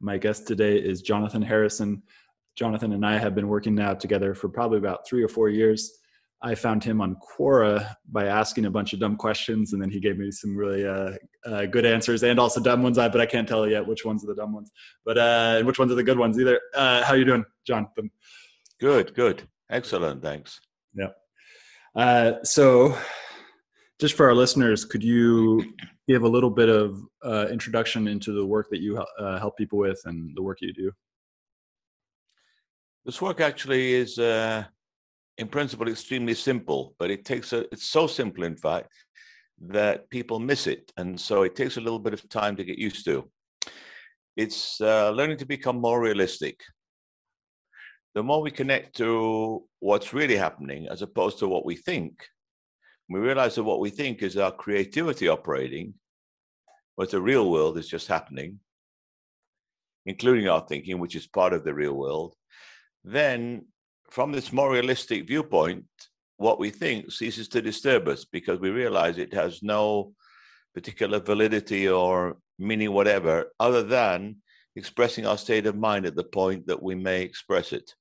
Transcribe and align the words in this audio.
My 0.00 0.16
guest 0.16 0.46
today 0.46 0.78
is 0.78 1.02
Jonathan 1.02 1.42
Harrison. 1.42 2.02
Jonathan 2.56 2.92
and 2.94 3.04
I 3.04 3.18
have 3.18 3.34
been 3.34 3.48
working 3.48 3.74
now 3.74 3.92
together 3.92 4.34
for 4.34 4.48
probably 4.48 4.78
about 4.78 5.06
three 5.06 5.22
or 5.22 5.28
four 5.28 5.50
years. 5.50 5.98
I 6.42 6.54
found 6.54 6.82
him 6.82 7.02
on 7.02 7.16
Quora 7.16 7.96
by 8.10 8.24
asking 8.24 8.64
a 8.64 8.70
bunch 8.70 8.94
of 8.94 9.00
dumb 9.00 9.16
questions, 9.16 9.74
and 9.74 9.82
then 9.82 9.90
he 9.90 10.00
gave 10.00 10.16
me 10.16 10.30
some 10.30 10.56
really 10.56 10.86
uh, 10.86 11.12
uh, 11.44 11.66
good 11.66 11.84
answers 11.84 12.22
and 12.22 12.40
also 12.40 12.62
dumb 12.62 12.82
ones. 12.82 12.96
But 12.96 13.20
I 13.20 13.26
can't 13.26 13.46
tell 13.46 13.68
yet 13.68 13.86
which 13.86 14.06
ones 14.06 14.24
are 14.24 14.28
the 14.28 14.34
dumb 14.34 14.54
ones, 14.54 14.72
but 15.04 15.18
uh, 15.18 15.62
which 15.64 15.78
ones 15.78 15.92
are 15.92 15.96
the 15.96 16.02
good 16.02 16.18
ones 16.18 16.38
either. 16.40 16.58
Uh, 16.74 17.04
how 17.04 17.12
you 17.12 17.26
doing, 17.26 17.44
Jonathan? 17.66 18.10
Good, 18.80 19.14
good, 19.14 19.46
excellent. 19.70 20.22
Thanks. 20.22 20.60
Yeah. 20.94 21.08
Uh, 21.94 22.42
so, 22.42 22.96
just 24.00 24.16
for 24.16 24.26
our 24.26 24.34
listeners, 24.34 24.86
could 24.86 25.04
you 25.04 25.74
give 26.10 26.24
a 26.24 26.34
little 26.36 26.50
bit 26.50 26.68
of 26.68 26.88
uh, 27.24 27.46
introduction 27.50 28.08
into 28.08 28.32
the 28.32 28.44
work 28.44 28.68
that 28.70 28.80
you 28.80 28.98
uh, 28.98 29.38
help 29.38 29.56
people 29.56 29.78
with 29.78 30.00
and 30.06 30.36
the 30.36 30.42
work 30.42 30.58
you 30.60 30.72
do? 30.72 30.90
This 33.04 33.22
work 33.22 33.40
actually 33.40 33.94
is, 33.94 34.18
uh, 34.18 34.64
in 35.38 35.46
principle, 35.48 35.88
extremely 35.88 36.34
simple, 36.34 36.94
but 36.98 37.10
it 37.10 37.24
takes 37.24 37.52
a. 37.52 37.60
It's 37.72 37.86
so 37.86 38.06
simple, 38.06 38.44
in 38.44 38.56
fact, 38.56 38.92
that 39.76 40.10
people 40.10 40.38
miss 40.38 40.66
it, 40.66 40.92
and 40.96 41.18
so 41.18 41.42
it 41.44 41.54
takes 41.54 41.76
a 41.76 41.84
little 41.86 42.02
bit 42.06 42.14
of 42.14 42.28
time 42.28 42.56
to 42.56 42.64
get 42.64 42.78
used 42.88 43.04
to. 43.06 43.30
It's 44.36 44.80
uh, 44.80 45.10
learning 45.10 45.38
to 45.38 45.46
become 45.46 45.80
more 45.80 46.00
realistic. 46.00 46.56
The 48.14 48.22
more 48.22 48.42
we 48.42 48.50
connect 48.50 48.96
to 48.96 49.08
what's 49.78 50.12
really 50.12 50.36
happening, 50.36 50.88
as 50.90 51.02
opposed 51.02 51.38
to 51.38 51.48
what 51.48 51.64
we 51.64 51.76
think, 51.76 52.12
we 53.08 53.18
realize 53.20 53.54
that 53.54 53.64
what 53.64 53.80
we 53.80 53.90
think 53.90 54.22
is 54.22 54.36
our 54.36 54.52
creativity 54.52 55.28
operating, 55.28 55.94
but 57.00 57.10
the 57.10 57.18
real 57.18 57.50
world 57.50 57.78
is 57.78 57.88
just 57.88 58.08
happening, 58.08 58.60
including 60.04 60.50
our 60.50 60.60
thinking, 60.60 60.98
which 60.98 61.16
is 61.16 61.26
part 61.26 61.54
of 61.54 61.64
the 61.64 61.72
real 61.72 61.94
world, 61.94 62.34
then 63.04 63.64
from 64.10 64.32
this 64.32 64.52
more 64.52 64.70
realistic 64.70 65.26
viewpoint, 65.26 65.86
what 66.36 66.60
we 66.60 66.68
think 66.68 67.10
ceases 67.10 67.48
to 67.48 67.62
disturb 67.62 68.06
us 68.06 68.26
because 68.26 68.60
we 68.60 68.68
realize 68.68 69.16
it 69.16 69.32
has 69.32 69.62
no 69.62 70.12
particular 70.74 71.18
validity 71.18 71.88
or 71.88 72.36
meaning 72.58 72.92
whatever 72.92 73.46
other 73.58 73.82
than 73.82 74.36
expressing 74.76 75.24
our 75.24 75.38
state 75.38 75.64
of 75.64 75.78
mind 75.78 76.04
at 76.04 76.14
the 76.14 76.24
point 76.38 76.66
that 76.66 76.82
we 76.82 76.94
may 76.94 77.22
express 77.22 77.72
it. 77.72 77.94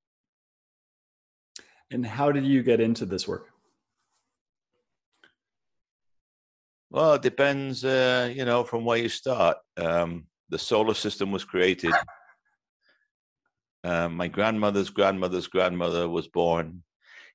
And 1.89 2.05
how 2.05 2.33
did 2.33 2.45
you 2.45 2.63
get 2.63 2.81
into 2.81 3.05
this 3.05 3.29
work? 3.29 3.47
Well, 6.89 7.13
it 7.13 7.21
depends, 7.21 7.85
uh, 7.85 8.31
you 8.33 8.45
know, 8.45 8.63
from 8.63 8.85
where 8.85 8.97
you 8.97 9.09
start. 9.09 9.57
Um, 9.77 10.25
the 10.49 10.57
solar 10.57 10.95
system 10.95 11.31
was 11.31 11.43
created. 11.43 11.93
Uh, 13.83 14.09
my 14.09 14.27
grandmother's 14.27 14.89
grandmother's 14.89 15.47
grandmother 15.47 16.09
was 16.09 16.27
born 16.27 16.83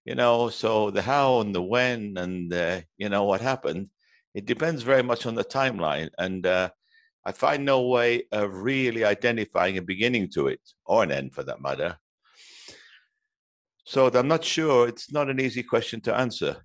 you 0.04 0.14
know, 0.14 0.50
so 0.50 0.90
the 0.90 1.02
how 1.02 1.40
and 1.40 1.54
the 1.54 1.62
when 1.62 2.16
and 2.18 2.52
uh, 2.52 2.80
you 2.98 3.08
know 3.08 3.24
what 3.24 3.40
happened, 3.40 3.88
it 4.34 4.44
depends 4.44 4.82
very 4.82 5.02
much 5.02 5.26
on 5.26 5.34
the 5.34 5.44
timeline. 5.44 6.10
And 6.18 6.46
uh, 6.46 6.70
I 7.24 7.32
find 7.32 7.64
no 7.64 7.88
way 7.88 8.24
of 8.30 8.52
really 8.52 9.04
identifying 9.04 9.78
a 9.78 9.82
beginning 9.82 10.28
to 10.34 10.48
it 10.48 10.60
or 10.84 11.02
an 11.02 11.10
end 11.12 11.32
for 11.32 11.42
that 11.44 11.62
matter. 11.62 11.96
So 13.86 14.08
I'm 14.08 14.28
not 14.28 14.44
sure. 14.44 14.88
It's 14.88 15.10
not 15.12 15.30
an 15.30 15.40
easy 15.40 15.62
question 15.62 16.00
to 16.02 16.14
answer. 16.14 16.56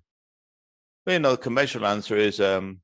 But, 1.04 1.12
you 1.12 1.18
know, 1.18 1.32
the 1.32 1.38
conventional 1.38 1.86
answer 1.86 2.16
is 2.16 2.40
um, 2.40 2.80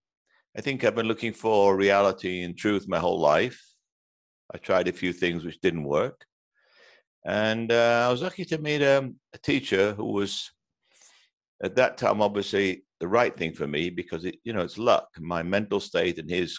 I 0.56 0.60
think 0.60 0.84
I've 0.84 0.94
been 0.94 1.08
looking 1.08 1.32
for 1.32 1.76
reality 1.76 2.42
and 2.42 2.56
truth 2.56 2.88
my 2.88 2.98
whole 2.98 3.20
life. 3.20 3.62
I 4.54 4.58
tried 4.58 4.88
a 4.88 4.92
few 4.92 5.12
things 5.12 5.44
which 5.44 5.60
didn't 5.60 5.84
work. 5.84 6.24
And 7.24 7.72
uh, 7.72 8.06
I 8.08 8.10
was 8.12 8.22
lucky 8.22 8.44
to 8.46 8.58
meet 8.58 8.82
um, 8.82 9.16
a 9.34 9.38
teacher 9.38 9.92
who 9.94 10.12
was, 10.12 10.50
at 11.62 11.76
that 11.76 11.98
time, 11.98 12.22
obviously 12.22 12.84
the 13.00 13.08
right 13.08 13.36
thing 13.36 13.52
for 13.52 13.66
me 13.66 13.90
because 13.90 14.24
it, 14.24 14.36
you 14.44 14.52
know, 14.52 14.62
it's 14.62 14.78
luck. 14.78 15.08
My 15.18 15.42
mental 15.42 15.80
state 15.80 16.18
and 16.18 16.30
his, 16.30 16.58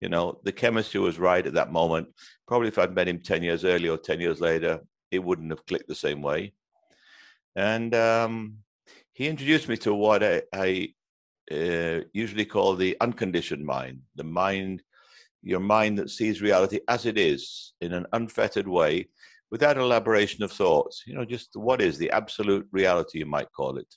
you 0.00 0.08
know, 0.08 0.40
the 0.44 0.52
chemistry 0.52 1.00
was 1.00 1.18
right 1.18 1.46
at 1.46 1.54
that 1.54 1.72
moment. 1.72 2.08
Probably 2.48 2.68
if 2.68 2.78
I'd 2.78 2.94
met 2.94 3.08
him 3.08 3.20
ten 3.20 3.42
years 3.42 3.64
earlier 3.64 3.92
or 3.92 3.98
ten 3.98 4.20
years 4.20 4.40
later, 4.40 4.80
it 5.10 5.22
wouldn't 5.22 5.50
have 5.50 5.64
clicked 5.66 5.88
the 5.88 5.94
same 5.94 6.22
way. 6.22 6.52
And 7.54 7.94
um, 7.94 8.56
he 9.20 9.28
introduced 9.28 9.68
me 9.68 9.76
to 9.76 9.92
what 9.92 10.24
I, 10.24 10.40
I 10.50 10.94
uh, 11.52 12.00
usually 12.14 12.46
call 12.46 12.74
the 12.74 12.96
unconditioned 13.02 13.62
mind, 13.62 14.00
the 14.14 14.24
mind, 14.24 14.82
your 15.42 15.60
mind 15.60 15.98
that 15.98 16.08
sees 16.08 16.40
reality 16.40 16.80
as 16.88 17.04
it 17.04 17.18
is 17.18 17.74
in 17.82 17.92
an 17.92 18.06
unfettered 18.14 18.66
way 18.66 19.10
without 19.50 19.76
elaboration 19.76 20.42
of 20.42 20.50
thoughts. 20.50 21.02
You 21.06 21.16
know, 21.16 21.26
just 21.26 21.50
what 21.52 21.82
is 21.82 21.98
the 21.98 22.10
absolute 22.12 22.66
reality, 22.72 23.18
you 23.18 23.26
might 23.26 23.52
call 23.52 23.76
it. 23.76 23.94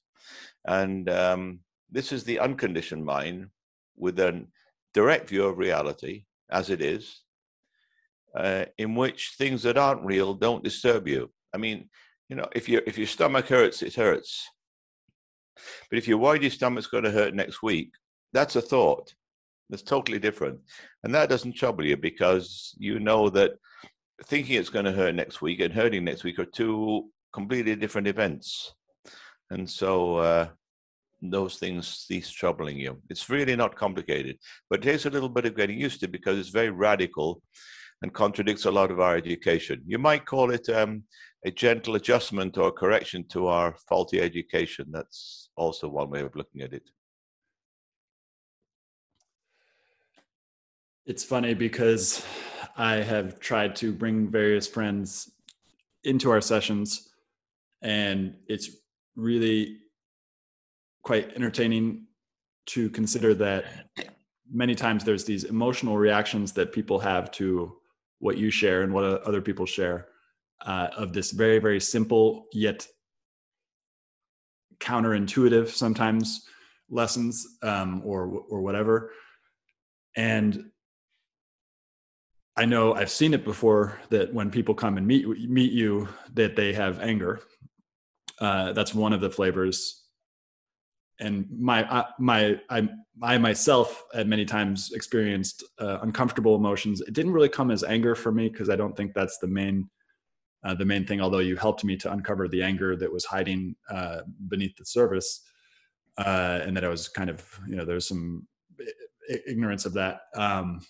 And 0.66 1.10
um, 1.10 1.60
this 1.90 2.12
is 2.12 2.25
the 2.25 2.40
unconditioned 2.40 3.06
mind 3.06 3.48
with 3.96 4.20
a 4.20 4.46
direct 4.94 5.30
view 5.30 5.46
of 5.46 5.58
reality 5.58 6.25
as 6.52 6.70
it 6.70 6.81
is, 6.81 7.22
uh, 8.36 8.66
in 8.78 8.94
which 8.94 9.36
things 9.38 9.64
that 9.64 9.78
aren't 9.78 10.04
real 10.04 10.34
don't 10.34 10.66
disturb 10.66 11.08
you. 11.08 11.31
I 11.56 11.60
mean, 11.60 11.90
you 12.28 12.36
know, 12.36 12.50
if 12.54 12.68
your 12.68 12.81
if 12.86 12.98
your 12.98 13.08
stomach 13.08 13.48
hurts, 13.48 13.81
it 13.84 13.96
hurts. 13.96 14.50
But 15.89 15.97
if 15.97 16.07
you're 16.07 16.17
worried 16.17 16.41
your 16.41 16.51
stomach's 16.51 16.88
going 16.88 17.03
to 17.03 17.11
hurt 17.11 17.33
next 17.33 17.61
week, 17.63 17.91
that's 18.33 18.55
a 18.55 18.61
thought. 18.61 19.13
That's 19.69 19.83
totally 19.83 20.19
different, 20.19 20.59
and 21.03 21.15
that 21.15 21.29
doesn't 21.29 21.53
trouble 21.53 21.85
you 21.85 21.97
because 21.97 22.75
you 22.77 23.00
know 23.00 23.29
that 23.29 23.53
thinking 24.25 24.57
it's 24.57 24.69
going 24.69 24.85
to 24.85 24.91
hurt 24.91 25.15
next 25.15 25.41
week 25.41 25.59
and 25.61 25.73
hurting 25.73 26.03
next 26.03 26.23
week 26.23 26.38
are 26.39 26.45
two 26.45 27.09
completely 27.33 27.75
different 27.75 28.07
events. 28.07 28.73
And 29.50 29.69
so 29.69 30.17
uh, 30.17 30.47
those 31.21 31.55
things 31.55 31.88
cease 31.88 32.29
troubling 32.29 32.77
you. 32.77 33.01
It's 33.09 33.29
really 33.29 33.55
not 33.55 33.75
complicated, 33.75 34.38
but 34.69 34.79
it 34.79 34.91
takes 34.91 35.05
a 35.05 35.09
little 35.09 35.29
bit 35.29 35.45
of 35.45 35.55
getting 35.55 35.79
used 35.79 36.01
to 36.01 36.07
because 36.07 36.38
it's 36.38 36.50
very 36.50 36.69
radical 36.69 37.41
and 38.01 38.13
contradicts 38.13 38.65
a 38.65 38.71
lot 38.71 38.91
of 38.91 39.00
our 39.00 39.15
education. 39.15 39.81
You 39.85 39.97
might 39.97 40.25
call 40.25 40.51
it 40.51 40.67
um, 40.69 41.03
a 41.45 41.51
gentle 41.51 41.95
adjustment 41.95 42.57
or 42.57 42.71
correction 42.71 43.25
to 43.29 43.47
our 43.47 43.75
faulty 43.88 44.21
education. 44.21 44.88
That's 44.91 45.43
also 45.55 45.88
one 45.88 46.09
way 46.09 46.21
of 46.21 46.35
looking 46.35 46.61
at 46.61 46.73
it. 46.73 46.89
It's 51.05 51.23
funny 51.23 51.53
because 51.53 52.25
I 52.77 52.95
have 52.95 53.39
tried 53.39 53.75
to 53.77 53.91
bring 53.91 54.29
various 54.29 54.67
friends 54.67 55.31
into 56.03 56.31
our 56.31 56.41
sessions, 56.41 57.09
and 57.81 58.35
it's 58.47 58.69
really 59.15 59.79
quite 61.03 61.33
entertaining 61.35 62.07
to 62.65 62.89
consider 62.89 63.33
that 63.33 63.65
many 64.51 64.75
times 64.75 65.03
there's 65.03 65.25
these 65.25 65.44
emotional 65.44 65.97
reactions 65.97 66.53
that 66.53 66.71
people 66.71 67.00
have 67.00 67.31
to 67.31 67.75
what 68.19 68.38
you 68.38 68.50
share 68.50 68.83
and 68.83 68.94
what 68.94 69.03
other 69.03 69.41
people 69.41 69.65
share 69.65 70.07
uh, 70.65 70.88
of 70.95 71.11
this 71.11 71.31
very 71.31 71.59
very 71.59 71.79
simple 71.79 72.45
yet 72.53 72.88
counterintuitive 74.80 75.70
sometimes 75.70 76.46
lessons 76.90 77.46
um, 77.64 78.02
or 78.06 78.28
or 78.50 78.62
whatever 78.62 79.12
and 80.16 80.66
I 82.56 82.66
know 82.66 82.94
I've 82.94 83.10
seen 83.10 83.34
it 83.34 83.44
before 83.44 84.00
that 84.10 84.34
when 84.34 84.52
people 84.52 84.75
come 84.75 84.98
and 84.98 85.08
meet 85.08 85.28
meet 85.50 85.72
you, 85.72 86.08
that 86.34 86.56
they 86.56 86.74
have 86.74 87.00
anger. 87.00 87.42
Uh, 88.40 88.74
that's 88.74 88.94
one 88.94 89.14
of 89.14 89.22
the 89.22 89.30
flavors. 89.30 90.04
And 91.20 91.48
my 91.52 91.90
uh, 91.90 92.06
my 92.20 92.60
I 92.70 92.88
I 93.24 93.38
myself 93.40 94.04
at 94.14 94.28
many 94.28 94.46
times 94.46 94.92
experienced 94.94 95.64
uh, 95.80 96.00
uncomfortable 96.02 96.56
emotions. 96.56 97.02
It 97.02 97.14
didn't 97.14 97.34
really 97.34 97.50
come 97.50 97.72
as 97.72 97.84
anger 97.84 98.14
for 98.14 98.31
me 98.31 98.50
because 98.50 98.70
I 98.70 98.75
don't 98.75 98.96
think 98.96 99.14
that's 99.14 99.40
the 99.40 99.48
main 99.48 99.90
uh, 100.63 100.74
the 100.74 100.86
main 100.86 101.06
thing. 101.06 101.21
Although 101.21 101.39
you 101.39 101.56
helped 101.56 101.83
me 101.83 101.98
to 101.98 102.12
uncover 102.12 102.48
the 102.48 102.62
anger 102.62 102.95
that 102.95 103.12
was 103.12 103.25
hiding 103.25 103.75
uh, 103.89 104.21
beneath 104.48 104.75
the 104.77 104.86
surface, 104.86 105.42
uh, 106.18 106.60
and 106.63 106.75
that 106.75 106.86
I 106.86 106.89
was 106.89 107.07
kind 107.07 107.30
of 107.30 107.60
you 107.68 107.75
know 107.75 107.86
there's 107.86 108.07
some 108.07 108.48
ignorance 109.48 109.86
of 109.86 109.94
that. 109.94 110.21
Um, 110.36 110.81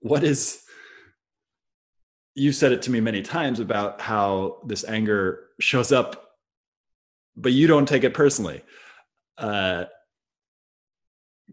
what 0.00 0.22
is 0.22 0.62
you 2.34 2.52
said 2.52 2.72
it 2.72 2.82
to 2.82 2.90
me 2.90 3.00
many 3.00 3.22
times 3.22 3.60
about 3.60 4.00
how 4.00 4.58
this 4.66 4.84
anger 4.84 5.46
shows 5.60 5.92
up 5.92 6.24
but 7.36 7.52
you 7.52 7.66
don't 7.66 7.88
take 7.88 8.04
it 8.04 8.14
personally 8.14 8.62
uh, 9.38 9.84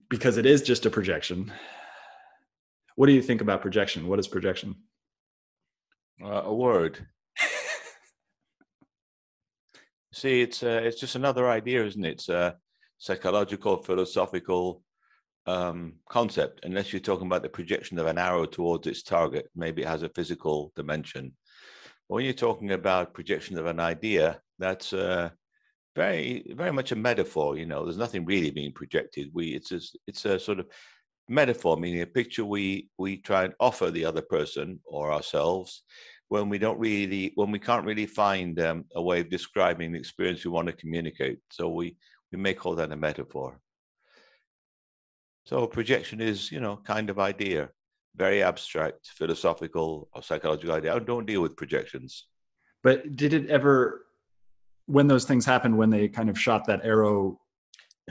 because 0.10 0.38
it 0.38 0.46
is 0.46 0.62
just 0.62 0.86
a 0.86 0.90
projection 0.90 1.52
what 2.96 3.08
do 3.08 3.14
you 3.14 3.22
think 3.22 3.42
about 3.42 3.62
projection 3.62 4.08
what 4.08 4.20
is 4.20 4.28
projection 4.28 4.76
uh, 6.24 6.44
a 6.46 6.54
word 6.54 7.06
see 10.14 10.42
it's 10.42 10.62
uh, 10.64 10.82
it's 10.84 11.00
just 11.00 11.16
another 11.16 11.50
idea 11.50 11.86
isn't 11.86 12.06
it 12.06 12.12
it's 12.12 12.30
a 12.30 12.56
psychological 12.98 13.78
philosophical 13.78 14.84
um, 15.48 15.94
concept, 16.10 16.62
unless 16.64 16.94
you're 16.94 17.00
talking 17.00 17.28
about 17.28 17.42
the 17.42 17.50
projection 17.50 17.98
of 18.00 18.08
an 18.08 18.18
arrow 18.18 18.46
towards 18.46 18.88
its 18.88 19.04
target. 19.04 19.50
Maybe 19.56 19.82
it 19.82 19.88
has 19.88 20.04
a 20.04 20.10
physical 20.10 20.72
dimension. 20.76 21.34
But 22.08 22.16
when 22.16 22.26
you're 22.26 22.34
talking 22.34 22.72
about 22.72 23.14
projection 23.14 23.58
of 23.58 23.66
an 23.66 23.80
idea, 23.80 24.40
that's 24.60 24.94
uh, 24.94 25.30
very, 25.96 26.54
very 26.56 26.72
much 26.72 26.92
a 26.92 26.96
metaphor. 26.96 27.58
You 27.58 27.66
know, 27.66 27.84
there's 27.84 27.98
nothing 27.98 28.26
really 28.26 28.52
being 28.52 28.72
projected. 28.74 29.30
We, 29.34 29.48
it's 29.56 29.96
it's 30.08 30.26
a 30.26 30.40
sort 30.40 30.60
of 30.60 30.68
metaphor, 31.32 31.78
meaning 31.78 32.02
a 32.02 32.06
picture 32.06 32.46
we 32.46 32.90
we 32.98 33.18
try 33.18 33.46
and 33.46 33.54
offer 33.60 33.90
the 33.90 34.06
other 34.06 34.22
person 34.22 34.80
or 34.86 35.12
ourselves 35.12 35.84
when 36.32 36.48
we 36.48 36.58
don't 36.58 36.80
really, 36.80 37.34
when 37.36 37.52
we 37.52 37.60
can't 37.60 37.86
really 37.86 38.06
find 38.06 38.58
um, 38.62 38.86
a 38.96 39.02
way 39.02 39.20
of 39.20 39.30
describing 39.30 39.92
the 39.92 40.00
experience 40.00 40.46
we 40.46 40.52
want 40.52 40.68
to 40.68 40.74
communicate. 40.74 41.40
So 41.50 41.70
we 41.70 41.98
we 42.32 42.38
may 42.38 42.54
call 42.54 42.76
that 42.76 42.92
a 42.92 42.96
metaphor. 42.96 43.60
So 45.46 45.68
projection 45.68 46.22
is, 46.22 46.52
you 46.52 46.60
know, 46.60 46.78
kind 46.86 47.10
of 47.10 47.20
idea, 47.20 47.70
very 48.16 48.44
abstract, 48.44 49.08
philosophical 49.08 50.08
or 50.14 50.22
psychological 50.22 50.76
idea. 50.76 50.96
I 50.96 51.00
don't 51.00 51.26
deal 51.26 51.42
with 51.42 51.58
projections. 51.58 52.28
But 52.84 53.16
did 53.16 53.34
it 53.34 53.50
ever, 53.50 54.06
when 54.86 55.08
those 55.08 55.26
things 55.26 55.46
happened, 55.46 55.78
when 55.78 55.90
they 55.90 56.08
kind 56.08 56.30
of 56.30 56.40
shot 56.40 56.66
that 56.68 56.86
arrow 56.86 57.40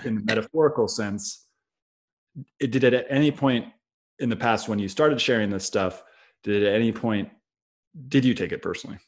in 0.04 0.16
the 0.16 0.22
metaphorical 0.22 0.88
sense, 0.88 1.46
it 2.58 2.70
did 2.70 2.84
it 2.84 2.94
at 2.94 3.06
any 3.08 3.30
point 3.30 3.66
in 4.18 4.28
the 4.28 4.36
past 4.36 4.68
when 4.68 4.78
you 4.78 4.88
started 4.88 5.20
sharing 5.20 5.50
this 5.50 5.64
stuff, 5.64 6.02
did 6.44 6.62
at 6.62 6.74
any 6.74 6.92
point, 6.92 7.30
did 8.08 8.24
you 8.24 8.34
take 8.34 8.52
it 8.52 8.62
personally? 8.62 8.98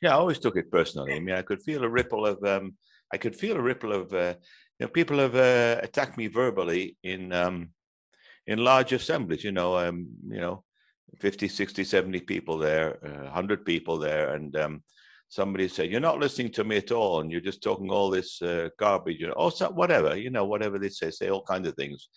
Yeah, 0.00 0.10
I 0.10 0.14
always 0.14 0.38
took 0.38 0.56
it 0.56 0.70
personally. 0.70 1.14
I 1.14 1.20
mean, 1.20 1.34
I 1.34 1.42
could 1.42 1.62
feel 1.62 1.84
a 1.84 1.88
ripple 1.88 2.26
of, 2.26 2.42
um, 2.44 2.76
I 3.12 3.16
could 3.18 3.36
feel 3.36 3.56
a 3.56 3.62
ripple 3.62 3.92
of 3.92 4.12
uh, 4.12 4.34
you 4.78 4.86
know, 4.86 4.88
people 4.88 5.18
have 5.18 5.36
uh, 5.36 5.80
attacked 5.82 6.16
me 6.18 6.26
verbally 6.26 6.96
in 7.02 7.32
um, 7.32 7.70
in 8.46 8.58
large 8.64 8.92
assemblies. 8.92 9.44
You 9.44 9.52
know, 9.52 9.76
um, 9.78 10.08
you 10.28 10.40
know, 10.40 10.64
50, 11.20 11.48
60, 11.48 11.84
70 11.84 12.20
people 12.20 12.58
there, 12.58 12.98
uh, 13.04 13.24
100 13.24 13.64
people 13.64 13.98
there, 13.98 14.34
and 14.34 14.56
um, 14.56 14.82
somebody 15.34 15.66
said, 15.68 15.90
"You're 15.90 16.08
not 16.08 16.20
listening 16.20 16.52
to 16.52 16.64
me 16.64 16.76
at 16.76 16.92
all, 16.92 17.20
and 17.20 17.30
you're 17.30 17.48
just 17.50 17.62
talking 17.62 17.90
all 17.90 18.08
this 18.08 18.40
uh, 18.40 18.68
garbage." 18.78 19.24
Or 19.36 19.50
so, 19.50 19.70
whatever, 19.70 20.16
you 20.16 20.30
know, 20.30 20.44
whatever 20.44 20.78
they 20.78 20.88
say, 20.88 21.10
say 21.10 21.28
all 21.28 21.42
kinds 21.42 21.66
of 21.66 21.74
things, 21.74 22.08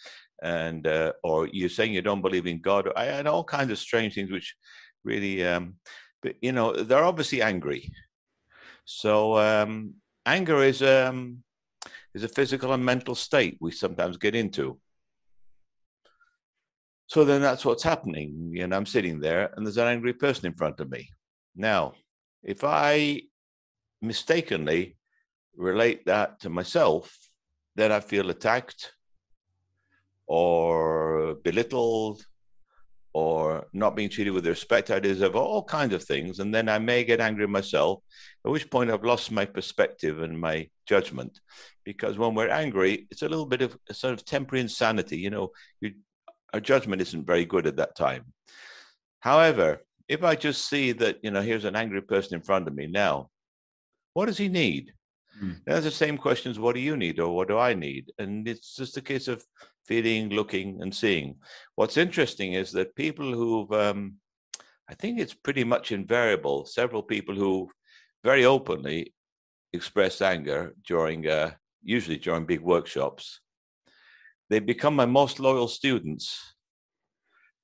and 0.44 0.86
uh, 0.86 1.14
or 1.24 1.48
you're 1.48 1.78
saying 1.78 1.94
you 1.94 2.04
don't 2.04 2.22
believe 2.22 2.46
in 2.46 2.62
God, 2.62 2.90
I 2.96 3.06
had 3.06 3.28
all 3.28 3.44
kinds 3.44 3.72
of 3.72 3.80
strange 3.80 4.14
things, 4.14 4.32
which 4.32 4.56
really, 5.04 5.44
um, 5.44 5.76
but 6.22 6.36
you 6.42 6.52
know, 6.52 6.74
they're 6.74 7.04
obviously 7.04 7.42
angry. 7.42 7.92
So 8.86 9.38
um, 9.38 9.96
anger 10.26 10.62
is 10.62 10.84
um, 10.84 11.44
is 12.14 12.24
a 12.24 12.30
physical 12.30 12.74
and 12.74 12.86
mental 12.86 13.16
state 13.16 13.58
we 13.60 13.72
sometimes 13.72 14.18
get 14.18 14.36
into. 14.36 14.80
So 17.08 17.24
then 17.24 17.42
that's 17.42 17.66
what's 17.66 17.84
happening. 17.84 18.58
And 18.60 18.76
I'm 18.76 18.86
sitting 18.86 19.20
there 19.20 19.52
and 19.56 19.66
there's 19.66 19.78
an 19.78 19.88
angry 19.88 20.14
person 20.14 20.46
in 20.46 20.54
front 20.54 20.80
of 20.82 20.92
me. 20.92 21.10
Now, 21.56 21.94
if 22.44 22.64
I 22.64 23.24
mistakenly 24.02 24.98
relate 25.56 26.06
that 26.06 26.40
to 26.42 26.50
myself, 26.50 27.18
then 27.76 27.92
I 27.92 28.00
feel 28.00 28.30
attacked 28.30 28.94
or 30.28 31.36
belittled 31.44 32.26
or 33.14 33.66
not 33.74 33.96
being 33.96 34.10
treated 34.10 34.32
with 34.32 34.46
respect 34.46 34.92
I 34.92 35.00
deserve, 35.00 35.36
all 35.36 35.64
kinds 35.64 35.94
of 35.94 36.04
things. 36.04 36.38
And 36.38 36.54
then 36.54 36.70
I 36.70 36.78
may 36.78 37.04
get 37.04 37.20
angry 37.20 37.48
myself, 37.48 38.04
at 38.46 38.52
which 38.52 38.70
point 38.70 38.92
I've 38.92 39.04
lost 39.04 39.32
my 39.32 39.46
perspective 39.46 40.22
and 40.22 40.40
my 40.40 40.70
judgment. 40.86 41.40
Because 41.84 42.18
when 42.18 42.36
we're 42.36 42.50
angry, 42.50 43.08
it's 43.10 43.24
a 43.24 43.30
little 43.30 43.48
bit 43.48 43.64
of 43.64 43.76
a 43.90 43.94
sort 43.96 44.14
of 44.14 44.24
temporary 44.24 44.62
insanity. 44.62 45.18
You 45.18 45.32
know, 45.32 45.50
you, 45.82 45.94
our 46.54 46.60
judgment 46.60 47.02
isn't 47.02 47.26
very 47.26 47.46
good 47.46 47.66
at 47.66 47.78
that 47.78 47.96
time. 47.96 48.26
However, 49.20 49.82
if 50.08 50.24
I 50.24 50.36
just 50.36 50.70
see 50.70 50.94
that, 50.94 51.18
you 51.22 51.32
know, 51.32 51.42
here's 51.42 51.66
an 51.66 51.76
angry 51.76 52.02
person 52.02 52.36
in 52.36 52.42
front 52.42 52.68
of 52.68 52.76
me 52.76 52.88
now, 52.88 53.30
what 54.14 54.28
does 54.28 54.38
he 54.38 54.48
need? 54.48 54.94
Mm. 55.42 55.58
That's 55.66 55.86
the 55.86 55.92
same 55.92 56.18
questions. 56.18 56.60
What 56.60 56.76
do 56.76 56.82
you 56.82 56.98
need, 56.98 57.20
or 57.20 57.36
what 57.36 57.48
do 57.48 57.58
I 57.58 57.74
need? 57.74 58.12
And 58.18 58.48
it's 58.48 58.76
just 58.76 58.98
a 58.98 59.02
case 59.02 59.28
of 59.28 59.44
feeling, 59.86 60.30
looking, 60.30 60.82
and 60.82 60.94
seeing. 60.94 61.36
What's 61.76 61.98
interesting 61.98 62.54
is 62.54 62.72
that 62.72 62.96
people 62.96 63.32
who've, 63.34 63.72
um, 63.72 64.16
I 64.90 64.96
think 64.96 65.20
it's 65.20 65.34
pretty 65.34 65.64
much 65.64 65.92
invariable. 65.92 66.66
Several 66.66 67.04
people 67.04 67.36
who 67.36 67.70
very 68.24 68.46
openly 68.46 69.14
express 69.74 70.22
anger 70.22 70.74
during, 70.88 71.28
uh, 71.28 71.52
usually 71.84 72.18
during 72.18 72.46
big 72.46 72.62
workshops, 72.62 73.42
they 74.50 74.60
become 74.60 74.96
my 74.96 75.06
most 75.06 75.40
loyal 75.40 75.68
students. 75.68 76.56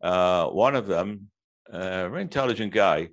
Uh, 0.02 0.48
one 0.48 0.76
of 0.76 0.86
them, 0.86 1.30
a 1.70 2.10
very 2.10 2.22
intelligent 2.22 2.74
guy, 2.74 3.10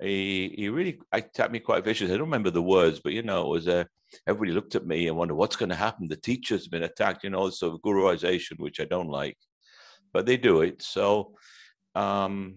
he 0.00 0.54
he 0.56 0.68
really 0.68 0.98
attacked 1.12 1.52
me 1.52 1.60
quite 1.60 1.84
viciously. 1.84 2.14
I 2.14 2.18
don't 2.18 2.26
remember 2.26 2.50
the 2.50 2.62
words, 2.62 3.00
but 3.02 3.12
you 3.12 3.22
know, 3.22 3.46
it 3.46 3.50
was 3.50 3.68
uh, 3.68 3.84
everybody 4.26 4.52
looked 4.52 4.74
at 4.74 4.86
me 4.86 5.08
and 5.08 5.16
wondered 5.16 5.36
what's 5.36 5.56
going 5.56 5.68
to 5.68 5.74
happen. 5.74 6.08
The 6.08 6.16
teacher's 6.16 6.68
been 6.68 6.82
attacked, 6.82 7.24
you 7.24 7.30
know, 7.30 7.50
sort 7.50 7.74
of 7.74 7.80
guruization, 7.80 8.58
which 8.58 8.80
I 8.80 8.84
don't 8.84 9.08
like, 9.08 9.36
but 10.12 10.26
they 10.26 10.36
do 10.36 10.62
it. 10.62 10.82
So 10.82 11.34
um, 11.94 12.56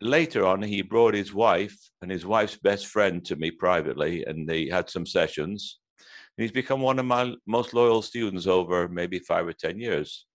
later 0.00 0.46
on, 0.46 0.62
he 0.62 0.82
brought 0.82 1.14
his 1.14 1.32
wife 1.32 1.78
and 2.02 2.10
his 2.10 2.26
wife's 2.26 2.56
best 2.56 2.86
friend 2.86 3.24
to 3.26 3.36
me 3.36 3.50
privately, 3.50 4.24
and 4.24 4.48
they 4.48 4.68
had 4.68 4.90
some 4.90 5.06
sessions. 5.06 5.78
And 6.36 6.42
he's 6.42 6.52
become 6.52 6.80
one 6.80 6.98
of 6.98 7.06
my 7.06 7.34
most 7.46 7.74
loyal 7.74 8.02
students 8.02 8.46
over 8.46 8.88
maybe 8.88 9.18
five 9.18 9.46
or 9.46 9.52
ten 9.52 9.78
years. 9.78 10.26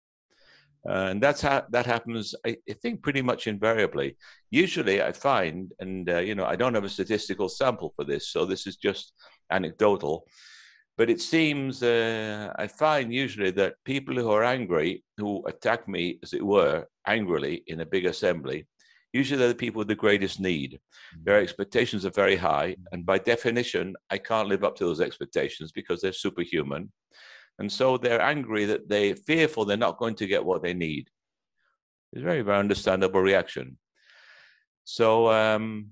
Uh, 0.88 1.08
and 1.12 1.24
that's 1.24 1.42
how 1.42 1.64
that 1.70 1.86
happens, 1.86 2.36
I, 2.46 2.58
I, 2.70 2.74
think, 2.74 3.02
pretty 3.02 3.22
much 3.22 3.48
invariably. 3.48 4.18
Usually, 4.52 5.02
I 5.02 5.14
find, 5.14 5.72
and 5.80 6.10
uh, 6.10 6.20
you 6.20 6.36
know, 6.36 6.46
I 6.46 6.58
don't 6.58 6.74
have 6.74 6.84
a 6.84 6.90
statistical 6.90 7.48
sample 7.48 7.94
for 7.96 8.04
this, 8.04 8.28
so 8.28 8.46
this 8.46 8.68
is 8.68 8.76
just 8.76 9.14
anecdotal. 9.50 10.26
But 10.98 11.10
it 11.10 11.22
seems 11.22 11.82
uh, 11.82 12.54
I 12.58 12.68
find 12.68 13.14
usually 13.14 13.52
that 13.52 13.76
people 13.86 14.14
who 14.16 14.30
are 14.30 14.44
angry, 14.44 15.04
who 15.18 15.44
attack 15.48 15.88
me, 15.88 16.20
as 16.22 16.34
it 16.34 16.46
were, 16.46 16.86
angrily 17.08 17.64
in 17.68 17.80
a 17.80 17.86
big 17.86 18.06
assembly, 18.06 18.68
usually 19.14 19.40
they're 19.40 19.48
the 19.48 19.56
people 19.56 19.80
with 19.80 19.88
the 19.88 19.96
greatest 19.96 20.40
need. 20.40 20.80
Their 21.24 21.38
mm-hmm. 21.38 21.44
expectations 21.44 22.06
are 22.06 22.12
very 22.12 22.36
high, 22.36 22.76
and 22.92 23.06
by 23.06 23.20
definition, 23.20 23.96
I 24.10 24.18
can't 24.18 24.50
live 24.50 24.64
up 24.64 24.76
to 24.78 24.86
those 24.86 25.02
expectations 25.02 25.72
because 25.72 26.02
they're 26.02 26.14
superhuman. 26.14 26.92
And 27.60 27.72
so 27.72 27.98
they're 27.98 28.22
angry 28.22 28.66
that 28.66 28.90
they're 28.90 29.16
fearful 29.16 29.66
they're 29.66 29.78
not 29.78 29.98
going 29.98 30.16
to 30.16 30.28
get 30.28 30.44
what 30.44 30.64
they 30.64 30.74
need. 30.74 31.10
It's 32.12 32.24
very, 32.24 32.42
very 32.42 32.58
understandable 32.58 33.22
reaction. 33.22 33.78
So 34.84 35.32
um, 35.32 35.92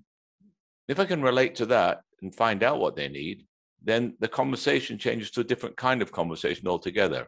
if 0.88 1.00
I 1.00 1.06
can 1.06 1.22
relate 1.22 1.56
to 1.56 1.66
that 1.68 2.02
and 2.22 2.36
find 2.36 2.64
out 2.64 2.80
what 2.80 2.96
they 2.96 3.08
need, 3.08 3.46
then 3.84 4.16
the 4.20 4.28
conversation 4.28 4.98
changes 4.98 5.32
to 5.32 5.42
a 5.42 5.46
different 5.46 5.78
kind 5.78 6.02
of 6.02 6.12
conversation 6.12 6.68
altogether. 6.68 7.28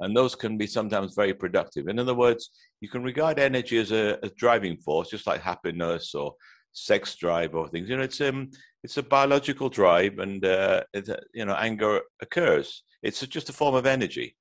And 0.00 0.16
those 0.16 0.34
can 0.34 0.56
be 0.56 0.66
sometimes 0.66 1.14
very 1.14 1.34
productive. 1.34 1.88
In 1.88 1.98
other 1.98 2.14
words, 2.14 2.50
you 2.80 2.88
can 2.88 3.02
regard 3.02 3.38
energy 3.38 3.78
as 3.78 3.92
a, 3.92 4.18
a 4.22 4.30
driving 4.30 4.78
force, 4.78 5.10
just 5.10 5.26
like 5.26 5.42
happiness 5.42 6.14
or 6.14 6.34
sex 6.72 7.14
drive 7.16 7.54
or 7.54 7.68
things. 7.68 7.88
You 7.88 7.96
know, 7.98 8.04
it's 8.04 8.20
um, 8.20 8.50
it's 8.82 8.96
a 8.96 9.02
biological 9.02 9.68
drive, 9.68 10.18
and 10.18 10.44
uh, 10.44 10.82
it, 10.92 11.08
uh, 11.08 11.16
you 11.34 11.44
know, 11.44 11.54
anger 11.54 12.00
occurs. 12.22 12.82
It's 13.02 13.20
just 13.26 13.48
a 13.48 13.52
form 13.52 13.74
of 13.74 13.86
energy, 13.86 14.36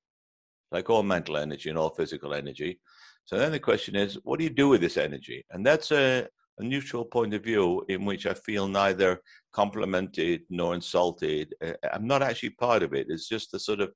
like 0.72 0.90
all 0.90 1.04
mental 1.04 1.38
energy 1.38 1.70
and 1.70 1.78
all 1.78 1.90
physical 1.90 2.34
energy. 2.34 2.80
So 3.26 3.38
then 3.38 3.52
the 3.52 3.60
question 3.60 3.96
is, 3.96 4.18
what 4.24 4.40
do 4.40 4.44
you 4.44 4.50
do 4.50 4.70
with 4.70 4.82
this 4.82 4.98
energy? 4.98 5.46
And 5.52 5.66
that's 5.66 5.92
a, 5.92 6.28
a 6.58 6.64
neutral 6.64 7.06
point 7.06 7.34
of 7.34 7.44
view 7.44 7.86
in 7.90 8.06
which 8.06 8.26
I 8.26 8.34
feel 8.34 8.68
neither 8.68 9.22
complimented 9.54 10.42
nor 10.50 10.74
insulted. 10.74 11.54
Uh, 11.64 11.74
I'm 11.94 12.08
not 12.08 12.24
actually 12.24 12.52
part 12.52 12.84
of 12.84 12.94
it. 12.94 13.08
It's 13.10 13.28
just 13.28 13.54
a 13.54 13.60
sort 13.60 13.82
of 13.82 13.92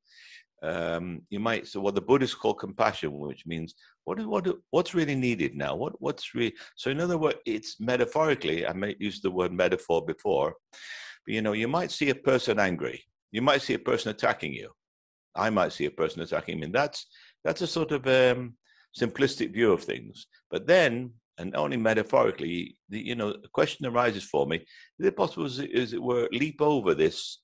um, 0.63 1.21
you 1.29 1.41
might 1.41 1.67
so 1.67 1.81
what 1.81 1.93
the 1.93 2.01
Buddhists 2.01 2.35
call 2.35 2.53
compassion, 2.53 3.11
which 3.19 3.45
means 3.45 3.75
what 4.05 4.25
what 4.25 4.47
what's 4.71 4.93
really 4.93 5.15
needed 5.15 5.55
now? 5.55 5.75
What 5.75 5.93
what's 6.01 6.33
really 6.33 6.53
so 6.77 6.89
in 6.89 7.01
other 7.01 7.17
words, 7.17 7.37
it's 7.45 7.79
metaphorically. 7.81 8.65
I 8.65 8.71
might 8.71 8.99
use 8.99 9.19
the 9.21 9.31
word 9.31 9.51
metaphor 9.51 10.05
before, 10.05 10.55
but 11.25 11.33
you 11.33 11.41
know, 11.41 11.51
you 11.51 11.67
might 11.67 11.91
see 11.91 12.09
a 12.09 12.15
person 12.15 12.59
angry. 12.59 13.03
You 13.31 13.41
might 13.41 13.61
see 13.61 13.73
a 13.73 13.79
person 13.79 14.11
attacking 14.11 14.53
you. 14.53 14.71
I 15.35 15.49
might 15.49 15.73
see 15.73 15.85
a 15.85 15.91
person 15.91 16.21
attacking 16.21 16.59
me. 16.59 16.65
And 16.67 16.75
that's 16.75 17.07
that's 17.43 17.61
a 17.61 17.67
sort 17.67 17.91
of 17.91 18.07
um, 18.07 18.55
simplistic 18.97 19.53
view 19.53 19.73
of 19.73 19.83
things. 19.83 20.27
But 20.49 20.65
then, 20.65 21.11
and 21.37 21.55
only 21.55 21.77
metaphorically, 21.77 22.77
the, 22.89 22.99
you 23.05 23.15
know, 23.15 23.29
a 23.31 23.47
question 23.49 23.85
arises 23.85 24.23
for 24.23 24.47
me: 24.47 24.57
Is 24.99 25.07
it 25.07 25.17
possible, 25.17 25.45
as 25.45 25.59
it 25.59 26.01
were, 26.01 26.29
leap 26.31 26.61
over 26.61 26.93
this 26.93 27.39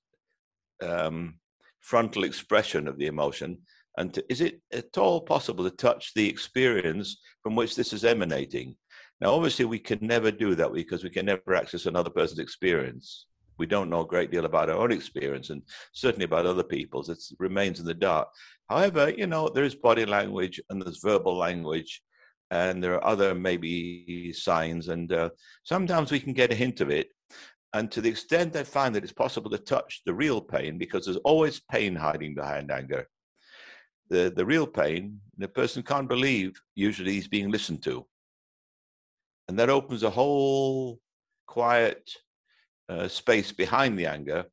um, 0.82 1.39
frontal 1.80 2.24
expression 2.24 2.88
of 2.88 2.98
the 2.98 3.06
emotion? 3.06 3.58
And 3.96 4.14
to, 4.14 4.24
is 4.28 4.40
it 4.40 4.60
at 4.72 4.96
all 4.96 5.20
possible 5.20 5.64
to 5.64 5.76
touch 5.76 6.14
the 6.14 6.28
experience 6.28 7.20
from 7.42 7.56
which 7.56 7.74
this 7.74 7.92
is 7.92 8.04
emanating? 8.04 8.76
Now, 9.20 9.32
obviously, 9.32 9.66
we 9.66 9.78
can 9.78 9.98
never 10.00 10.30
do 10.30 10.54
that 10.54 10.72
because 10.72 11.04
we 11.04 11.10
can 11.10 11.26
never 11.26 11.54
access 11.54 11.86
another 11.86 12.10
person's 12.10 12.38
experience. 12.38 13.26
We 13.58 13.66
don't 13.66 13.90
know 13.90 14.00
a 14.00 14.06
great 14.06 14.30
deal 14.30 14.46
about 14.46 14.70
our 14.70 14.78
own 14.78 14.90
experience 14.90 15.50
and 15.50 15.62
certainly 15.92 16.24
about 16.24 16.46
other 16.46 16.62
people's. 16.62 17.10
It 17.10 17.22
remains 17.38 17.78
in 17.78 17.84
the 17.84 17.92
dark. 17.92 18.28
However, 18.70 19.10
you 19.10 19.26
know, 19.26 19.50
there 19.50 19.64
is 19.64 19.74
body 19.74 20.06
language 20.06 20.58
and 20.70 20.80
there's 20.80 21.02
verbal 21.02 21.36
language 21.36 22.02
and 22.50 22.82
there 22.82 22.94
are 22.94 23.04
other 23.04 23.34
maybe 23.34 24.32
signs. 24.32 24.88
And 24.88 25.12
uh, 25.12 25.30
sometimes 25.64 26.10
we 26.10 26.20
can 26.20 26.32
get 26.32 26.52
a 26.52 26.56
hint 26.56 26.80
of 26.80 26.90
it. 26.90 27.08
And 27.72 27.90
to 27.92 28.00
the 28.00 28.08
extent 28.08 28.56
I 28.56 28.64
find 28.64 28.94
that 28.94 29.04
it's 29.04 29.12
possible 29.12 29.50
to 29.50 29.58
touch 29.58 30.02
the 30.04 30.14
real 30.14 30.40
pain, 30.40 30.76
because 30.76 31.04
there's 31.04 31.16
always 31.18 31.60
pain 31.60 31.94
hiding 31.94 32.34
behind 32.34 32.70
anger, 32.70 33.06
the, 34.08 34.32
the 34.34 34.44
real 34.44 34.66
pain, 34.66 35.20
the 35.38 35.48
person 35.48 35.82
can't 35.82 36.08
believe 36.08 36.60
usually 36.74 37.12
he's 37.12 37.28
being 37.28 37.50
listened 37.50 37.82
to. 37.84 38.06
And 39.48 39.58
that 39.58 39.70
opens 39.70 40.02
a 40.02 40.10
whole 40.10 40.98
quiet 41.46 42.10
uh, 42.88 43.06
space 43.06 43.52
behind 43.52 43.98
the 43.98 44.06
anger 44.06 44.46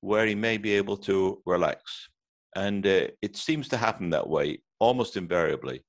where 0.00 0.26
he 0.26 0.34
may 0.34 0.56
be 0.58 0.72
able 0.74 0.96
to 0.96 1.42
relax. 1.44 2.08
And 2.54 2.86
uh, 2.86 3.08
it 3.20 3.36
seems 3.36 3.68
to 3.68 3.76
happen 3.76 4.10
that 4.10 4.28
way 4.28 4.62
almost 4.78 5.16
invariably, 5.16 5.84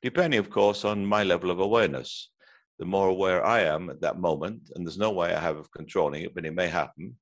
depending, 0.00 0.38
of 0.38 0.48
course, 0.48 0.84
on 0.84 1.04
my 1.04 1.24
level 1.24 1.50
of 1.50 1.60
awareness 1.60 2.30
the 2.78 2.84
more 2.84 3.08
aware 3.08 3.44
I 3.44 3.60
am 3.60 3.90
at 3.90 4.00
that 4.00 4.18
moment, 4.18 4.70
and 4.74 4.86
there's 4.86 4.98
no 4.98 5.12
way 5.12 5.34
I 5.34 5.40
have 5.40 5.56
of 5.56 5.70
controlling 5.70 6.22
it, 6.22 6.34
but 6.34 6.44
it 6.44 6.54
may 6.54 6.68
happen, 6.68 7.16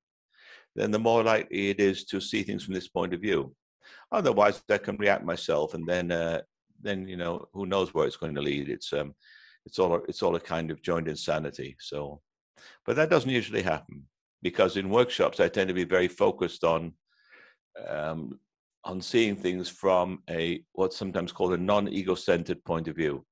then 0.75 0.91
the 0.91 0.99
more 0.99 1.23
likely 1.23 1.69
it 1.69 1.79
is 1.79 2.05
to 2.05 2.19
see 2.19 2.43
things 2.43 2.63
from 2.63 2.73
this 2.73 2.87
point 2.87 3.13
of 3.13 3.21
view. 3.21 3.55
Otherwise, 4.11 4.61
I 4.69 4.77
can 4.77 4.97
react 4.97 5.23
myself, 5.23 5.73
and 5.73 5.87
then, 5.87 6.11
uh, 6.11 6.41
then 6.81 7.07
you 7.07 7.17
know, 7.17 7.47
who 7.53 7.65
knows 7.65 7.93
where 7.93 8.07
it's 8.07 8.17
going 8.17 8.35
to 8.35 8.41
lead? 8.41 8.69
It's 8.69 8.91
um, 8.93 9.13
it's 9.65 9.79
all 9.79 10.01
it's 10.07 10.21
all 10.23 10.35
a 10.35 10.39
kind 10.39 10.71
of 10.71 10.81
joint 10.81 11.07
insanity. 11.07 11.75
So, 11.79 12.21
but 12.85 12.95
that 12.95 13.09
doesn't 13.09 13.29
usually 13.29 13.61
happen 13.61 14.03
because 14.41 14.77
in 14.77 14.89
workshops 14.89 15.39
I 15.39 15.47
tend 15.47 15.69
to 15.69 15.73
be 15.73 15.85
very 15.85 16.07
focused 16.07 16.63
on 16.63 16.93
um, 17.87 18.39
on 18.83 19.01
seeing 19.01 19.35
things 19.35 19.69
from 19.69 20.21
a 20.29 20.63
what's 20.73 20.97
sometimes 20.97 21.31
called 21.31 21.53
a 21.53 21.57
non-ego-centered 21.57 22.63
point 22.65 22.87
of 22.87 22.95
view. 22.95 23.25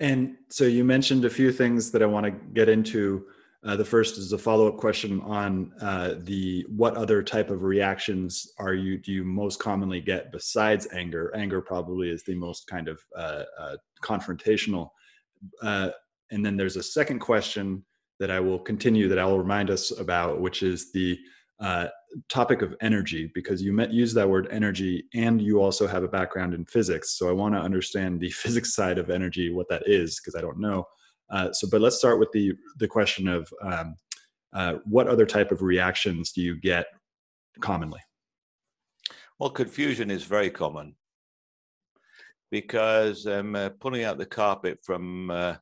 And 0.00 0.36
so 0.48 0.64
you 0.64 0.84
mentioned 0.84 1.24
a 1.24 1.30
few 1.30 1.52
things 1.52 1.90
that 1.90 2.02
I 2.02 2.06
want 2.06 2.26
to 2.26 2.30
get 2.30 2.68
into. 2.68 3.26
Uh, 3.64 3.74
the 3.74 3.84
first 3.84 4.16
is 4.18 4.32
a 4.32 4.38
follow-up 4.38 4.76
question 4.76 5.20
on 5.22 5.72
uh, 5.80 6.14
the 6.18 6.64
what 6.68 6.96
other 6.96 7.22
type 7.22 7.50
of 7.50 7.64
reactions 7.64 8.52
are 8.58 8.74
you 8.74 8.98
do 8.98 9.10
you 9.10 9.24
most 9.24 9.58
commonly 9.58 10.00
get 10.00 10.30
besides 10.30 10.86
anger? 10.92 11.34
Anger 11.34 11.60
probably 11.60 12.10
is 12.10 12.22
the 12.22 12.36
most 12.36 12.68
kind 12.68 12.86
of 12.86 13.00
uh, 13.16 13.42
uh 13.58 13.76
confrontational. 14.00 14.90
Uh, 15.60 15.90
and 16.30 16.46
then 16.46 16.56
there's 16.56 16.76
a 16.76 16.82
second 16.82 17.18
question 17.18 17.84
that 18.20 18.30
I 18.30 18.38
will 18.38 18.58
continue 18.58 19.08
that 19.08 19.18
I 19.18 19.24
will 19.24 19.38
remind 19.38 19.70
us 19.70 19.90
about, 19.98 20.40
which 20.40 20.62
is 20.62 20.92
the 20.92 21.18
uh, 21.60 21.88
topic 22.28 22.62
of 22.62 22.74
energy 22.80 23.30
because 23.34 23.62
you 23.62 23.72
met, 23.72 23.92
use 23.92 24.14
that 24.14 24.28
word 24.28 24.48
energy 24.50 25.04
and 25.14 25.42
you 25.42 25.60
also 25.60 25.86
have 25.86 26.04
a 26.04 26.08
background 26.08 26.54
in 26.54 26.64
physics. 26.64 27.18
So 27.18 27.28
I 27.28 27.32
want 27.32 27.54
to 27.54 27.60
understand 27.60 28.20
the 28.20 28.30
physics 28.42 28.74
side 28.74 28.98
of 28.98 29.10
energy, 29.10 29.52
what 29.52 29.68
that 29.68 29.82
is, 29.86 30.20
because 30.20 30.34
I 30.34 30.40
don't 30.40 30.60
know. 30.60 30.86
Uh, 31.30 31.52
so, 31.52 31.68
but 31.70 31.80
let's 31.80 31.98
start 31.98 32.18
with 32.18 32.32
the 32.32 32.54
the 32.78 32.88
question 32.88 33.28
of 33.28 33.52
um, 33.62 33.96
uh, 34.54 34.74
what 34.84 35.08
other 35.08 35.26
type 35.26 35.52
of 35.52 35.60
reactions 35.60 36.32
do 36.32 36.40
you 36.40 36.56
get 36.56 36.86
commonly? 37.60 38.00
Well, 39.38 39.50
confusion 39.50 40.10
is 40.10 40.24
very 40.24 40.50
common 40.50 40.96
because 42.50 43.26
um, 43.26 43.54
uh, 43.54 43.70
pulling 43.80 44.04
out 44.04 44.18
the 44.18 44.26
carpet 44.26 44.78
from 44.82 45.30
uh, 45.30 45.54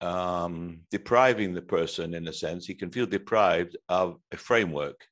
um, 0.00 0.80
depriving 0.90 1.54
the 1.54 1.62
person, 1.62 2.14
in 2.14 2.28
a 2.28 2.32
sense, 2.32 2.66
he 2.66 2.74
can 2.74 2.90
feel 2.90 3.06
deprived 3.06 3.76
of 3.88 4.18
a 4.32 4.36
framework, 4.36 5.06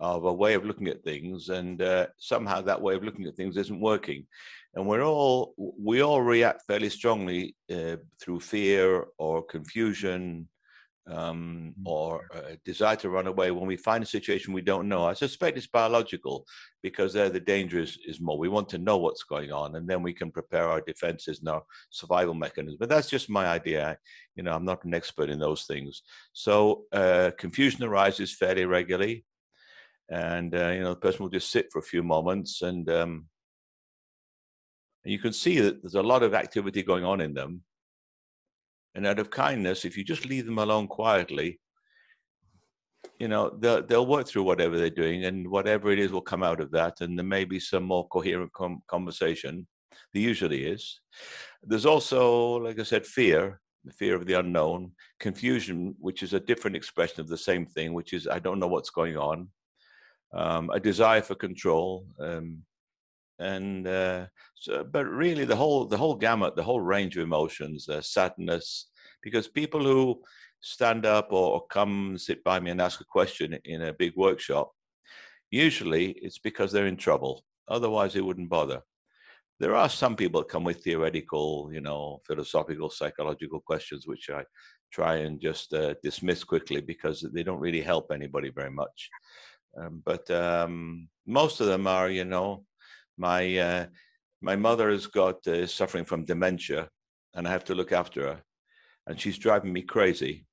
of 0.00 0.24
a 0.24 0.32
way 0.32 0.54
of 0.54 0.64
looking 0.64 0.88
at 0.88 1.02
things, 1.02 1.48
and 1.48 1.80
uh, 1.82 2.06
somehow 2.18 2.60
that 2.62 2.80
way 2.80 2.94
of 2.94 3.04
looking 3.04 3.26
at 3.26 3.36
things 3.36 3.56
isn't 3.56 3.80
working. 3.80 4.26
And 4.74 4.86
we're 4.86 5.04
all 5.04 5.54
we 5.56 6.02
all 6.02 6.22
react 6.22 6.62
fairly 6.66 6.90
strongly 6.90 7.56
uh, 7.72 7.96
through 8.20 8.40
fear 8.40 9.06
or 9.18 9.42
confusion 9.42 10.48
um, 11.08 11.74
mm. 11.78 11.82
or 11.84 12.28
a 12.34 12.56
desire 12.64 12.96
to 12.96 13.10
run 13.10 13.26
away 13.26 13.50
when 13.50 13.66
we 13.66 13.76
find 13.76 14.02
a 14.02 14.06
situation 14.06 14.52
we 14.52 14.60
don't 14.60 14.88
know. 14.88 15.04
I 15.06 15.14
suspect 15.14 15.56
it's 15.56 15.66
biological 15.66 16.44
because 16.82 17.12
there 17.12 17.28
the 17.30 17.40
danger 17.40 17.80
is, 17.80 17.98
is 18.06 18.20
more. 18.20 18.38
We 18.38 18.48
want 18.48 18.68
to 18.70 18.78
know 18.78 18.98
what's 18.98 19.22
going 19.22 19.52
on 19.52 19.76
and 19.76 19.88
then 19.88 20.02
we 20.02 20.12
can 20.12 20.30
prepare 20.30 20.68
our 20.68 20.80
defenses 20.80 21.40
and 21.40 21.48
our 21.48 21.62
survival 21.90 22.34
mechanisms. 22.34 22.78
But 22.78 22.88
that's 22.88 23.08
just 23.08 23.30
my 23.30 23.46
idea. 23.46 23.98
You 24.34 24.42
know, 24.42 24.52
I'm 24.52 24.64
not 24.64 24.84
an 24.84 24.94
expert 24.94 25.30
in 25.30 25.38
those 25.38 25.64
things. 25.64 26.02
So 26.32 26.84
uh, 26.92 27.30
confusion 27.38 27.84
arises 27.84 28.34
fairly 28.34 28.64
regularly. 28.64 29.24
And, 30.08 30.54
uh, 30.54 30.68
you 30.68 30.80
know, 30.80 30.90
the 30.90 31.00
person 31.00 31.22
will 31.22 31.30
just 31.30 31.50
sit 31.50 31.66
for 31.72 31.78
a 31.78 31.82
few 31.82 32.02
moments 32.02 32.62
and, 32.62 32.88
um, 32.90 33.26
you 35.04 35.18
can 35.18 35.32
see 35.32 35.60
that 35.60 35.82
there's 35.82 35.94
a 35.94 36.02
lot 36.02 36.24
of 36.24 36.34
activity 36.34 36.82
going 36.82 37.04
on 37.04 37.20
in 37.20 37.32
them 37.32 37.62
and 38.96 39.06
out 39.06 39.18
of 39.18 39.30
kindness, 39.30 39.84
if 39.84 39.96
you 39.96 40.02
just 40.02 40.24
leave 40.24 40.46
them 40.46 40.58
alone 40.58 40.88
quietly, 40.88 41.60
you 43.20 43.28
know, 43.28 43.50
they'll, 43.58 43.86
they'll 43.86 44.06
work 44.06 44.26
through 44.26 44.44
whatever 44.44 44.78
they're 44.78 44.88
doing 44.88 45.26
and 45.26 45.46
whatever 45.46 45.90
it 45.90 45.98
is 45.98 46.10
will 46.10 46.22
come 46.22 46.42
out 46.42 46.62
of 46.62 46.70
that. 46.70 47.02
And 47.02 47.16
there 47.16 47.24
may 47.24 47.44
be 47.44 47.60
some 47.60 47.84
more 47.84 48.08
coherent 48.08 48.54
com- 48.54 48.82
conversation. 48.88 49.66
There 50.14 50.22
usually 50.22 50.64
is. 50.64 50.98
There's 51.62 51.84
also, 51.84 52.56
like 52.56 52.80
I 52.80 52.84
said, 52.84 53.06
fear, 53.06 53.60
the 53.84 53.92
fear 53.92 54.14
of 54.14 54.24
the 54.24 54.34
unknown, 54.34 54.92
confusion, 55.20 55.94
which 55.98 56.22
is 56.22 56.32
a 56.32 56.40
different 56.40 56.76
expression 56.76 57.20
of 57.20 57.28
the 57.28 57.36
same 57.36 57.66
thing, 57.66 57.92
which 57.92 58.14
is 58.14 58.26
I 58.26 58.38
don't 58.38 58.58
know 58.58 58.66
what's 58.66 58.90
going 58.90 59.18
on, 59.18 59.48
um, 60.32 60.70
a 60.70 60.80
desire 60.80 61.22
for 61.22 61.34
control, 61.34 62.06
um, 62.20 62.62
and 63.38 63.86
uh, 63.86 64.26
so, 64.54 64.84
but 64.84 65.06
really 65.06 65.44
the 65.44 65.56
whole 65.56 65.84
the 65.84 65.96
whole 65.96 66.14
gamut, 66.14 66.56
the 66.56 66.62
whole 66.62 66.80
range 66.80 67.16
of 67.16 67.22
emotions, 67.22 67.88
uh, 67.88 68.00
sadness, 68.00 68.88
because 69.22 69.48
people 69.48 69.82
who 69.82 70.20
stand 70.60 71.06
up 71.06 71.28
or, 71.30 71.54
or 71.54 71.66
come 71.66 72.16
sit 72.18 72.42
by 72.42 72.58
me 72.58 72.70
and 72.70 72.80
ask 72.80 73.00
a 73.00 73.04
question 73.04 73.58
in 73.64 73.82
a 73.82 73.92
big 73.92 74.14
workshop, 74.16 74.72
usually 75.50 76.10
it's 76.10 76.38
because 76.38 76.72
they're 76.72 76.86
in 76.86 76.96
trouble. 76.96 77.44
Otherwise, 77.68 78.14
they 78.14 78.20
wouldn't 78.20 78.48
bother. 78.48 78.80
There 79.58 79.74
are 79.74 79.88
some 79.88 80.16
people 80.16 80.40
that 80.40 80.50
come 80.50 80.64
with 80.64 80.82
theoretical, 80.82 81.70
you 81.72 81.80
know, 81.80 82.20
philosophical, 82.26 82.90
psychological 82.90 83.60
questions, 83.60 84.06
which 84.06 84.28
I 84.28 84.44
try 84.92 85.16
and 85.16 85.40
just 85.40 85.72
uh, 85.72 85.94
dismiss 86.02 86.44
quickly 86.44 86.80
because 86.80 87.26
they 87.32 87.42
don't 87.42 87.60
really 87.60 87.80
help 87.80 88.10
anybody 88.12 88.50
very 88.50 88.70
much. 88.70 89.10
Um, 89.78 90.02
but 90.04 90.30
um, 90.30 91.08
most 91.26 91.60
of 91.60 91.66
them 91.66 91.86
are, 91.86 92.08
you 92.08 92.24
know, 92.24 92.64
my 93.18 93.58
uh, 93.58 93.86
my 94.40 94.56
mother 94.56 94.90
has 94.90 95.06
got 95.06 95.46
uh, 95.46 95.66
suffering 95.66 96.04
from 96.04 96.24
dementia, 96.24 96.88
and 97.34 97.46
I 97.46 97.50
have 97.50 97.64
to 97.64 97.74
look 97.74 97.92
after 97.92 98.22
her, 98.22 98.42
and 99.06 99.20
she's 99.20 99.38
driving 99.38 99.72
me 99.72 99.82
crazy. 99.82 100.46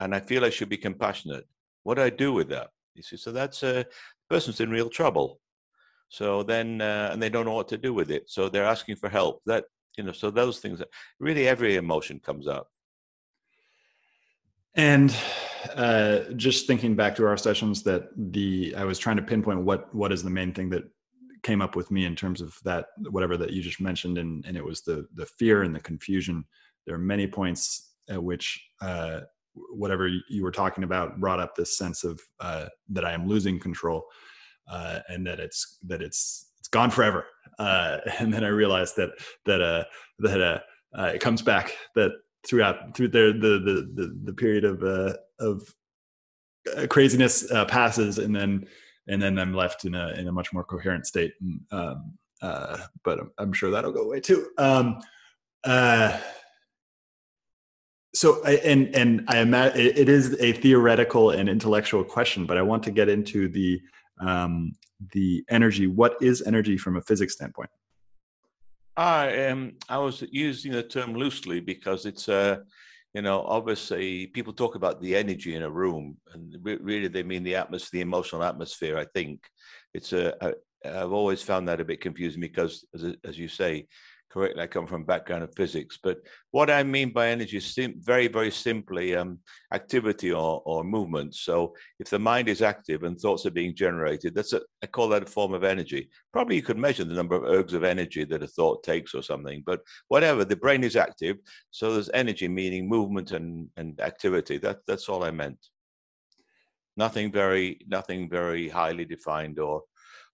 And 0.00 0.14
I 0.14 0.20
feel 0.20 0.44
I 0.44 0.50
should 0.50 0.68
be 0.68 0.76
compassionate. 0.76 1.46
What 1.82 1.94
do 1.94 2.02
I 2.02 2.10
do 2.10 2.32
with 2.32 2.48
that? 2.50 2.68
You 2.94 3.02
see, 3.02 3.16
so 3.16 3.32
that's 3.32 3.62
a 3.62 3.80
uh, 3.80 3.84
person's 4.28 4.60
in 4.60 4.70
real 4.70 4.90
trouble. 4.90 5.40
So 6.08 6.42
then, 6.42 6.80
uh, 6.80 7.10
and 7.12 7.22
they 7.22 7.28
don't 7.28 7.46
know 7.46 7.54
what 7.54 7.68
to 7.68 7.78
do 7.78 7.92
with 7.92 8.10
it. 8.10 8.24
So 8.26 8.48
they're 8.48 8.64
asking 8.64 8.96
for 8.96 9.08
help. 9.08 9.42
That 9.46 9.64
you 9.96 10.04
know, 10.04 10.12
so 10.12 10.30
those 10.30 10.58
things. 10.58 10.82
Really, 11.20 11.48
every 11.48 11.76
emotion 11.76 12.20
comes 12.20 12.46
up. 12.46 12.68
And 14.76 15.16
uh, 15.74 16.20
just 16.36 16.66
thinking 16.66 16.94
back 16.94 17.16
to 17.16 17.26
our 17.26 17.36
sessions, 17.36 17.82
that 17.84 18.08
the 18.16 18.74
I 18.76 18.84
was 18.84 18.98
trying 18.98 19.16
to 19.16 19.22
pinpoint 19.22 19.62
what 19.62 19.92
what 19.94 20.12
is 20.12 20.22
the 20.22 20.30
main 20.30 20.52
thing 20.52 20.68
that 20.70 20.84
came 21.42 21.62
up 21.62 21.76
with 21.76 21.90
me 21.90 22.04
in 22.04 22.16
terms 22.16 22.40
of 22.40 22.54
that 22.64 22.86
whatever 23.10 23.36
that 23.36 23.52
you 23.52 23.62
just 23.62 23.80
mentioned 23.80 24.18
and 24.18 24.44
and 24.46 24.56
it 24.56 24.64
was 24.64 24.82
the 24.82 25.06
the 25.14 25.26
fear 25.26 25.62
and 25.62 25.74
the 25.74 25.80
confusion. 25.80 26.44
There 26.86 26.94
are 26.94 26.98
many 26.98 27.26
points 27.26 27.94
at 28.08 28.22
which 28.22 28.62
uh, 28.80 29.20
whatever 29.54 30.08
you 30.08 30.42
were 30.42 30.52
talking 30.52 30.84
about 30.84 31.18
brought 31.18 31.40
up 31.40 31.54
this 31.54 31.76
sense 31.78 32.04
of 32.04 32.20
uh, 32.40 32.66
that 32.90 33.04
I 33.04 33.12
am 33.12 33.26
losing 33.26 33.58
control 33.58 34.04
uh, 34.70 35.00
and 35.08 35.26
that 35.26 35.40
it's 35.40 35.78
that 35.86 36.02
it's 36.02 36.52
it's 36.58 36.68
gone 36.68 36.90
forever. 36.90 37.24
Uh, 37.58 37.98
and 38.18 38.32
then 38.32 38.44
I 38.44 38.48
realized 38.48 38.96
that 38.96 39.10
that 39.46 39.62
uh, 39.62 39.84
that 40.18 40.62
it 41.14 41.20
comes 41.20 41.40
back 41.42 41.72
that 41.94 42.12
throughout 42.46 42.96
through 42.96 43.08
the 43.08 43.32
the 43.38 44.02
the, 44.02 44.16
the 44.24 44.32
period 44.32 44.64
of 44.64 44.82
uh, 44.82 45.14
of 45.38 45.74
uh, 46.76 46.86
craziness 46.88 47.50
uh, 47.50 47.64
passes 47.64 48.18
and 48.18 48.34
then 48.34 48.66
and 49.08 49.22
then 49.22 49.38
I'm 49.38 49.54
left 49.54 49.84
in 49.84 49.94
a 49.94 50.08
in 50.10 50.28
a 50.28 50.32
much 50.32 50.52
more 50.52 50.64
coherent 50.64 51.06
state. 51.06 51.34
And, 51.40 51.60
um, 51.70 52.18
uh, 52.42 52.78
but 53.02 53.20
I'm, 53.20 53.30
I'm, 53.38 53.52
sure 53.52 53.70
that'll 53.70 53.92
go 53.92 54.02
away 54.02 54.20
too. 54.20 54.48
Um, 54.58 55.00
uh, 55.64 56.18
so 58.14 58.40
I, 58.44 58.52
and 58.56 58.94
and 58.94 59.24
I 59.28 59.38
imagine 59.38 59.80
it 59.80 60.08
is 60.08 60.36
a 60.40 60.52
theoretical 60.52 61.30
and 61.30 61.48
intellectual 61.48 62.04
question, 62.04 62.46
but 62.46 62.56
I 62.56 62.62
want 62.62 62.82
to 62.84 62.90
get 62.90 63.08
into 63.08 63.48
the 63.48 63.80
um, 64.20 64.72
the 65.12 65.44
energy. 65.48 65.86
What 65.86 66.16
is 66.20 66.42
energy 66.42 66.76
from 66.76 66.96
a 66.96 67.02
physics 67.02 67.34
standpoint? 67.34 67.70
I 68.96 69.46
um 69.46 69.72
I 69.88 69.98
was 69.98 70.24
using 70.30 70.72
the 70.72 70.82
term 70.82 71.14
loosely 71.14 71.60
because 71.60 72.06
it's 72.06 72.28
a 72.28 72.62
you 73.14 73.22
know, 73.22 73.40
obviously 73.46 74.26
people 74.26 74.52
talk 74.52 74.74
about 74.74 75.00
the 75.00 75.16
energy 75.16 75.54
in 75.54 75.62
a 75.62 75.70
room, 75.70 76.18
and 76.34 76.54
really 76.62 77.08
they 77.08 77.22
mean 77.22 77.44
the 77.44 77.54
atmosphere, 77.56 77.98
the 77.98 78.02
emotional 78.02 78.42
atmosphere. 78.42 78.98
I 78.98 79.06
think 79.14 79.40
it's 79.94 80.12
a. 80.12 80.34
a 80.40 80.52
I've 80.84 81.12
always 81.12 81.42
found 81.42 81.66
that 81.66 81.80
a 81.80 81.84
bit 81.84 82.00
confusing 82.00 82.40
because, 82.40 82.84
as, 82.94 83.16
as 83.24 83.38
you 83.38 83.48
say, 83.48 83.88
correctly, 84.36 84.62
I 84.62 84.66
come 84.66 84.86
from 84.86 85.04
background 85.04 85.44
of 85.44 85.54
physics. 85.56 85.98
But 86.02 86.18
what 86.50 86.68
I 86.68 86.82
mean 86.82 87.10
by 87.10 87.28
energy 87.28 87.56
is 87.56 87.74
sim- 87.74 87.98
very, 88.00 88.28
very 88.28 88.50
simply 88.50 89.16
um, 89.16 89.38
activity 89.72 90.30
or, 90.30 90.60
or 90.66 90.84
movement. 90.84 91.34
So 91.34 91.74
if 91.98 92.10
the 92.10 92.18
mind 92.18 92.50
is 92.50 92.60
active 92.60 93.02
and 93.04 93.18
thoughts 93.18 93.46
are 93.46 93.50
being 93.50 93.74
generated, 93.74 94.34
that's 94.34 94.52
a, 94.52 94.60
I 94.82 94.88
call 94.88 95.08
that 95.08 95.22
a 95.22 95.26
form 95.26 95.54
of 95.54 95.64
energy. 95.64 96.10
Probably 96.34 96.56
you 96.56 96.62
could 96.62 96.76
measure 96.76 97.04
the 97.04 97.14
number 97.14 97.34
of 97.34 97.44
ergs 97.44 97.72
of 97.72 97.82
energy 97.82 98.24
that 98.24 98.42
a 98.42 98.46
thought 98.46 98.82
takes 98.82 99.14
or 99.14 99.22
something, 99.22 99.62
but 99.64 99.80
whatever, 100.08 100.44
the 100.44 100.54
brain 100.54 100.84
is 100.84 100.96
active. 100.96 101.38
So 101.70 101.94
there's 101.94 102.10
energy, 102.12 102.46
meaning 102.46 102.86
movement 102.86 103.30
and, 103.30 103.70
and 103.78 103.98
activity. 104.02 104.58
That, 104.58 104.80
that's 104.86 105.08
all 105.08 105.24
I 105.24 105.30
meant. 105.30 105.58
Nothing 106.98 107.32
very, 107.32 107.80
nothing 107.88 108.28
very 108.28 108.68
highly 108.68 109.06
defined 109.06 109.58
or, 109.58 109.84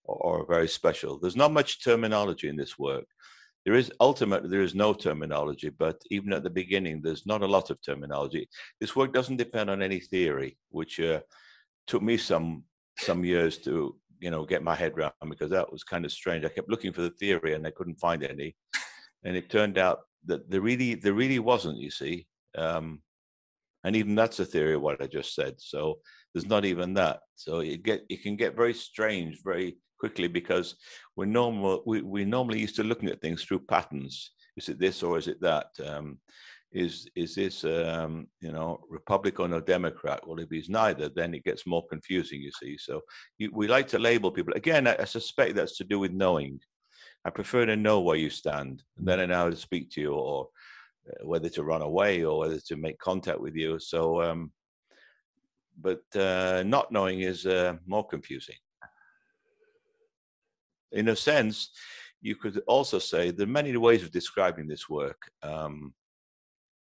or, 0.03 0.17
or 0.17 0.45
very 0.45 0.67
special. 0.67 1.19
There's 1.19 1.37
not 1.37 1.53
much 1.53 1.81
terminology 1.81 2.49
in 2.49 2.57
this 2.57 2.77
work 2.77 3.05
there 3.65 3.75
is 3.75 3.91
ultimately 3.99 4.49
there 4.49 4.61
is 4.61 4.75
no 4.75 4.93
terminology 4.93 5.69
but 5.69 6.01
even 6.11 6.33
at 6.33 6.43
the 6.43 6.49
beginning 6.49 7.01
there's 7.01 7.25
not 7.25 7.41
a 7.41 7.47
lot 7.47 7.69
of 7.69 7.81
terminology. 7.81 8.47
This 8.79 8.95
work 8.95 9.13
doesn't 9.13 9.37
depend 9.37 9.69
on 9.69 9.81
any 9.81 9.99
theory 9.99 10.57
which 10.69 10.99
uh, 10.99 11.21
took 11.87 12.01
me 12.01 12.17
some 12.17 12.63
some 12.97 13.23
years 13.23 13.57
to 13.59 13.95
you 14.19 14.31
know 14.31 14.45
get 14.45 14.63
my 14.63 14.75
head 14.75 14.93
around 14.97 15.11
because 15.29 15.49
that 15.51 15.71
was 15.71 15.83
kind 15.83 16.05
of 16.05 16.11
strange. 16.11 16.45
I 16.45 16.49
kept 16.49 16.69
looking 16.69 16.93
for 16.93 17.01
the 17.01 17.09
theory 17.11 17.53
and 17.53 17.65
i 17.65 17.71
couldn't 17.71 17.99
find 17.99 18.23
any. 18.23 18.55
And 19.23 19.37
it 19.37 19.49
turned 19.49 19.77
out 19.77 19.99
that 20.25 20.49
there 20.49 20.61
really 20.61 20.95
there 20.95 21.13
really 21.13 21.39
wasn't 21.39 21.77
you 21.79 21.91
see. 21.91 22.27
Um, 22.57 23.01
and 23.83 23.95
even 23.95 24.15
that's 24.15 24.39
a 24.39 24.45
theory 24.45 24.75
of 24.75 24.81
what 24.81 25.01
i 25.01 25.07
just 25.07 25.35
said. 25.35 25.55
So 25.57 25.99
there's 26.33 26.47
not 26.47 26.65
even 26.65 26.93
that. 26.95 27.21
So 27.35 27.59
it 27.59 27.83
get 27.83 28.05
it 28.09 28.23
can 28.23 28.35
get 28.35 28.55
very 28.55 28.73
strange 28.73 29.39
very 29.43 29.77
quickly 29.99 30.27
because 30.27 30.75
we're 31.15 31.25
normal 31.25 31.83
we, 31.85 32.01
we 32.01 32.25
normally 32.25 32.59
used 32.59 32.75
to 32.77 32.83
looking 32.83 33.09
at 33.09 33.21
things 33.21 33.43
through 33.43 33.59
patterns. 33.59 34.31
Is 34.57 34.69
it 34.69 34.79
this 34.79 35.03
or 35.03 35.17
is 35.17 35.27
it 35.27 35.41
that? 35.41 35.67
Um, 35.85 36.19
is 36.71 37.07
is 37.15 37.35
this 37.35 37.63
um, 37.65 38.27
you 38.41 38.51
know 38.51 38.79
republican 38.89 39.53
or 39.53 39.61
democrat? 39.61 40.27
Well 40.27 40.39
if 40.39 40.49
he's 40.49 40.69
neither 40.69 41.09
then 41.09 41.33
it 41.35 41.43
gets 41.43 41.67
more 41.67 41.85
confusing 41.87 42.41
you 42.41 42.51
see. 42.51 42.77
So 42.77 43.01
you, 43.37 43.51
we 43.53 43.67
like 43.67 43.87
to 43.89 43.99
label 43.99 44.31
people. 44.31 44.53
Again 44.55 44.87
I, 44.87 44.95
I, 44.99 45.05
suspect 45.05 45.55
that's 45.55 45.77
to 45.77 45.83
do 45.83 45.99
with 45.99 46.11
knowing. 46.11 46.59
I 47.25 47.29
prefer 47.29 47.65
to 47.65 47.75
know 47.75 47.99
where 48.01 48.17
you 48.17 48.29
stand 48.29 48.83
and 48.97 49.07
then 49.07 49.19
i 49.21 49.25
know 49.25 49.35
how 49.35 49.49
to 49.49 49.55
speak 49.55 49.91
to 49.91 50.01
you 50.01 50.13
or 50.13 50.49
whether 51.23 51.49
to 51.49 51.63
run 51.63 51.81
away 51.81 52.23
or 52.23 52.39
whether 52.39 52.59
to 52.59 52.75
make 52.75 52.97
contact 52.99 53.39
with 53.39 53.55
you 53.55 53.79
so 53.79 54.21
um, 54.21 54.51
but 55.81 56.03
uh, 56.15 56.63
not 56.65 56.91
knowing 56.91 57.21
is 57.21 57.45
uh, 57.45 57.73
more 57.85 58.05
confusing 58.05 58.55
in 60.93 61.09
a 61.09 61.15
sense, 61.15 61.71
you 62.21 62.35
could 62.35 62.61
also 62.67 62.99
say 62.99 63.31
there 63.31 63.45
are 63.45 63.49
many 63.49 63.75
ways 63.75 64.03
of 64.03 64.11
describing 64.11 64.67
this 64.67 64.87
work. 64.87 65.19
Um, 65.41 65.93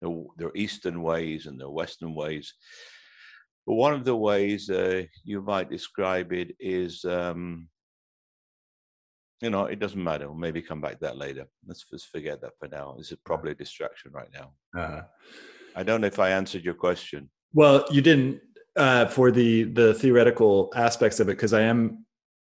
there, 0.02 0.12
there 0.38 0.48
are 0.48 0.56
Eastern 0.56 1.02
ways 1.02 1.46
and 1.46 1.60
there 1.60 1.68
are 1.68 1.72
Western 1.72 2.14
ways. 2.14 2.54
But 3.66 3.76
one 3.76 3.94
of 3.94 4.04
the 4.04 4.16
ways 4.16 4.70
uh, 4.70 5.04
you 5.24 5.42
might 5.42 5.70
describe 5.70 6.34
it 6.34 6.56
is, 6.60 7.06
um, 7.06 7.68
you 9.42 9.50
know, 9.50 9.66
it 9.66 9.80
doesn't 9.80 10.04
matter. 10.04 10.28
We'll 10.28 10.38
maybe 10.38 10.62
come 10.62 10.82
back 10.82 10.94
to 10.94 11.00
that 11.02 11.18
later. 11.18 11.46
Let's 11.66 11.86
just 11.90 12.08
forget 12.08 12.42
that 12.42 12.58
for 12.60 12.68
now. 12.68 12.96
This 12.98 13.12
is 13.12 13.18
probably 13.24 13.52
a 13.52 13.56
distraction 13.56 14.12
right 14.12 14.30
now. 14.34 14.52
Uh-huh. 14.78 15.02
I 15.76 15.84
don't 15.84 16.02
know 16.02 16.08
if 16.08 16.20
I 16.20 16.32
answered 16.32 16.64
your 16.64 16.74
question. 16.74 17.30
Well, 17.54 17.86
you 17.90 18.02
didn't 18.02 18.42
uh, 18.76 19.06
for 19.08 19.32
the 19.32 19.64
the 19.64 19.94
theoretical 19.94 20.72
aspects 20.76 21.20
of 21.20 21.30
it 21.30 21.34
because 21.34 21.54
I 21.54 21.62
am 21.62 22.06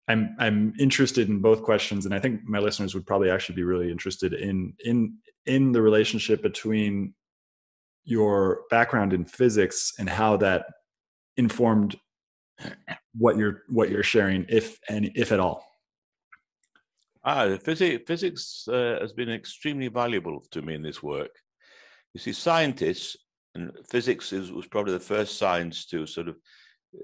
I'm 0.08 0.36
I'm 0.38 0.74
interested 0.78 1.28
in 1.28 1.40
both 1.40 1.62
questions, 1.62 2.06
and 2.06 2.14
I 2.14 2.20
think 2.20 2.42
my 2.44 2.58
listeners 2.58 2.94
would 2.94 3.06
probably 3.06 3.30
actually 3.30 3.56
be 3.56 3.64
really 3.64 3.90
interested 3.90 4.32
in 4.32 4.72
in 4.84 5.16
in 5.46 5.72
the 5.72 5.82
relationship 5.82 6.42
between 6.42 7.14
your 8.04 8.62
background 8.70 9.12
in 9.12 9.24
physics 9.24 9.92
and 9.98 10.08
how 10.08 10.36
that 10.36 10.66
informed 11.36 11.96
what 13.14 13.36
you're 13.36 13.62
what 13.68 13.90
you're 13.90 14.02
sharing, 14.02 14.46
if 14.48 14.78
any, 14.88 15.10
if 15.14 15.32
at 15.32 15.40
all. 15.40 15.64
Ah, 17.28 17.56
physics 17.64 18.04
physics 18.06 18.68
uh, 18.68 18.98
has 19.00 19.12
been 19.12 19.28
extremely 19.28 19.88
valuable 19.88 20.44
to 20.52 20.62
me 20.62 20.74
in 20.74 20.82
this 20.82 21.02
work. 21.02 21.34
You 22.14 22.20
see, 22.20 22.32
scientists 22.32 23.16
and 23.56 23.72
physics 23.90 24.32
is, 24.32 24.52
was 24.52 24.68
probably 24.68 24.92
the 24.92 25.00
first 25.00 25.36
science 25.36 25.86
to 25.86 26.06
sort 26.06 26.28
of 26.28 26.36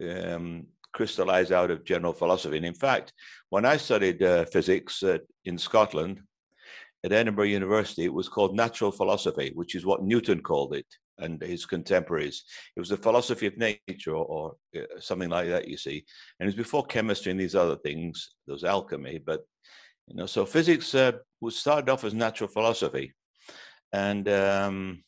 um, 0.00 0.66
crystallize 0.92 1.50
out 1.50 1.72
of 1.72 1.85
general 1.85 2.12
philosophy. 2.12 2.56
And 2.56 2.66
in 2.66 2.74
fact, 2.74 3.12
when 3.50 3.64
I 3.64 3.76
studied 3.76 4.22
uh, 4.22 4.44
physics 4.44 5.02
uh, 5.02 5.18
in 5.44 5.58
Scotland 5.58 6.20
at 7.02 7.12
Edinburgh 7.12 7.46
University, 7.46 8.04
it 8.04 8.14
was 8.14 8.28
called 8.28 8.54
natural 8.54 8.92
philosophy, 8.92 9.50
which 9.56 9.74
is 9.74 9.85
what 9.85 10.04
Newton 10.04 10.40
called 10.40 10.76
it 10.76 10.87
and 11.18 11.42
his 11.42 11.66
contemporaries. 11.66 12.44
It 12.76 12.80
was 12.80 12.90
the 12.90 12.96
philosophy 12.96 13.46
of 13.46 13.58
nature 13.58 14.14
or, 14.14 14.24
or 14.24 14.54
uh, 14.76 15.00
something 15.00 15.30
like 15.30 15.48
that, 15.48 15.66
you 15.66 15.76
see. 15.76 16.04
And 16.38 16.46
it 16.46 16.50
was 16.50 16.64
before 16.64 16.87
chemistry 16.87 17.32
and 17.32 17.40
these 17.40 17.56
other 17.56 17.76
things, 17.76 18.28
there 18.46 18.54
was 18.54 18.62
alchemy. 18.62 19.18
But, 19.18 19.40
you 20.08 20.16
know, 20.16 20.26
so 20.26 20.44
physics 20.44 20.94
uh, 20.94 21.12
was 21.40 21.56
started 21.56 21.90
off 21.90 22.04
as 22.04 22.14
natural 22.14 22.48
philosophy. 22.48 23.14
And 23.92 24.28
um, 24.28 25.04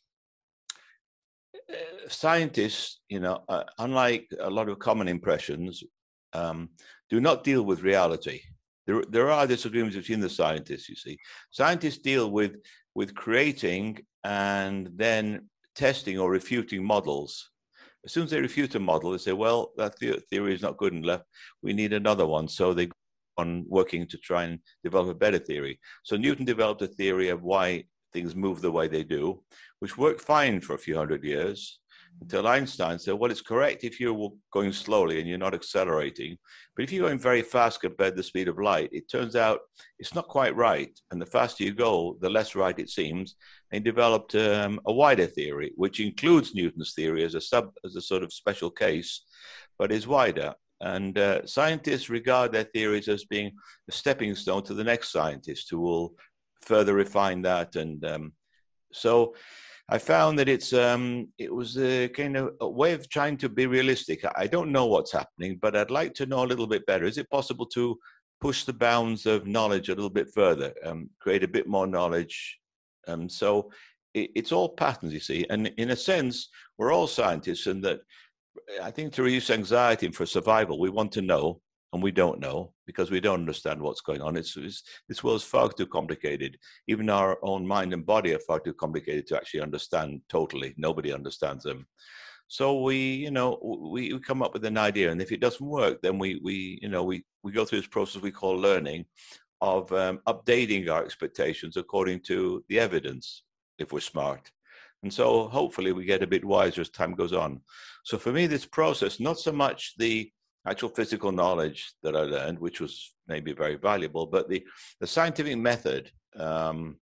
uh, 1.71 2.09
scientists, 2.09 3.01
you 3.09 3.21
know, 3.21 3.45
uh, 3.49 3.65
unlike 3.79 4.29
a 4.41 4.51
lot 4.51 4.69
of 4.69 4.79
common 4.79 5.09
impressions, 5.09 5.83
um, 6.33 6.71
do 7.11 7.21
not 7.21 7.45
deal 7.45 7.63
with 7.63 7.83
reality. 7.83 8.41
There, 8.87 9.03
there 9.09 9.31
are 9.31 9.47
disagreements 9.47 9.97
between 9.97 10.21
the 10.21 10.29
scientists. 10.29 10.89
You 10.89 10.97
see, 10.97 11.19
scientists 11.51 11.99
deal 11.99 12.31
with 12.31 12.57
with 12.95 13.15
creating 13.15 13.99
and 14.23 14.91
then 14.95 15.49
testing 15.75 16.19
or 16.19 16.31
refuting 16.31 16.85
models. 16.85 17.51
As 18.05 18.13
soon 18.13 18.25
as 18.25 18.31
they 18.31 18.41
refute 18.41 18.75
a 18.75 18.81
model, 18.81 19.13
they 19.13 19.19
say, 19.19 19.33
"Well, 19.33 19.73
that 19.77 19.99
theory 19.99 20.55
is 20.55 20.63
not 20.63 20.77
good 20.77 20.93
enough. 20.93 21.23
We 21.63 21.73
need 21.73 21.95
another 21.95 22.27
one." 22.27 22.49
So 22.49 22.75
they 22.75 22.91
on 23.37 23.65
working 23.69 24.07
to 24.09 24.19
try 24.19 24.45
and 24.45 24.59
develop 24.83 25.09
a 25.09 25.15
better 25.15 25.39
theory. 25.39 25.79
So 26.05 26.17
Newton 26.17 26.45
developed 26.45 26.83
a 26.83 26.87
theory 26.87 27.29
of 27.29 27.43
why 27.43 27.85
things 28.13 28.37
move 28.37 28.61
the 28.61 28.73
way 28.73 28.89
they 28.89 29.05
do, 29.05 29.43
which 29.81 29.99
worked 29.99 30.21
fine 30.21 30.61
for 30.61 30.75
a 30.75 30.79
few 30.79 30.97
hundred 30.97 31.25
years 31.25 31.81
until 32.21 32.47
Einstein 32.47 32.99
said, 32.99 33.15
well, 33.15 33.31
it's 33.31 33.41
correct 33.41 33.85
if 33.85 34.01
you're 34.01 34.33
going 34.53 34.73
slowly 34.73 35.19
and 35.19 35.29
you're 35.29 35.39
not 35.39 35.55
accelerating. 35.55 36.37
But 36.75 36.85
if 36.85 36.93
you're 36.93 37.07
going 37.07 37.19
very 37.19 37.43
fast 37.43 37.81
compared 37.81 38.15
to 38.15 38.17
the 38.19 38.23
speed 38.23 38.49
of 38.49 38.59
light, 38.59 38.89
it 38.93 39.11
turns 39.11 39.37
out 39.37 39.61
it's 39.99 40.15
not 40.15 40.29
quite 40.29 40.55
right. 40.57 40.97
And 41.11 41.21
the 41.21 41.27
faster 41.27 41.65
you 41.65 41.75
go, 41.75 42.17
the 42.21 42.31
less 42.31 42.55
right 42.55 42.79
it 42.79 42.89
seems. 42.89 43.37
And 43.71 43.85
he 43.85 43.91
developed 43.91 44.35
um, 44.35 44.81
a 44.87 44.93
wider 44.93 45.27
theory, 45.27 45.73
which 45.77 46.01
includes 46.01 46.55
Newton's 46.55 46.95
theory 46.95 47.25
as 47.25 47.35
a 47.35 47.41
sub, 47.41 47.71
as 47.85 47.97
a 47.97 48.01
sort 48.01 48.23
of 48.23 48.33
special 48.33 48.71
case, 48.71 49.23
but 49.79 49.93
is 49.93 50.07
wider. 50.07 50.55
And 50.81 51.17
uh, 51.19 51.47
scientists 51.47 52.11
regard 52.11 52.53
their 52.53 52.65
theories 52.65 53.09
as 53.09 53.25
being 53.25 53.53
a 53.89 53.93
stepping 53.93 54.35
stone 54.35 54.63
to 54.65 54.75
the 54.75 54.85
next 54.85 55.13
scientist 55.13 55.69
who 55.71 55.81
will 55.81 56.15
further 56.63 56.95
refine 56.95 57.43
that. 57.43 57.77
And 57.77 58.05
um, 58.05 58.33
so 58.93 59.35
I 59.89 59.99
found 59.99 60.39
that 60.39 60.49
it's 60.49 60.73
um, 60.73 61.29
it 61.39 61.55
was 61.55 61.77
a 61.79 62.09
kind 62.09 62.37
of 62.37 62.55
a 62.61 62.69
way 62.69 62.93
of 62.95 63.09
trying 63.09 63.37
to 63.39 63.49
be 63.49 63.67
realistic. 63.67 64.25
I 64.37 64.47
don't 64.47 64.73
know 64.73 64.87
what's 64.87 65.13
happening, 65.13 65.59
but 65.61 65.77
I'd 65.77 65.91
like 65.91 66.15
to 66.15 66.27
know 66.27 66.45
a 66.45 66.47
little 66.47 66.67
bit 66.67 66.87
better. 66.87 67.05
Is 67.05 67.19
it 67.19 67.31
possible 67.31 67.67
to 67.67 67.99
push 68.41 68.65
the 68.65 68.73
bounds 68.73 69.27
of 69.27 69.47
knowledge 69.47 69.89
a 69.89 69.95
little 69.95 70.11
bit 70.11 70.29
further, 70.35 70.75
um, 70.85 71.11
create 71.21 71.45
a 71.45 71.49
bit 71.49 71.67
more 71.67 71.87
knowledge? 71.87 72.59
Um, 73.07 73.29
so 73.29 73.71
it, 74.15 74.31
it's 74.35 74.53
all 74.53 74.71
patterns, 74.71 75.13
you 75.13 75.21
see. 75.21 75.45
And 75.51 75.69
in 75.77 75.91
a 75.91 75.97
sense, 75.97 76.49
we're 76.79 76.93
all 76.93 77.07
scientists, 77.07 77.67
and 77.67 77.85
that 77.85 78.01
I 78.83 78.91
think 78.91 79.13
to 79.15 79.23
reduce 79.23 79.51
anxiety 79.51 80.07
and 80.07 80.15
for 80.15 80.27
survival, 80.27 80.79
we 80.79 80.91
want 80.91 81.13
to 81.13 81.23
know 81.23 81.61
and 81.93 82.03
we 82.03 82.11
don't 82.11 82.41
know 82.41 82.73
because 82.87 83.11
we 83.11 83.21
don't 83.21 83.41
understand 83.41 83.81
what's 83.81 84.01
going 84.01 84.21
on. 84.21 84.37
It's, 84.37 84.57
it's, 84.57 84.83
this 85.09 85.23
world's 85.23 85.45
far 85.45 85.69
too 85.69 85.87
complicated. 85.87 86.59
Even 86.89 87.09
our 87.09 87.39
own 87.43 87.67
mind 87.67 87.93
and 87.93 88.05
body 88.05 88.35
are 88.35 88.41
far 88.41 88.59
too 88.59 88.75
complicated 88.75 89.27
to 89.29 89.37
actually 89.37 89.61
understand 89.61 90.21
totally. 90.29 90.75
Nobody 90.77 91.13
understands 91.13 91.63
them. 91.65 91.87
So 92.49 92.83
we, 92.83 92.97
you 92.97 93.31
know, 93.31 93.59
we, 93.63 94.13
we 94.13 94.19
come 94.19 94.43
up 94.43 94.53
with 94.53 94.65
an 94.65 94.77
idea, 94.77 95.11
and 95.11 95.23
if 95.23 95.33
it 95.33 95.41
doesn't 95.41 95.67
work, 95.67 96.03
then 96.03 96.19
we, 96.19 96.41
we, 96.43 96.79
you 96.83 96.89
know, 96.89 97.03
we 97.03 97.25
we 97.43 97.53
go 97.53 97.65
through 97.65 97.81
this 97.81 97.89
process 97.89 98.21
we 98.21 98.31
call 98.31 98.55
learning, 98.55 99.07
of 99.61 99.91
um, 99.93 100.21
updating 100.29 100.91
our 100.91 101.05
expectations 101.05 101.77
according 101.77 102.21
to 102.21 102.63
the 102.69 102.79
evidence, 102.79 103.45
if 103.79 103.93
we're 103.93 104.01
smart. 104.01 104.51
And 105.05 105.13
so 105.13 105.49
hopefully 105.49 105.93
we 105.93 106.07
get 106.07 106.23
a 106.23 106.27
bit 106.27 106.45
wiser 106.45 106.81
as 106.81 106.89
time 106.89 107.15
goes 107.15 107.35
on. 107.35 107.61
So 108.05 108.17
for 108.17 108.33
me, 108.33 108.47
this 108.47 108.65
process, 108.65 109.21
not 109.21 109.39
so 109.39 109.53
much 109.53 109.93
the 109.99 110.33
actual 110.67 110.89
physical 110.89 111.31
knowledge 111.31 111.93
that 112.03 112.17
I 112.17 112.23
learned, 112.23 112.59
which 112.59 112.81
was 112.81 113.15
maybe 113.29 113.53
very 113.53 113.77
valuable, 113.77 114.27
but 114.27 114.49
the, 114.49 114.65
the 115.01 115.07
scientific 115.07 115.59
method 115.59 116.11
um, 116.39 116.97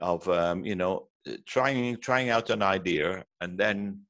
of 0.00 0.26
um, 0.30 0.64
you 0.64 0.74
know 0.76 1.08
trying 1.46 1.98
trying 1.98 2.30
out 2.30 2.48
an 2.48 2.62
idea 2.62 3.22
and 3.42 3.58
then 3.58 4.00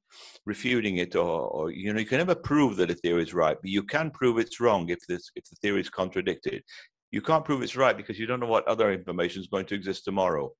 refuting 0.45 0.97
it, 0.97 1.17
or, 1.17 1.47
or, 1.47 1.71
you 1.71 1.91
know 1.91 1.99
you 1.99 2.05
can 2.05 2.19
never 2.19 2.35
prove 2.35 2.77
that 2.77 2.91
a 2.91 2.95
theory 2.95 3.23
is 3.23 3.33
right, 3.33 3.57
but 3.61 3.69
you 3.69 3.83
can 3.83 4.09
prove 4.09 4.37
it's 4.39 4.61
wrong 4.61 4.87
if 4.87 4.99
this 5.09 5.29
if 5.35 5.43
the 5.49 5.57
theory 5.57 5.81
is 5.81 5.89
contradicted. 5.89 6.63
You 7.11 7.21
can't 7.21 7.43
prove 7.43 7.61
it's 7.61 7.75
right 7.75 7.97
because 7.97 8.17
you 8.17 8.25
don't 8.25 8.39
know 8.39 8.47
what 8.47 8.67
other 8.69 8.93
information 8.93 9.41
is 9.41 9.47
going 9.47 9.65
to 9.65 9.75
exist 9.75 10.05
tomorrow. 10.05 10.53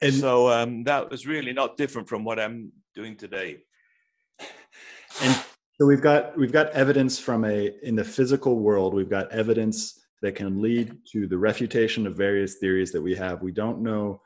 And 0.00 0.14
so 0.14 0.50
um, 0.50 0.84
that 0.84 1.10
was 1.10 1.26
really 1.26 1.52
not 1.52 1.76
different 1.76 2.08
from 2.08 2.24
what 2.24 2.38
I'm 2.38 2.72
doing 2.94 3.16
today. 3.16 3.58
And 5.22 5.34
so 5.78 5.86
we've 5.86 6.02
got 6.02 6.36
we've 6.36 6.52
got 6.52 6.70
evidence 6.72 7.18
from 7.18 7.46
a 7.46 7.72
in 7.82 7.96
the 7.96 8.04
physical 8.04 8.58
world 8.58 8.92
we've 8.92 9.08
got 9.08 9.32
evidence 9.32 9.98
that 10.20 10.34
can 10.34 10.60
lead 10.60 10.94
to 11.12 11.26
the 11.26 11.38
refutation 11.38 12.06
of 12.06 12.14
various 12.14 12.56
theories 12.56 12.92
that 12.92 13.00
we 13.00 13.14
have. 13.14 13.40
We 13.40 13.52
don't 13.52 13.80
know 13.80 14.20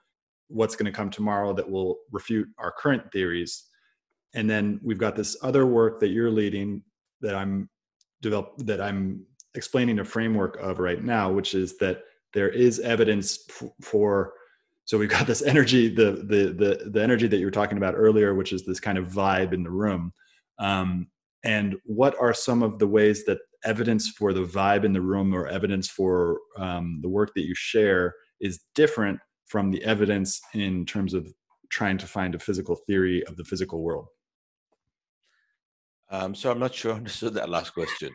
what's 0.48 0.74
going 0.74 0.86
to 0.86 0.96
come 0.96 1.10
tomorrow 1.10 1.52
that 1.52 1.70
will 1.70 1.98
refute 2.10 2.48
our 2.58 2.72
current 2.72 3.12
theories. 3.12 3.66
And 4.34 4.50
then 4.50 4.80
we've 4.82 4.98
got 4.98 5.14
this 5.14 5.36
other 5.42 5.64
work 5.64 6.00
that 6.00 6.08
you're 6.08 6.30
leading 6.30 6.82
that 7.20 7.34
i'm 7.34 7.68
develop 8.22 8.54
that 8.58 8.80
i'm 8.80 9.24
explaining 9.54 9.98
a 9.98 10.04
framework 10.04 10.56
of 10.58 10.78
right 10.78 11.02
now 11.02 11.30
which 11.30 11.54
is 11.54 11.76
that 11.78 12.02
there 12.32 12.48
is 12.48 12.78
evidence 12.80 13.40
f- 13.48 13.70
for 13.80 14.32
so 14.90 14.98
we've 14.98 15.08
got 15.08 15.24
this 15.24 15.40
energy 15.42 15.86
the, 15.88 16.10
the 16.32 16.52
the 16.52 16.90
the 16.90 17.00
energy 17.00 17.28
that 17.28 17.38
you 17.38 17.44
were 17.44 17.52
talking 17.52 17.78
about 17.78 17.94
earlier 17.96 18.34
which 18.34 18.52
is 18.52 18.66
this 18.66 18.80
kind 18.80 18.98
of 18.98 19.06
vibe 19.06 19.52
in 19.52 19.62
the 19.62 19.70
room 19.70 20.12
um, 20.58 21.06
and 21.44 21.76
what 21.84 22.16
are 22.20 22.34
some 22.34 22.60
of 22.60 22.80
the 22.80 22.88
ways 22.88 23.24
that 23.24 23.38
evidence 23.64 24.08
for 24.08 24.32
the 24.32 24.40
vibe 24.40 24.84
in 24.84 24.92
the 24.92 25.00
room 25.00 25.32
or 25.32 25.46
evidence 25.46 25.88
for 25.88 26.40
um, 26.56 26.98
the 27.02 27.08
work 27.08 27.30
that 27.36 27.46
you 27.46 27.54
share 27.54 28.16
is 28.40 28.64
different 28.74 29.20
from 29.46 29.70
the 29.70 29.80
evidence 29.84 30.40
in 30.54 30.84
terms 30.84 31.14
of 31.14 31.32
trying 31.70 31.96
to 31.96 32.06
find 32.08 32.34
a 32.34 32.38
physical 32.40 32.74
theory 32.74 33.24
of 33.26 33.36
the 33.36 33.44
physical 33.44 33.82
world? 33.82 34.06
Um, 36.10 36.34
so 36.34 36.50
I'm 36.50 36.58
not 36.58 36.74
sure 36.74 36.92
I 36.92 36.96
understood 36.96 37.34
that 37.34 37.48
last 37.48 37.70
question. 37.70 38.10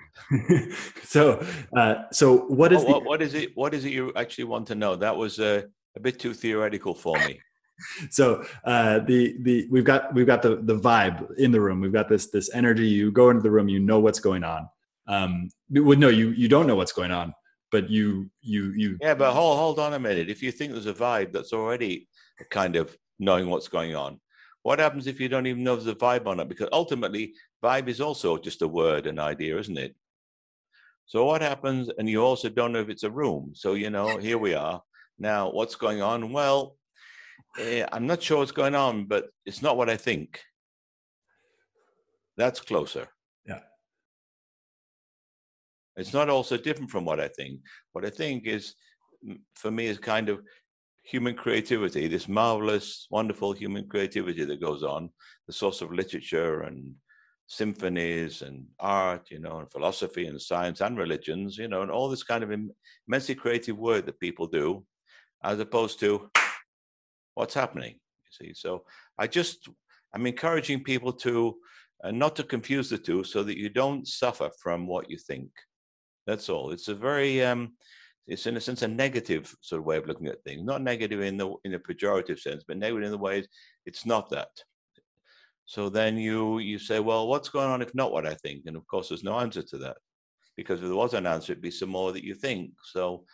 so, 1.04 1.46
uh, 1.78 1.96
so 2.12 2.40
what 2.48 2.74
is 2.74 2.84
oh, 2.84 2.88
what, 2.88 3.04
the, 3.04 3.10
what 3.10 3.22
is 3.22 3.34
it? 3.34 3.52
What 3.56 3.74
is 3.74 3.86
it 3.86 3.94
you 3.94 4.12
actually 4.18 4.44
want 4.44 4.68
to 4.68 4.76
know? 4.76 4.98
That 4.98 5.16
was 5.16 5.40
uh, 5.40 5.62
a 5.96 6.00
bit 6.00 6.20
too 6.20 6.34
theoretical 6.34 6.94
for 6.94 7.18
me 7.20 7.40
so 8.10 8.44
uh, 8.64 9.00
the 9.00 9.36
the 9.42 9.68
we've 9.70 9.84
got 9.84 10.14
we've 10.14 10.28
got 10.28 10.42
the 10.42 10.58
the 10.58 10.78
vibe 10.78 11.36
in 11.38 11.52
the 11.52 11.60
room. 11.60 11.82
We've 11.82 11.94
got 11.94 12.10
this 12.10 12.28
this 12.28 12.54
energy. 12.54 12.88
You 12.88 13.12
go 13.12 13.30
into 13.30 13.42
the 13.42 13.52
room, 13.52 13.70
you 13.70 13.80
know 13.80 14.00
what's 14.00 14.20
going 14.20 14.44
on. 14.44 14.68
Um, 15.08 15.50
well, 15.70 15.98
no, 15.98 16.10
you 16.10 16.30
you 16.30 16.48
don't 16.48 16.68
know 16.68 16.76
what's 16.76 16.94
going 16.94 17.12
on, 17.12 17.34
but 17.72 17.90
you 17.90 18.30
you 18.42 18.72
you. 18.76 18.98
Yeah, 19.02 19.16
but 19.16 19.34
hold 19.34 19.58
hold 19.58 19.80
on 19.80 19.94
a 19.94 20.00
minute. 20.00 20.30
If 20.30 20.42
you 20.42 20.52
think 20.52 20.72
there's 20.72 20.86
a 20.86 20.94
vibe, 20.94 21.32
that's 21.32 21.54
already 21.54 22.08
kind 22.50 22.76
of 22.76 22.96
knowing 23.20 23.50
what's 23.50 23.68
going 23.68 23.96
on. 23.96 24.20
What 24.64 24.80
happens 24.80 25.06
if 25.06 25.20
you 25.20 25.30
don't 25.30 25.46
even 25.46 25.64
know 25.64 25.76
there's 25.76 25.88
a 25.88 25.96
vibe 25.96 26.26
on 26.26 26.40
it? 26.40 26.50
Because 26.50 26.70
ultimately, 26.72 27.34
vibe 27.64 27.88
is 27.88 28.02
also 28.02 28.38
just 28.38 28.64
a 28.64 28.68
word, 28.68 29.06
an 29.06 29.20
idea, 29.20 29.60
isn't 29.60 29.78
it? 29.78 29.96
So 31.06 31.26
what 31.26 31.44
happens? 31.44 31.92
And 32.00 32.10
you 32.10 32.24
also 32.24 32.50
don't 32.50 32.72
know 32.72 32.80
if 32.80 32.90
it's 32.90 33.04
a 33.04 33.12
room. 33.12 33.52
So 33.54 33.74
you 33.74 33.90
know, 33.90 34.18
here 34.18 34.38
we 34.38 34.56
are 34.56 34.82
now. 35.18 35.52
What's 35.52 35.76
going 35.76 36.02
on? 36.02 36.32
Well, 36.32 36.78
eh, 37.60 37.86
I'm 37.92 38.08
not 38.08 38.22
sure 38.22 38.40
what's 38.40 38.52
going 38.52 38.76
on, 38.76 39.06
but 39.06 39.28
it's 39.46 39.62
not 39.62 39.78
what 39.78 39.90
I 39.90 39.98
think. 39.98 40.42
That's 42.38 42.60
closer. 42.60 43.08
Yeah. 43.46 43.60
It's 45.96 46.14
not 46.14 46.30
also 46.30 46.58
different 46.58 46.92
from 46.92 47.06
what 47.06 47.20
I 47.20 47.30
think. 47.30 47.62
What 47.94 48.06
I 48.06 48.10
think 48.10 48.46
is, 48.46 48.76
for 49.56 49.72
me, 49.72 49.86
is 49.88 49.98
kind 49.98 50.30
of 50.30 50.42
human 51.04 51.36
creativity, 51.36 52.08
this 52.08 52.28
marvelous, 52.28 53.08
wonderful 53.10 53.54
human 53.54 53.88
creativity 53.88 54.44
that 54.44 54.60
goes 54.60 54.84
on, 54.84 55.10
the 55.48 55.54
source 55.54 55.82
of 55.82 55.94
literature 55.94 56.62
and 56.62 56.94
symphonies 57.48 58.42
and 58.42 58.66
art, 58.80 59.30
you 59.30 59.40
know, 59.40 59.60
and 59.60 59.72
philosophy 59.72 60.26
and 60.26 60.42
science 60.42 60.82
and 60.82 60.98
religions, 60.98 61.58
you 61.58 61.68
know, 61.68 61.84
and 61.84 61.92
all 61.92 62.10
this 62.10 62.24
kind 62.24 62.44
of 62.44 62.52
immensely 63.08 63.36
creative 63.36 63.78
work 63.78 64.06
that 64.06 64.20
people 64.20 64.48
do, 64.48 64.84
as 65.46 65.60
opposed 65.60 66.00
to 66.00 66.30
what's 67.36 67.54
happening. 67.54 67.94
You 67.94 68.32
see, 68.40 68.54
so 68.54 68.84
I 69.18 69.28
just 69.28 69.70
I'm 70.14 70.26
encouraging 70.28 70.84
people 70.84 71.14
to 71.26 71.36
uh, 72.04 72.12
not 72.12 72.36
to 72.36 72.44
confuse 72.44 72.90
the 72.90 72.98
two, 72.98 73.24
so 73.24 73.44
that 73.44 73.58
you 73.58 73.70
don't 73.70 74.08
suffer 74.08 74.50
from 74.62 74.88
what 74.88 75.10
you 75.10 75.18
think. 75.18 75.50
That's 76.28 76.50
all. 76.50 76.72
It's 76.72 76.90
a 76.90 76.96
very 76.96 77.44
um, 77.44 77.74
it's 78.28 78.48
in 78.48 78.58
a 78.58 78.62
sense 78.62 78.82
a 78.82 78.88
negative 78.88 79.56
sort 79.62 79.80
of 79.80 79.86
way 79.86 79.98
of 79.98 80.08
looking 80.08 80.28
at 80.28 80.44
things, 80.44 80.64
not 80.64 80.82
negative 80.82 81.22
in 81.22 81.38
the 81.38 81.48
in 81.64 81.74
a 81.76 81.80
pejorative 81.80 82.40
sense, 82.40 82.64
but 82.68 82.78
negative 82.78 83.06
in 83.06 83.12
the 83.12 83.18
way 83.28 83.46
it's 83.86 84.06
not 84.06 84.30
that. 84.30 84.54
So 85.66 85.90
then 85.90 86.18
you 86.18 86.60
you 86.60 86.80
say, 86.80 87.00
well, 87.00 87.28
what's 87.28 87.50
going 87.50 87.70
on 87.70 87.82
if 87.82 87.94
not 87.94 88.12
what 88.12 88.26
I 88.26 88.36
think? 88.36 88.64
And 88.66 88.76
of 88.78 88.86
course, 88.88 89.10
there's 89.10 89.24
no 89.24 89.40
answer 89.40 89.64
to 89.64 89.78
that, 89.80 89.98
because 90.58 90.80
if 90.82 90.88
there 90.88 91.04
was 91.04 91.14
an 91.14 91.28
answer, 91.28 91.52
it'd 91.52 91.62
be 91.62 91.72
some 91.72 91.90
more 91.90 92.12
that 92.14 92.24
you 92.24 92.36
think. 92.36 92.72
So, 92.84 93.26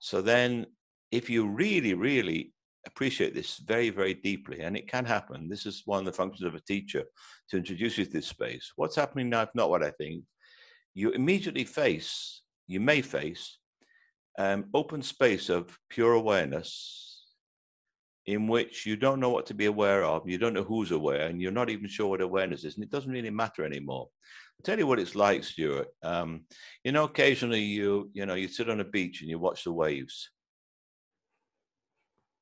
so 0.00 0.22
then 0.22 0.66
if 1.10 1.30
you 1.30 1.46
really, 1.46 1.94
really 1.94 2.52
appreciate 2.86 3.34
this 3.34 3.58
very, 3.58 3.90
very 3.90 4.14
deeply, 4.14 4.60
and 4.60 4.76
it 4.76 4.88
can 4.88 5.04
happen. 5.04 5.48
This 5.48 5.66
is 5.66 5.82
one 5.84 6.00
of 6.00 6.04
the 6.06 6.12
functions 6.12 6.46
of 6.46 6.54
a 6.54 6.60
teacher 6.60 7.04
to 7.50 7.56
introduce 7.56 7.98
you 7.98 8.04
to 8.04 8.10
this 8.10 8.28
space. 8.28 8.72
What's 8.76 8.96
happening 8.96 9.28
now, 9.28 9.42
if 9.42 9.54
not 9.54 9.70
what 9.70 9.82
I 9.82 9.90
think? 9.90 10.24
You 10.94 11.10
immediately 11.10 11.64
face, 11.64 12.42
you 12.66 12.80
may 12.80 13.02
face, 13.02 13.58
um, 14.38 14.66
open 14.74 15.02
space 15.02 15.48
of 15.48 15.76
pure 15.90 16.12
awareness 16.12 17.24
in 18.26 18.48
which 18.48 18.86
you 18.86 18.96
don't 18.96 19.20
know 19.20 19.30
what 19.30 19.46
to 19.46 19.54
be 19.54 19.66
aware 19.66 20.04
of, 20.04 20.28
you 20.28 20.36
don't 20.36 20.54
know 20.54 20.64
who's 20.64 20.90
aware, 20.90 21.26
and 21.26 21.40
you're 21.40 21.52
not 21.52 21.70
even 21.70 21.88
sure 21.88 22.08
what 22.08 22.20
awareness 22.20 22.64
is, 22.64 22.74
and 22.74 22.84
it 22.84 22.90
doesn't 22.90 23.12
really 23.12 23.30
matter 23.30 23.64
anymore. 23.64 24.08
I'll 24.58 24.64
tell 24.64 24.78
you 24.78 24.86
what 24.86 24.98
it's 24.98 25.14
like, 25.14 25.44
Stuart. 25.44 25.88
Um, 26.02 26.44
you 26.82 26.92
know, 26.92 27.04
occasionally 27.04 27.60
you, 27.60 28.10
you 28.14 28.26
know, 28.26 28.34
you 28.34 28.48
sit 28.48 28.70
on 28.70 28.80
a 28.80 28.84
beach 28.84 29.20
and 29.20 29.30
you 29.30 29.38
watch 29.38 29.64
the 29.64 29.72
waves 29.72 30.30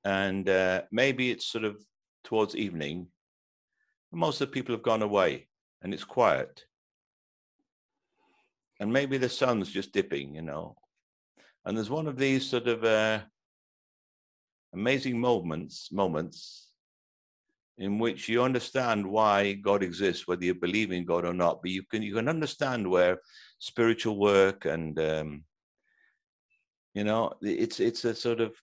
and 0.04 0.48
uh, 0.48 0.82
maybe 0.92 1.30
it's 1.30 1.46
sort 1.46 1.64
of 1.64 1.76
towards 2.24 2.56
evening. 2.56 3.08
Most 4.12 4.40
of 4.40 4.48
the 4.48 4.52
people 4.52 4.74
have 4.74 4.82
gone 4.82 5.02
away, 5.02 5.48
and 5.82 5.92
it's 5.92 6.04
quiet. 6.04 6.64
And 8.80 8.92
maybe 8.92 9.18
the 9.18 9.28
sun's 9.28 9.70
just 9.70 9.92
dipping, 9.92 10.34
you 10.34 10.42
know. 10.42 10.76
And 11.64 11.76
there's 11.76 11.90
one 11.90 12.06
of 12.06 12.18
these 12.18 12.46
sort 12.46 12.68
of 12.68 12.84
uh, 12.84 13.20
amazing 14.72 15.18
moments, 15.18 15.90
moments 15.90 16.64
in 17.78 17.98
which 17.98 18.28
you 18.28 18.42
understand 18.42 19.06
why 19.06 19.54
God 19.54 19.82
exists, 19.82 20.28
whether 20.28 20.44
you 20.44 20.54
believe 20.54 20.92
in 20.92 21.04
God 21.04 21.24
or 21.24 21.34
not. 21.34 21.60
But 21.62 21.70
you 21.70 21.82
can 21.82 22.02
you 22.02 22.14
can 22.14 22.28
understand 22.28 22.88
where 22.88 23.18
spiritual 23.58 24.18
work 24.18 24.64
and 24.64 24.98
um, 25.00 25.44
you 26.94 27.04
know 27.04 27.32
it's 27.40 27.80
it's 27.80 28.04
a 28.04 28.14
sort 28.14 28.40
of 28.40 28.54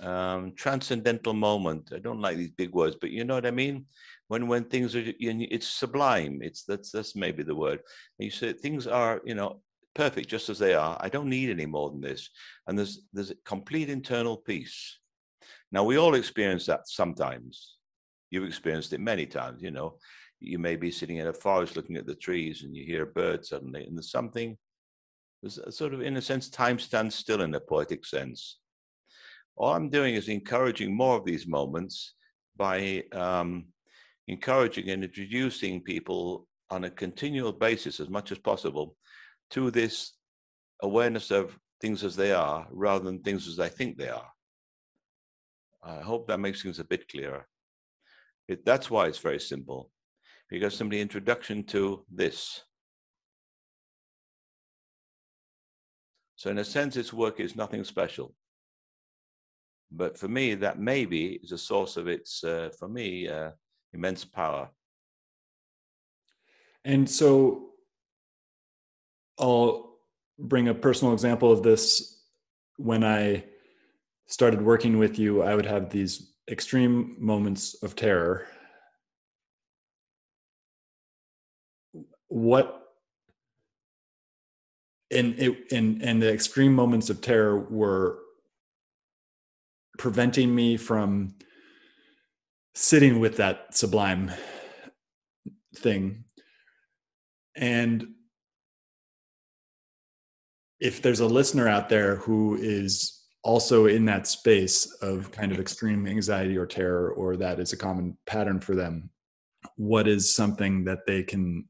um, 0.00 0.52
transcendental 0.54 1.32
moment. 1.32 1.92
I 1.94 1.98
don't 1.98 2.20
like 2.20 2.36
these 2.36 2.50
big 2.50 2.72
words, 2.72 2.96
but 3.00 3.10
you 3.10 3.24
know 3.24 3.34
what 3.34 3.46
I 3.46 3.50
mean. 3.50 3.86
When 4.28 4.46
when 4.46 4.64
things 4.64 4.94
are, 4.94 5.02
it's 5.06 5.66
sublime. 5.66 6.40
It's 6.42 6.64
that's 6.64 6.90
that's 6.90 7.16
maybe 7.16 7.42
the 7.42 7.54
word. 7.54 7.80
And 8.18 8.24
you 8.24 8.30
say 8.30 8.52
things 8.52 8.86
are, 8.86 9.20
you 9.24 9.34
know, 9.34 9.62
perfect 9.94 10.28
just 10.28 10.48
as 10.48 10.58
they 10.58 10.74
are. 10.74 10.96
I 11.00 11.08
don't 11.08 11.30
need 11.30 11.50
any 11.50 11.66
more 11.66 11.90
than 11.90 12.00
this. 12.00 12.28
And 12.66 12.78
there's 12.78 13.06
there's 13.12 13.30
a 13.30 13.36
complete 13.44 13.88
internal 13.88 14.36
peace. 14.36 14.98
Now 15.72 15.84
we 15.84 15.96
all 15.96 16.14
experience 16.14 16.66
that 16.66 16.88
sometimes. 16.88 17.76
You've 18.30 18.44
experienced 18.44 18.92
it 18.92 19.00
many 19.00 19.24
times. 19.24 19.62
You 19.62 19.70
know, 19.70 19.96
you 20.38 20.58
may 20.58 20.76
be 20.76 20.90
sitting 20.90 21.16
in 21.16 21.28
a 21.28 21.32
forest 21.32 21.76
looking 21.76 21.96
at 21.96 22.06
the 22.06 22.14
trees 22.14 22.62
and 22.62 22.76
you 22.76 22.84
hear 22.84 23.04
a 23.04 23.06
bird 23.06 23.44
suddenly, 23.44 23.84
and 23.84 23.96
there's 23.96 24.10
something. 24.10 24.56
There's 25.42 25.58
a 25.58 25.70
sort 25.70 25.94
of, 25.94 26.02
in 26.02 26.16
a 26.16 26.22
sense, 26.22 26.50
time 26.50 26.78
stands 26.80 27.14
still 27.14 27.42
in 27.42 27.54
a 27.54 27.60
poetic 27.60 28.04
sense 28.04 28.58
all 29.58 29.74
I'm 29.74 29.90
doing 29.90 30.14
is 30.14 30.28
encouraging 30.28 30.94
more 30.94 31.16
of 31.16 31.24
these 31.24 31.46
moments 31.46 32.14
by 32.56 33.02
um, 33.12 33.66
encouraging 34.28 34.88
and 34.90 35.02
introducing 35.02 35.82
people 35.82 36.46
on 36.70 36.84
a 36.84 36.90
continual 36.90 37.52
basis 37.52 37.98
as 37.98 38.08
much 38.08 38.30
as 38.30 38.38
possible 38.38 38.96
to 39.50 39.70
this 39.70 40.12
awareness 40.82 41.32
of 41.32 41.58
things 41.80 42.04
as 42.04 42.14
they 42.14 42.32
are 42.32 42.68
rather 42.70 43.04
than 43.04 43.20
things 43.20 43.48
as 43.48 43.58
I 43.58 43.68
think 43.68 43.98
they 43.98 44.08
are. 44.08 44.28
I 45.82 46.00
hope 46.02 46.28
that 46.28 46.38
makes 46.38 46.62
things 46.62 46.78
a 46.78 46.84
bit 46.84 47.08
clearer. 47.08 47.46
It, 48.46 48.64
that's 48.64 48.90
why 48.90 49.06
it's 49.06 49.18
very 49.18 49.40
simple, 49.40 49.90
because 50.48 50.76
simply 50.76 51.00
introduction 51.00 51.64
to 51.64 52.04
this. 52.12 52.62
So 56.36 56.50
in 56.50 56.58
a 56.58 56.64
sense, 56.64 56.94
this 56.94 57.12
work 57.12 57.40
is 57.40 57.56
nothing 57.56 57.82
special. 57.82 58.34
But 59.90 60.18
for 60.18 60.28
me, 60.28 60.54
that 60.56 60.78
maybe 60.78 61.40
is 61.42 61.52
a 61.52 61.58
source 61.58 61.96
of 61.96 62.08
its, 62.08 62.44
uh, 62.44 62.70
for 62.78 62.88
me, 62.88 63.28
uh, 63.28 63.50
immense 63.92 64.24
power. 64.24 64.68
And 66.84 67.08
so 67.08 67.70
I'll 69.38 69.98
bring 70.38 70.68
a 70.68 70.74
personal 70.74 71.12
example 71.12 71.50
of 71.50 71.62
this. 71.62 72.22
When 72.76 73.02
I 73.02 73.44
started 74.26 74.62
working 74.62 74.98
with 74.98 75.18
you, 75.18 75.42
I 75.42 75.54
would 75.54 75.66
have 75.66 75.90
these 75.90 76.32
extreme 76.50 77.16
moments 77.18 77.82
of 77.82 77.96
terror. 77.96 78.46
What 82.28 82.78
and 85.10 85.38
it 85.38 85.72
and 85.72 86.02
and 86.02 86.20
the 86.22 86.32
extreme 86.32 86.74
moments 86.74 87.08
of 87.10 87.20
terror 87.20 87.58
were 87.58 88.18
preventing 89.98 90.54
me 90.54 90.76
from 90.76 91.34
sitting 92.74 93.20
with 93.20 93.36
that 93.36 93.76
sublime 93.76 94.30
thing. 95.76 96.24
And 97.56 98.14
if 100.80 101.02
there's 101.02 101.20
a 101.20 101.26
listener 101.26 101.68
out 101.68 101.88
there 101.88 102.16
who 102.16 102.56
is 102.56 103.24
also 103.42 103.86
in 103.86 104.04
that 104.06 104.26
space 104.26 104.86
of 105.02 105.30
kind 105.32 105.52
of 105.52 105.58
extreme 105.58 106.06
anxiety 106.06 106.56
or 106.56 106.66
terror 106.66 107.12
or 107.12 107.36
that 107.36 107.60
is 107.60 107.72
a 107.72 107.76
common 107.76 108.16
pattern 108.26 108.60
for 108.60 108.74
them 108.74 109.10
what 109.76 110.08
is 110.08 110.34
something 110.34 110.84
that 110.84 111.06
they 111.06 111.22
can 111.22 111.64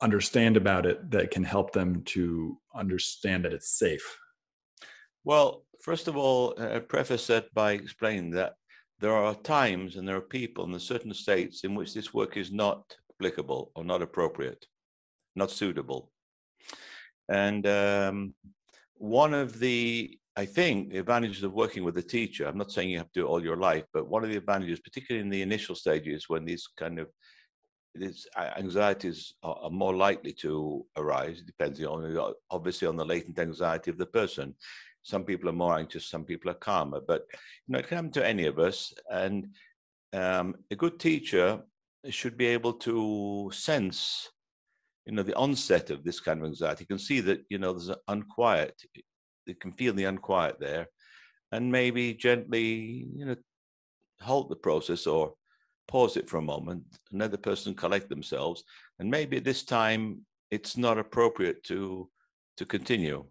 understand 0.00 0.56
about 0.56 0.86
it 0.86 1.10
that 1.10 1.30
can 1.30 1.44
help 1.44 1.72
them 1.72 2.02
to 2.04 2.58
understand 2.74 3.44
that 3.44 3.52
it's 3.52 3.78
safe? 3.78 4.18
Well 5.24 5.64
First 5.80 6.08
of 6.08 6.16
all, 6.16 6.54
uh, 6.58 6.80
preface 6.80 7.26
that 7.28 7.52
by 7.54 7.72
explaining 7.72 8.30
that 8.32 8.54
there 9.00 9.12
are 9.12 9.34
times 9.34 9.96
and 9.96 10.06
there 10.06 10.16
are 10.16 10.20
people 10.20 10.64
in 10.64 10.78
certain 10.80 11.14
states 11.14 11.62
in 11.64 11.74
which 11.74 11.94
this 11.94 12.12
work 12.12 12.36
is 12.36 12.50
not 12.50 12.96
applicable 13.14 13.70
or 13.76 13.84
not 13.84 14.02
appropriate, 14.02 14.66
not 15.36 15.50
suitable. 15.50 16.10
And 17.28 17.66
um, 17.66 18.34
one 18.94 19.34
of 19.34 19.60
the, 19.60 20.18
I 20.36 20.46
think, 20.46 20.90
the 20.90 20.98
advantages 20.98 21.44
of 21.44 21.52
working 21.52 21.84
with 21.84 21.96
a 21.98 22.02
teacher, 22.02 22.46
I'm 22.46 22.58
not 22.58 22.72
saying 22.72 22.90
you 22.90 22.98
have 22.98 23.12
to 23.12 23.20
do 23.20 23.26
it 23.26 23.28
all 23.28 23.42
your 23.42 23.56
life, 23.56 23.84
but 23.92 24.08
one 24.08 24.24
of 24.24 24.30
the 24.30 24.36
advantages, 24.36 24.80
particularly 24.80 25.22
in 25.22 25.30
the 25.30 25.42
initial 25.42 25.76
stages 25.76 26.28
when 26.28 26.44
these 26.44 26.66
kind 26.76 26.98
of 26.98 27.08
these 27.94 28.26
anxieties 28.56 29.34
are, 29.42 29.58
are 29.62 29.70
more 29.70 29.94
likely 29.94 30.32
to 30.32 30.84
arise, 30.96 31.42
depending 31.42 31.86
on 31.86 32.34
obviously 32.50 32.86
on 32.86 32.96
the 32.96 33.04
latent 33.04 33.38
anxiety 33.38 33.90
of 33.90 33.98
the 33.98 34.06
person. 34.06 34.54
Some 35.08 35.24
people 35.24 35.48
are 35.48 35.52
more 35.64 35.78
anxious, 35.78 36.10
some 36.10 36.24
people 36.24 36.50
are 36.50 36.54
calmer, 36.54 37.00
but 37.00 37.22
you 37.32 37.72
know, 37.72 37.78
it 37.78 37.88
can 37.88 37.96
happen 37.96 38.12
to 38.12 38.26
any 38.26 38.44
of 38.44 38.58
us. 38.58 38.92
And 39.10 39.54
um, 40.12 40.56
a 40.70 40.76
good 40.76 41.00
teacher 41.00 41.60
should 42.10 42.36
be 42.36 42.46
able 42.46 42.74
to 42.74 43.50
sense, 43.54 44.28
you 45.06 45.12
know, 45.12 45.22
the 45.22 45.34
onset 45.34 45.88
of 45.88 46.04
this 46.04 46.20
kind 46.20 46.40
of 46.40 46.46
anxiety. 46.46 46.84
You 46.84 46.94
can 46.94 46.98
see 46.98 47.20
that, 47.20 47.40
you 47.48 47.58
know, 47.58 47.72
there's 47.72 47.88
an 47.88 47.96
unquiet. 48.08 48.74
You 49.46 49.54
can 49.54 49.72
feel 49.72 49.94
the 49.94 50.04
unquiet 50.04 50.56
there, 50.60 50.88
and 51.52 51.72
maybe 51.72 52.12
gently, 52.12 53.08
you 53.16 53.24
know, 53.24 53.36
halt 54.20 54.50
the 54.50 54.56
process 54.56 55.06
or 55.06 55.32
pause 55.86 56.18
it 56.18 56.28
for 56.28 56.36
a 56.36 56.42
moment, 56.42 56.82
the 57.10 57.38
person 57.38 57.74
collect 57.74 58.10
themselves. 58.10 58.62
And 58.98 59.10
maybe 59.10 59.40
this 59.40 59.64
time 59.64 60.26
it's 60.50 60.76
not 60.76 60.98
appropriate 60.98 61.64
to 61.64 62.10
to 62.58 62.66
continue. 62.66 63.24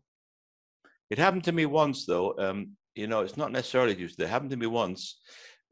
It 1.10 1.18
happened 1.18 1.44
to 1.46 1.52
me 1.52 1.66
once, 1.66 2.06
though. 2.06 2.36
Um, 2.38 2.72
you 2.96 3.08
know, 3.08 3.22
it's 3.22 3.38
not 3.38 3.52
necessarily 3.52 3.96
just. 3.96 4.20
It 4.20 4.28
happened 4.28 4.52
to 4.52 4.58
me 4.58 4.68
once 4.68 5.20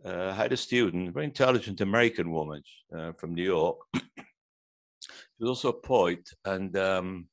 uh, 0.06 0.30
I 0.30 0.34
had 0.34 0.54
a 0.54 0.58
student, 0.58 1.10
a 1.10 1.12
very 1.12 1.26
intelligent 1.26 1.82
American 1.82 2.32
woman 2.32 2.62
uh, 2.96 3.12
from 3.14 3.34
New 3.34 3.44
York. 3.44 3.78
she 3.96 4.02
was 5.40 5.50
also 5.50 5.70
a 5.70 5.82
poet, 5.82 6.30
and 6.46 6.78
um, 6.78 7.28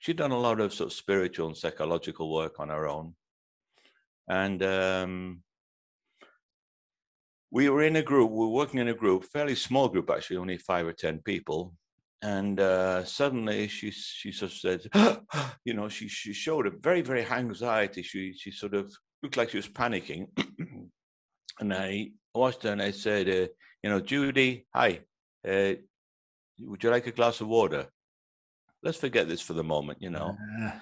she'd 0.00 0.16
done 0.16 0.32
a 0.32 0.38
lot 0.38 0.60
of 0.60 0.74
sort 0.74 0.90
of 0.90 0.96
spiritual 0.96 1.48
and 1.48 1.56
psychological 1.56 2.32
work 2.32 2.58
on 2.58 2.68
her 2.68 2.88
own. 2.88 3.14
And 4.28 4.62
um, 4.62 5.42
we 7.50 7.68
were 7.68 7.82
in 7.82 7.96
a 7.96 8.02
group, 8.02 8.30
we 8.30 8.38
were 8.38 8.48
working 8.48 8.80
in 8.80 8.88
a 8.88 8.94
group, 8.94 9.24
fairly 9.24 9.54
small 9.54 9.88
group 9.88 10.10
actually, 10.10 10.36
only 10.38 10.58
five 10.58 10.86
or 10.86 10.92
10 10.92 11.20
people. 11.20 11.74
And 12.22 12.58
uh, 12.58 13.04
suddenly 13.04 13.68
she, 13.68 13.90
she 13.90 14.32
sort 14.32 14.52
of 14.52 14.58
said, 14.58 14.88
you 15.64 15.74
know, 15.74 15.88
she, 15.88 16.08
she 16.08 16.32
showed 16.32 16.66
a 16.66 16.70
very, 16.70 17.02
very 17.02 17.22
high 17.22 17.38
anxiety. 17.38 18.02
She, 18.02 18.32
she 18.32 18.50
sort 18.50 18.74
of 18.74 18.92
looked 19.22 19.36
like 19.36 19.50
she 19.50 19.58
was 19.58 19.68
panicking. 19.68 20.26
and 21.60 21.74
I 21.74 22.10
watched 22.34 22.62
her 22.62 22.72
and 22.72 22.82
I 22.82 22.90
said, 22.90 23.28
uh, 23.28 23.48
you 23.82 23.90
know, 23.90 24.00
Judy, 24.00 24.66
hi, 24.74 25.00
uh, 25.46 25.74
would 26.60 26.82
you 26.82 26.90
like 26.90 27.06
a 27.06 27.12
glass 27.12 27.40
of 27.40 27.48
water? 27.48 27.86
Let's 28.82 28.98
forget 28.98 29.28
this 29.28 29.40
for 29.40 29.52
the 29.52 29.64
moment, 29.64 29.98
you 30.00 30.10
know. 30.10 30.36
Uh. 30.62 30.72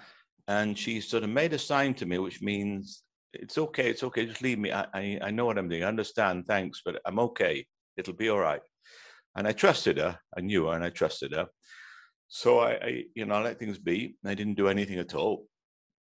And 0.46 0.78
she 0.78 1.00
sort 1.00 1.24
of 1.24 1.30
made 1.30 1.52
a 1.52 1.58
sign 1.58 1.94
to 1.94 2.06
me, 2.06 2.18
which 2.18 2.42
means 2.42 3.02
it's 3.32 3.58
okay, 3.58 3.90
it's 3.90 4.04
okay, 4.04 4.26
just 4.26 4.42
leave 4.42 4.58
me. 4.58 4.72
I, 4.72 4.86
I, 4.94 5.18
I 5.22 5.30
know 5.30 5.46
what 5.46 5.58
I'm 5.58 5.68
doing. 5.68 5.84
I 5.84 5.88
understand, 5.88 6.46
thanks, 6.46 6.82
but 6.84 7.00
I'm 7.06 7.18
okay. 7.18 7.66
It'll 7.96 8.14
be 8.14 8.28
all 8.28 8.38
right. 8.38 8.60
And 9.36 9.46
I 9.46 9.52
trusted 9.52 9.98
her. 9.98 10.18
I 10.36 10.40
knew 10.40 10.66
her 10.66 10.74
and 10.74 10.84
I 10.84 10.90
trusted 10.90 11.32
her. 11.32 11.48
So 12.28 12.60
I, 12.60 12.72
I 12.72 13.02
you 13.14 13.26
know, 13.26 13.34
I 13.34 13.42
let 13.42 13.58
things 13.58 13.78
be. 13.78 14.16
I 14.24 14.34
didn't 14.34 14.54
do 14.54 14.68
anything 14.68 14.98
at 14.98 15.14
all. 15.14 15.46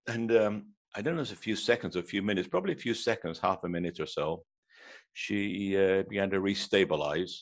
And 0.07 0.31
um, 0.35 0.65
I 0.95 1.01
don't 1.01 1.15
know, 1.15 1.21
it's 1.21 1.31
a 1.31 1.35
few 1.35 1.55
seconds, 1.55 1.95
a 1.95 2.03
few 2.03 2.21
minutes, 2.21 2.47
probably 2.47 2.73
a 2.73 2.77
few 2.77 2.93
seconds, 2.93 3.39
half 3.39 3.63
a 3.63 3.69
minute 3.69 3.99
or 3.99 4.05
so 4.05 4.43
she 5.13 5.77
uh, 5.77 6.03
began 6.03 6.29
to 6.31 6.39
restabilize. 6.39 7.41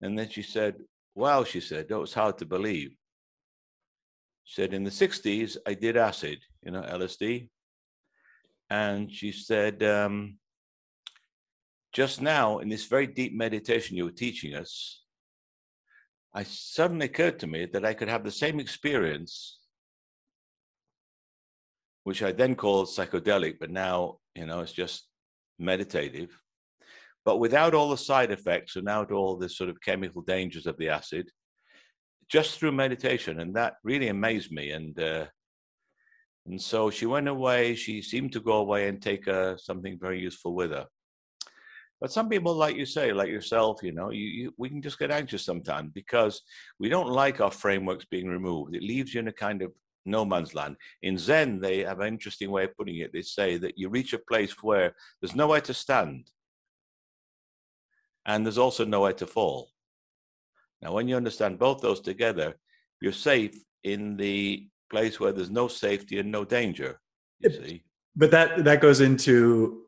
And 0.00 0.18
then 0.18 0.28
she 0.28 0.42
said, 0.42 0.76
Wow, 1.14 1.44
she 1.44 1.60
said, 1.60 1.88
that 1.88 1.98
was 1.98 2.14
hard 2.14 2.38
to 2.38 2.46
believe. 2.46 2.94
She 4.44 4.62
said, 4.62 4.72
In 4.72 4.84
the 4.84 4.90
60s, 4.90 5.56
I 5.66 5.74
did 5.74 5.96
acid, 5.96 6.38
you 6.62 6.70
know, 6.70 6.82
LSD. 6.82 7.48
And 8.70 9.12
she 9.12 9.32
said, 9.32 9.82
um, 9.82 10.38
Just 11.92 12.20
now, 12.20 12.58
in 12.58 12.68
this 12.68 12.86
very 12.86 13.06
deep 13.06 13.34
meditation 13.34 13.96
you 13.96 14.04
were 14.04 14.10
teaching 14.10 14.54
us, 14.54 15.02
I 16.34 16.42
suddenly 16.44 17.06
occurred 17.06 17.38
to 17.40 17.46
me 17.46 17.66
that 17.72 17.84
I 17.84 17.94
could 17.94 18.08
have 18.08 18.24
the 18.24 18.30
same 18.30 18.60
experience, 18.60 19.58
which 22.04 22.22
I 22.22 22.32
then 22.32 22.54
called 22.54 22.88
psychedelic, 22.88 23.54
but 23.58 23.70
now, 23.70 24.18
you 24.34 24.46
know, 24.46 24.60
it's 24.60 24.72
just 24.72 25.08
meditative, 25.58 26.30
but 27.24 27.38
without 27.38 27.74
all 27.74 27.90
the 27.90 27.96
side 27.96 28.30
effects, 28.30 28.76
and 28.76 28.84
without 28.84 29.10
all 29.10 29.36
the 29.36 29.48
sort 29.48 29.70
of 29.70 29.80
chemical 29.80 30.22
dangers 30.22 30.66
of 30.66 30.76
the 30.78 30.90
acid, 30.90 31.30
just 32.28 32.58
through 32.58 32.72
meditation. 32.72 33.40
And 33.40 33.54
that 33.56 33.74
really 33.82 34.08
amazed 34.08 34.52
me. 34.52 34.70
And 34.70 34.98
uh, 35.00 35.26
and 36.46 36.60
so 36.60 36.90
she 36.90 37.06
went 37.06 37.28
away. 37.28 37.74
She 37.74 38.00
seemed 38.00 38.32
to 38.32 38.40
go 38.40 38.58
away 38.58 38.88
and 38.88 39.02
take 39.02 39.28
uh, 39.28 39.56
something 39.56 39.98
very 40.00 40.20
useful 40.20 40.54
with 40.54 40.70
her. 40.70 40.86
But 42.00 42.12
some 42.12 42.28
people, 42.28 42.54
like 42.54 42.76
you 42.76 42.86
say, 42.86 43.12
like 43.12 43.28
yourself, 43.28 43.82
you 43.82 43.92
know, 43.92 44.10
you, 44.10 44.26
you, 44.26 44.54
we 44.56 44.68
can 44.68 44.80
just 44.80 44.98
get 44.98 45.10
anxious 45.10 45.44
sometimes 45.44 45.90
because 45.92 46.42
we 46.78 46.88
don't 46.88 47.08
like 47.08 47.40
our 47.40 47.50
frameworks 47.50 48.04
being 48.04 48.28
removed. 48.28 48.74
It 48.74 48.82
leaves 48.82 49.14
you 49.14 49.20
in 49.20 49.28
a 49.28 49.32
kind 49.32 49.62
of 49.62 49.72
no 50.06 50.24
man's 50.24 50.54
land. 50.54 50.76
In 51.02 51.18
Zen, 51.18 51.60
they 51.60 51.80
have 51.80 52.00
an 52.00 52.08
interesting 52.08 52.50
way 52.50 52.64
of 52.64 52.76
putting 52.76 52.98
it. 52.98 53.12
They 53.12 53.22
say 53.22 53.58
that 53.58 53.76
you 53.76 53.88
reach 53.88 54.12
a 54.12 54.18
place 54.18 54.54
where 54.62 54.94
there's 55.20 55.34
nowhere 55.34 55.60
to 55.62 55.74
stand, 55.74 56.30
and 58.26 58.44
there's 58.44 58.58
also 58.58 58.84
nowhere 58.84 59.12
to 59.14 59.26
fall. 59.26 59.70
Now, 60.80 60.92
when 60.92 61.08
you 61.08 61.16
understand 61.16 61.58
both 61.58 61.80
those 61.80 62.00
together, 62.00 62.54
you're 63.00 63.12
safe 63.12 63.56
in 63.82 64.16
the 64.16 64.68
place 64.90 65.18
where 65.18 65.32
there's 65.32 65.50
no 65.50 65.68
safety 65.68 66.18
and 66.18 66.30
no 66.30 66.44
danger. 66.44 67.00
You 67.40 67.50
see, 67.50 67.84
but 68.16 68.30
that 68.30 68.64
that 68.64 68.80
goes 68.80 69.00
into 69.00 69.87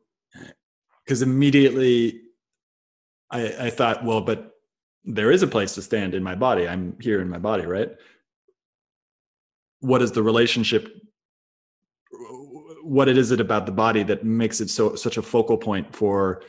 because 1.11 1.21
immediately 1.21 2.21
I, 3.29 3.67
I 3.67 3.69
thought, 3.69 4.05
well, 4.05 4.21
but 4.21 4.55
there 5.03 5.31
is 5.31 5.43
a 5.43 5.47
place 5.47 5.75
to 5.75 5.81
stand 5.81 6.15
in 6.15 6.23
my 6.23 6.35
body. 6.35 6.67
I'm 6.67 6.95
here 7.01 7.21
in 7.21 7.29
my 7.29 7.37
body, 7.37 7.65
right? 7.65 7.91
what 9.81 10.01
is 10.01 10.11
the 10.11 10.23
relationship 10.23 10.95
what 12.83 13.07
it 13.07 13.17
is 13.17 13.31
it 13.31 13.39
about 13.39 13.65
the 13.65 13.71
body 13.71 14.03
that 14.03 14.23
makes 14.23 14.61
it 14.61 14.69
so 14.69 14.95
such 14.95 15.17
a 15.17 15.21
focal 15.21 15.57
point 15.57 15.93
for 15.95 16.41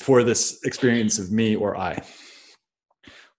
for 0.00 0.24
this 0.24 0.60
experience 0.64 1.18
of 1.18 1.30
me 1.30 1.54
or 1.54 1.76
i 1.76 2.02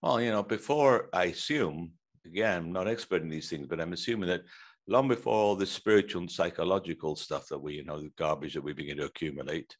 well 0.02 0.20
you 0.20 0.30
know 0.30 0.42
before 0.42 1.08
i 1.12 1.24
assume 1.24 1.90
again 2.24 2.58
i'm 2.58 2.72
not 2.72 2.88
expert 2.88 3.22
in 3.22 3.28
these 3.28 3.50
things 3.50 3.66
but 3.66 3.80
i'm 3.80 3.92
assuming 3.92 4.28
that 4.28 4.42
long 4.88 5.08
before 5.08 5.34
all 5.34 5.56
the 5.56 5.66
spiritual 5.66 6.22
and 6.22 6.30
psychological 6.30 7.16
stuff 7.16 7.48
that 7.48 7.58
we 7.58 7.74
you 7.74 7.84
know 7.84 8.00
the 8.00 8.12
garbage 8.16 8.54
that 8.54 8.62
we 8.62 8.72
begin 8.72 8.96
to 8.96 9.04
accumulate 9.04 9.76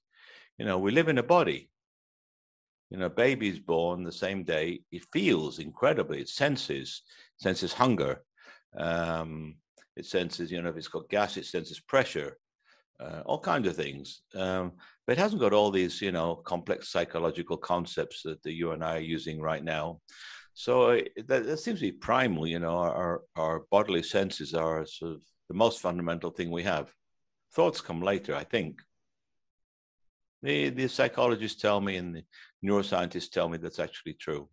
you 0.58 0.64
know 0.64 0.78
we 0.78 0.90
live 0.90 1.08
in 1.08 1.18
a 1.18 1.22
body 1.22 1.70
you 2.90 2.98
know 2.98 3.06
a 3.06 3.10
baby's 3.10 3.58
born 3.58 4.02
the 4.02 4.12
same 4.12 4.44
day 4.44 4.80
it 4.90 5.04
feels 5.12 5.58
incredibly 5.58 6.20
it 6.20 6.28
senses 6.28 7.02
senses 7.38 7.72
hunger. 7.72 8.22
Um, 8.76 9.56
it 9.96 10.06
senses, 10.06 10.50
you 10.50 10.60
know, 10.60 10.70
if 10.70 10.76
it's 10.76 10.88
got 10.88 11.08
gas, 11.08 11.36
it 11.36 11.46
senses 11.46 11.80
pressure, 11.80 12.36
uh, 13.00 13.22
all 13.24 13.40
kinds 13.40 13.66
of 13.66 13.76
things. 13.76 14.22
Um, 14.34 14.72
but 15.06 15.14
it 15.16 15.20
hasn't 15.20 15.40
got 15.40 15.52
all 15.52 15.70
these, 15.70 16.02
you 16.02 16.12
know, 16.12 16.36
complex 16.36 16.90
psychological 16.90 17.56
concepts 17.56 18.22
that 18.22 18.42
the, 18.42 18.52
you 18.52 18.72
and 18.72 18.84
I 18.84 18.96
are 18.96 19.00
using 19.00 19.40
right 19.40 19.64
now. 19.64 20.00
So 20.58 20.92
uh, 20.92 21.00
that, 21.26 21.44
that, 21.44 21.58
seems 21.58 21.80
to 21.80 21.86
be 21.86 21.92
primal. 21.92 22.46
You 22.46 22.58
know, 22.58 22.78
our 22.78 23.20
our 23.36 23.64
bodily 23.70 24.02
senses 24.02 24.54
are 24.54 24.86
sort 24.86 25.12
of 25.12 25.22
the 25.48 25.54
most 25.54 25.80
fundamental 25.80 26.30
thing 26.30 26.50
we 26.50 26.62
have. 26.62 26.90
Thoughts 27.52 27.82
come 27.82 28.00
later, 28.00 28.34
I 28.34 28.44
think. 28.44 28.80
The 30.42 30.70
the 30.70 30.88
psychologists 30.88 31.60
tell 31.60 31.82
me 31.82 31.96
and 31.96 32.16
the 32.16 32.24
neuroscientists 32.64 33.30
tell 33.30 33.50
me 33.50 33.58
that's 33.58 33.78
actually 33.78 34.14
true. 34.14 34.48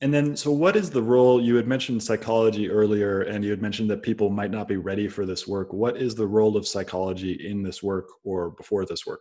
And 0.00 0.12
then, 0.12 0.36
so 0.36 0.50
what 0.50 0.74
is 0.74 0.90
the 0.90 1.02
role? 1.02 1.40
You 1.40 1.54
had 1.54 1.68
mentioned 1.68 2.02
psychology 2.02 2.68
earlier, 2.68 3.22
and 3.22 3.44
you 3.44 3.50
had 3.50 3.62
mentioned 3.62 3.88
that 3.90 4.02
people 4.02 4.28
might 4.28 4.50
not 4.50 4.66
be 4.66 4.76
ready 4.76 5.06
for 5.06 5.24
this 5.24 5.46
work. 5.46 5.72
What 5.72 5.96
is 5.96 6.16
the 6.16 6.26
role 6.26 6.56
of 6.56 6.66
psychology 6.66 7.32
in 7.48 7.62
this 7.62 7.80
work 7.80 8.08
or 8.24 8.50
before 8.50 8.84
this 8.84 9.06
work? 9.06 9.20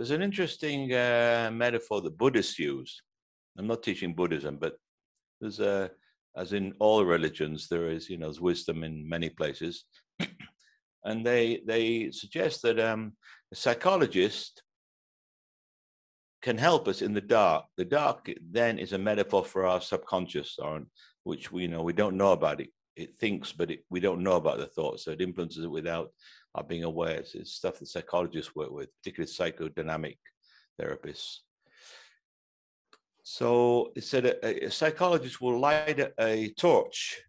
There's 0.00 0.12
an 0.12 0.22
interesting 0.22 0.94
uh, 0.94 1.50
metaphor 1.52 2.00
that 2.00 2.16
Buddhists 2.16 2.58
use. 2.58 3.02
I'm 3.58 3.66
not 3.66 3.82
teaching 3.82 4.14
Buddhism, 4.14 4.56
but 4.58 4.76
there's 5.42 5.60
a, 5.60 5.90
as 6.34 6.54
in 6.54 6.72
all 6.78 7.04
religions, 7.04 7.68
there 7.68 7.90
is, 7.90 8.08
you 8.08 8.16
know, 8.16 8.28
there's 8.28 8.40
wisdom 8.40 8.82
in 8.82 9.06
many 9.06 9.28
places. 9.28 9.84
and 11.04 11.26
they 11.26 11.60
they 11.66 12.10
suggest 12.12 12.62
that 12.62 12.80
um, 12.80 13.12
a 13.52 13.56
psychologist 13.56 14.62
can 16.40 16.56
help 16.56 16.88
us 16.88 17.02
in 17.02 17.12
the 17.12 17.20
dark. 17.20 17.66
The 17.76 17.84
dark 17.84 18.32
then 18.50 18.78
is 18.78 18.94
a 18.94 18.98
metaphor 18.98 19.44
for 19.44 19.66
our 19.66 19.82
subconscious, 19.82 20.58
which 21.24 21.52
we 21.52 21.64
you 21.64 21.68
know 21.68 21.82
we 21.82 21.92
don't 21.92 22.16
know 22.16 22.32
about 22.32 22.62
it. 22.62 22.70
It 22.96 23.18
thinks, 23.18 23.52
but 23.52 23.70
it, 23.70 23.84
we 23.90 24.00
don't 24.00 24.22
know 24.22 24.36
about 24.36 24.60
the 24.60 24.66
thoughts, 24.66 25.04
so 25.04 25.10
it 25.10 25.20
influences 25.20 25.64
it 25.66 25.70
without 25.70 26.08
our 26.54 26.64
being 26.64 26.84
aware. 26.84 27.18
It's, 27.18 27.52
stuff 27.52 27.78
that 27.78 27.88
psychologists 27.88 28.54
work 28.54 28.70
with, 28.70 28.88
particularly 29.02 29.30
psychodynamic 29.30 30.18
therapists. 30.80 31.38
So 33.22 33.92
it 33.94 34.04
said 34.04 34.26
a, 34.26 34.66
a 34.66 34.70
psychologist 34.70 35.40
will 35.40 35.58
light 35.58 36.00
a, 36.00 36.12
a 36.18 36.52
torch, 36.54 37.20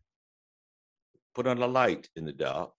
put 1.35 1.47
on 1.47 1.61
a 1.61 1.67
light 1.67 2.09
in 2.15 2.25
the 2.25 2.33
dark, 2.33 2.71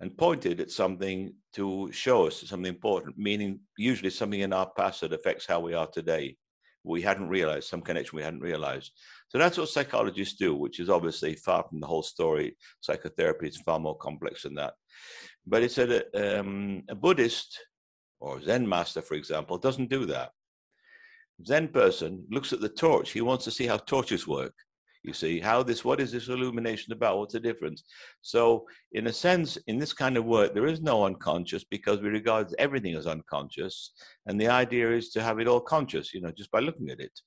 and 0.00 0.16
pointed 0.16 0.60
at 0.60 0.70
something 0.70 1.34
to 1.52 1.90
show 1.92 2.26
us 2.26 2.42
something 2.46 2.68
important, 2.68 3.18
meaning 3.18 3.60
usually 3.76 4.10
something 4.10 4.40
in 4.40 4.52
our 4.52 4.70
past 4.76 5.02
that 5.02 5.12
affects 5.12 5.46
how 5.46 5.60
we 5.60 5.74
are 5.74 5.86
today. 5.86 6.36
We 6.84 7.02
hadn't 7.02 7.28
realized 7.28 7.68
some 7.68 7.82
connection 7.82 8.16
we 8.16 8.22
hadn't 8.22 8.40
realized. 8.40 8.92
So 9.28 9.38
that's 9.38 9.58
what 9.58 9.68
psychologists 9.68 10.38
do, 10.38 10.54
which 10.54 10.80
is 10.80 10.90
obviously 10.90 11.34
far 11.34 11.64
from 11.68 11.80
the 11.80 11.86
whole 11.86 12.02
story. 12.02 12.56
Psychotherapy 12.80 13.48
is 13.48 13.60
far 13.60 13.78
more 13.78 13.96
complex 13.96 14.42
than 14.42 14.54
that. 14.54 14.74
But 15.46 15.62
it's 15.62 15.78
a, 15.78 16.40
um, 16.40 16.82
a 16.88 16.94
Buddhist 16.94 17.58
or 18.18 18.40
Zen 18.40 18.68
master, 18.68 19.02
for 19.02 19.14
example, 19.14 19.58
doesn't 19.58 19.90
do 19.90 20.06
that. 20.06 20.30
Zen 21.46 21.68
person 21.68 22.26
looks 22.30 22.52
at 22.52 22.60
the 22.60 22.68
torch. 22.68 23.12
He 23.12 23.20
wants 23.20 23.44
to 23.44 23.50
see 23.50 23.66
how 23.66 23.78
torches 23.78 24.26
work 24.26 24.54
you 25.02 25.12
see 25.12 25.40
how 25.40 25.62
this 25.62 25.84
what 25.84 26.00
is 26.00 26.12
this 26.12 26.28
illumination 26.28 26.92
about? 26.92 27.18
What's 27.18 27.32
the 27.32 27.40
difference? 27.40 27.84
So 28.20 28.66
in 28.92 29.06
a 29.06 29.12
sense 29.12 29.56
in 29.66 29.78
this 29.78 29.92
kind 29.92 30.16
of 30.16 30.24
work 30.24 30.54
there 30.54 30.66
is 30.66 30.82
no 30.82 31.04
unconscious 31.04 31.64
because 31.64 32.00
we 32.00 32.08
regard 32.08 32.54
everything 32.58 32.94
as 32.94 33.06
unconscious. 33.06 33.92
And 34.26 34.40
the 34.40 34.48
idea 34.48 34.90
is 34.90 35.10
to 35.10 35.22
have 35.22 35.38
it 35.38 35.48
all 35.48 35.60
conscious 35.60 36.12
you 36.12 36.20
know 36.20 36.30
just 36.30 36.50
by 36.50 36.60
looking 36.60 36.90
at 36.90 37.00
it. 37.00 37.18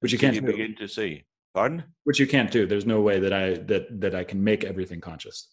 Which 0.00 0.12
you 0.12 0.18
can't 0.18 0.34
you 0.34 0.42
begin 0.42 0.74
to 0.76 0.88
see. 0.88 1.24
Pardon? 1.54 1.84
Which 2.04 2.18
you 2.18 2.26
can't 2.26 2.50
do. 2.50 2.66
There's 2.66 2.86
no 2.86 3.00
way 3.00 3.20
that 3.20 3.32
i 3.32 3.54
that 3.70 4.00
that 4.00 4.14
i 4.14 4.24
can 4.24 4.42
make 4.42 4.64
everything 4.64 5.00
conscious. 5.00 5.48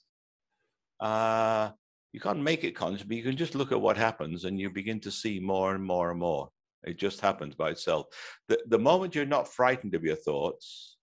Uh 0.99 1.69
you 2.11 2.19
can't 2.19 2.41
make 2.41 2.63
it 2.63 2.75
conscious, 2.75 3.03
but 3.03 3.15
you 3.15 3.23
can 3.23 3.37
just 3.37 3.53
look 3.53 3.71
at 3.71 3.79
what 3.79 3.95
happens 3.95 4.45
and 4.45 4.59
you 4.59 4.71
begin 4.71 4.99
to 5.01 5.11
see 5.11 5.39
more 5.39 5.75
and 5.75 5.83
more 5.83 6.09
and 6.09 6.19
more. 6.19 6.49
It 6.83 6.97
just 6.97 7.21
happens 7.21 7.55
by 7.55 7.69
itself. 7.69 8.07
The, 8.47 8.57
the 8.67 8.79
moment 8.79 9.13
you're 9.13 9.25
not 9.25 9.47
frightened 9.47 9.93
of 9.93 10.03
your 10.03 10.15
thoughts, 10.15 10.97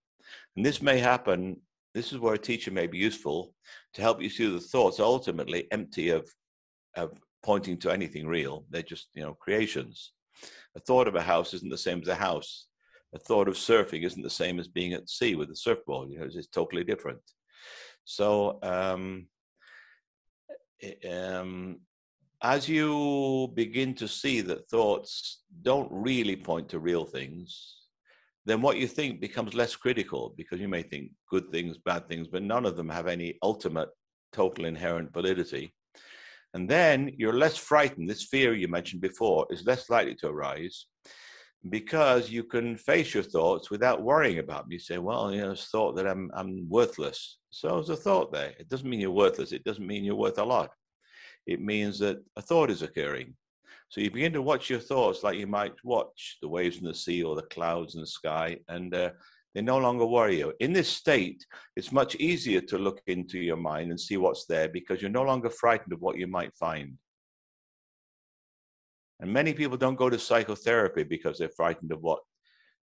and 0.57 0.65
this 0.65 0.81
may 0.81 0.97
happen, 0.97 1.61
this 1.93 2.11
is 2.11 2.17
where 2.17 2.33
a 2.33 2.39
teacher 2.39 2.71
may 2.71 2.87
be 2.87 2.97
useful 2.97 3.53
to 3.93 4.01
help 4.01 4.21
you 4.21 4.29
see 4.29 4.49
the 4.49 4.59
thoughts 4.59 4.99
ultimately 4.99 5.67
empty 5.71 6.09
of, 6.09 6.27
of 6.95 7.11
pointing 7.43 7.77
to 7.77 7.91
anything 7.91 8.27
real. 8.27 8.65
They're 8.71 8.81
just, 8.81 9.09
you 9.13 9.21
know, 9.21 9.35
creations. 9.35 10.13
A 10.75 10.79
thought 10.79 11.07
of 11.07 11.15
a 11.15 11.21
house 11.21 11.53
isn't 11.53 11.69
the 11.69 11.77
same 11.77 12.01
as 12.01 12.07
a 12.07 12.15
house. 12.15 12.67
A 13.13 13.19
thought 13.19 13.47
of 13.47 13.53
surfing 13.53 14.03
isn't 14.03 14.21
the 14.21 14.29
same 14.29 14.59
as 14.59 14.67
being 14.67 14.93
at 14.93 15.09
sea 15.09 15.35
with 15.35 15.51
a 15.51 15.55
surfboard. 15.55 16.09
You 16.09 16.19
know, 16.19 16.25
it's, 16.25 16.35
it's 16.35 16.47
totally 16.47 16.83
different. 16.83 17.21
So, 18.03 18.59
um, 18.63 19.27
um, 21.07 21.81
as 22.41 22.67
you 22.67 23.51
begin 23.53 23.93
to 23.95 24.07
see 24.07 24.41
that 24.41 24.69
thoughts 24.69 25.41
don't 25.61 25.89
really 25.91 26.35
point 26.35 26.69
to 26.69 26.79
real 26.79 27.05
things, 27.05 27.76
then 28.47 28.61
what 28.61 28.77
you 28.77 28.87
think 28.87 29.21
becomes 29.21 29.53
less 29.53 29.75
critical 29.75 30.33
because 30.37 30.59
you 30.59 30.67
may 30.67 30.81
think 30.81 31.11
good 31.29 31.51
things, 31.51 31.77
bad 31.77 32.07
things, 32.07 32.27
but 32.27 32.43
none 32.43 32.65
of 32.65 32.75
them 32.75 32.89
have 32.89 33.07
any 33.07 33.37
ultimate, 33.43 33.89
total 34.33 34.65
inherent 34.65 35.13
validity. 35.13 35.73
And 36.53 36.67
then 36.69 37.11
you're 37.17 37.33
less 37.33 37.57
frightened. 37.57 38.09
This 38.09 38.23
fear 38.23 38.53
you 38.53 38.67
mentioned 38.67 39.01
before 39.01 39.45
is 39.49 39.65
less 39.65 39.89
likely 39.89 40.15
to 40.15 40.29
arise 40.29 40.87
because 41.69 42.29
you 42.29 42.43
can 42.43 42.77
face 42.77 43.13
your 43.13 43.23
thoughts 43.23 43.69
without 43.69 44.01
worrying 44.01 44.39
about 44.39 44.63
them. 44.63 44.71
You 44.71 44.79
say, 44.79 44.97
well, 44.97 45.31
you 45.33 45.41
know, 45.41 45.51
it's 45.51 45.69
thought 45.69 45.95
that 45.97 46.07
I'm, 46.07 46.31
I'm 46.33 46.67
worthless. 46.69 47.37
So 47.49 47.75
there's 47.75 47.89
a 47.89 47.95
thought 47.95 48.31
there. 48.31 48.53
It 48.57 48.69
doesn't 48.69 48.89
mean 48.89 49.01
you're 49.01 49.11
worthless. 49.11 49.51
It 49.51 49.65
doesn't 49.65 49.85
mean 49.85 50.03
you're 50.03 50.15
worth 50.15 50.39
a 50.39 50.43
lot 50.43 50.71
it 51.47 51.61
means 51.61 51.97
that 51.99 52.17
a 52.35 52.41
thought 52.41 52.69
is 52.69 52.81
occurring. 52.81 53.33
So 53.89 54.01
you 54.01 54.11
begin 54.11 54.33
to 54.33 54.41
watch 54.41 54.69
your 54.69 54.79
thoughts 54.79 55.23
like 55.23 55.37
you 55.37 55.47
might 55.47 55.73
watch 55.83 56.37
the 56.41 56.47
waves 56.47 56.77
in 56.77 56.85
the 56.85 56.93
sea 56.93 57.23
or 57.23 57.35
the 57.35 57.43
clouds 57.43 57.95
in 57.95 58.01
the 58.01 58.07
sky, 58.07 58.57
and 58.67 58.93
uh, 58.93 59.11
they 59.55 59.61
no 59.61 59.77
longer 59.77 60.05
worry 60.05 60.39
you. 60.39 60.53
In 60.59 60.73
this 60.73 60.89
state, 60.89 61.45
it's 61.75 61.91
much 61.91 62.15
easier 62.15 62.61
to 62.61 62.77
look 62.77 63.01
into 63.07 63.39
your 63.39 63.57
mind 63.57 63.89
and 63.89 63.99
see 63.99 64.17
what's 64.17 64.45
there 64.45 64.67
because 64.67 65.01
you're 65.01 65.09
no 65.09 65.23
longer 65.23 65.49
frightened 65.49 65.93
of 65.93 66.01
what 66.01 66.17
you 66.17 66.27
might 66.27 66.53
find. 66.55 66.97
And 69.19 69.31
many 69.31 69.53
people 69.53 69.77
don't 69.77 69.95
go 69.95 70.09
to 70.09 70.19
psychotherapy 70.19 71.03
because 71.03 71.39
they're 71.39 71.49
frightened 71.49 71.91
of 71.91 72.01
what 72.01 72.19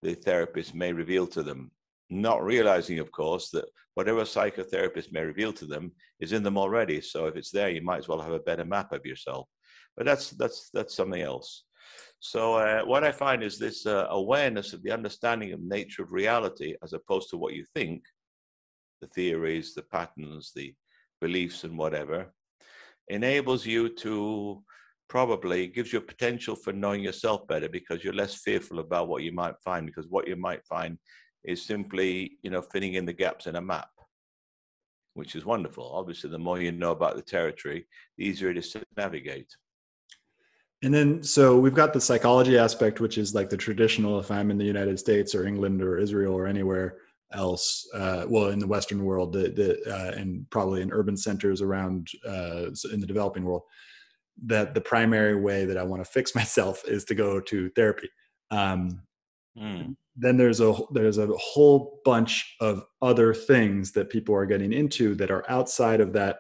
the 0.01 0.15
therapist 0.15 0.73
may 0.73 0.93
reveal 0.93 1.27
to 1.27 1.43
them 1.43 1.71
not 2.09 2.43
realizing, 2.43 2.99
of 2.99 3.11
course, 3.11 3.49
that 3.49 3.65
whatever 3.95 4.21
psychotherapist 4.21 5.11
may 5.11 5.21
reveal 5.21 5.53
to 5.53 5.65
them 5.65 5.91
is 6.19 6.33
in 6.33 6.43
them 6.43 6.57
already. 6.57 7.01
So 7.01 7.25
if 7.25 7.35
it's 7.35 7.51
there, 7.51 7.69
you 7.69 7.81
might 7.81 7.99
as 7.99 8.07
well 8.07 8.21
have 8.21 8.33
a 8.33 8.39
better 8.39 8.65
map 8.65 8.91
of 8.91 9.05
yourself. 9.05 9.47
But 9.97 10.05
that's 10.05 10.31
that's 10.31 10.69
that's 10.73 10.95
something 10.95 11.21
else. 11.21 11.63
So 12.19 12.55
uh, 12.55 12.83
what 12.83 13.03
I 13.03 13.11
find 13.11 13.43
is 13.43 13.59
this 13.59 13.85
uh, 13.85 14.07
awareness 14.09 14.73
of 14.73 14.81
the 14.83 14.91
understanding 14.91 15.53
of 15.53 15.61
nature 15.61 16.03
of 16.03 16.11
reality, 16.11 16.75
as 16.83 16.93
opposed 16.93 17.29
to 17.29 17.37
what 17.37 17.53
you 17.53 17.65
think, 17.75 18.03
the 19.01 19.07
theories, 19.07 19.73
the 19.73 19.83
patterns, 19.83 20.51
the 20.55 20.73
beliefs, 21.21 21.63
and 21.63 21.77
whatever, 21.77 22.33
enables 23.09 23.65
you 23.65 23.89
to 23.89 24.63
probably 25.07 25.67
gives 25.67 25.93
you 25.93 25.99
a 25.99 26.01
potential 26.13 26.55
for 26.55 26.73
knowing 26.73 27.03
yourself 27.03 27.47
better 27.47 27.69
because 27.69 28.03
you're 28.03 28.13
less 28.13 28.35
fearful 28.35 28.79
about 28.79 29.07
what 29.07 29.21
you 29.21 29.31
might 29.31 29.53
find 29.63 29.85
because 29.85 30.07
what 30.09 30.27
you 30.27 30.35
might 30.35 30.65
find 30.65 30.97
is 31.43 31.61
simply, 31.61 32.37
you 32.41 32.49
know, 32.49 32.61
filling 32.61 32.95
in 32.95 33.05
the 33.05 33.13
gaps 33.13 33.45
in 33.45 33.55
a 33.55 33.61
map, 33.61 33.89
which 35.13 35.35
is 35.35 35.45
wonderful. 35.45 35.91
Obviously, 35.93 36.29
the 36.29 36.39
more 36.39 36.59
you 36.59 36.71
know 36.71 36.91
about 36.91 37.15
the 37.15 37.21
territory, 37.21 37.87
the 38.17 38.25
easier 38.25 38.49
it 38.49 38.57
is 38.57 38.71
to 38.71 38.81
navigate. 38.97 39.55
And 40.84 40.93
then, 40.93 41.23
so 41.23 41.57
we've 41.57 41.73
got 41.73 41.93
the 41.93 42.01
psychology 42.01 42.57
aspect, 42.57 42.99
which 42.99 43.17
is 43.17 43.34
like 43.34 43.49
the 43.49 43.57
traditional, 43.57 44.19
if 44.19 44.30
I'm 44.30 44.51
in 44.51 44.57
the 44.57 44.65
United 44.65 44.99
States 44.99 45.34
or 45.34 45.47
England 45.47 45.82
or 45.82 45.97
Israel 45.97 46.34
or 46.34 46.47
anywhere 46.47 46.97
else, 47.34 47.88
uh, 47.93 48.26
well, 48.28 48.49
in 48.49 48.59
the 48.59 48.67
Western 48.67 49.03
world, 49.03 49.34
the, 49.34 49.49
the, 49.49 49.82
uh, 49.91 50.11
and 50.11 50.47
probably 50.49 50.82
in 50.82 50.91
urban 50.91 51.17
centers 51.17 51.61
around 51.61 52.09
uh, 52.28 52.67
in 52.91 52.99
the 52.99 53.07
developing 53.07 53.45
world, 53.45 53.63
that 54.45 54.73
the 54.73 54.82
primary 54.82 55.39
way 55.39 55.65
that 55.65 55.78
I 55.78 55.84
want 55.84 56.03
to 56.03 56.09
fix 56.09 56.36
myself 56.36 56.84
is 56.86 57.03
to 57.05 57.15
go 57.15 57.39
to 57.39 57.69
therapy. 57.69 58.09
Um, 58.51 59.01
mm 59.57 59.95
then 60.15 60.38
there's 60.38 60.61
a 60.61 60.73
there's 60.91 61.17
a 61.17 61.28
whole 61.38 61.99
bunch 62.05 62.55
of 62.61 62.84
other 63.01 63.34
things 63.34 63.91
that 63.91 64.09
people 64.09 64.34
are 64.34 64.45
getting 64.45 64.71
into 64.71 65.15
that 65.15 65.32
are 65.32 65.49
outside 65.49 65.99
of 65.99 66.13
that 66.13 66.38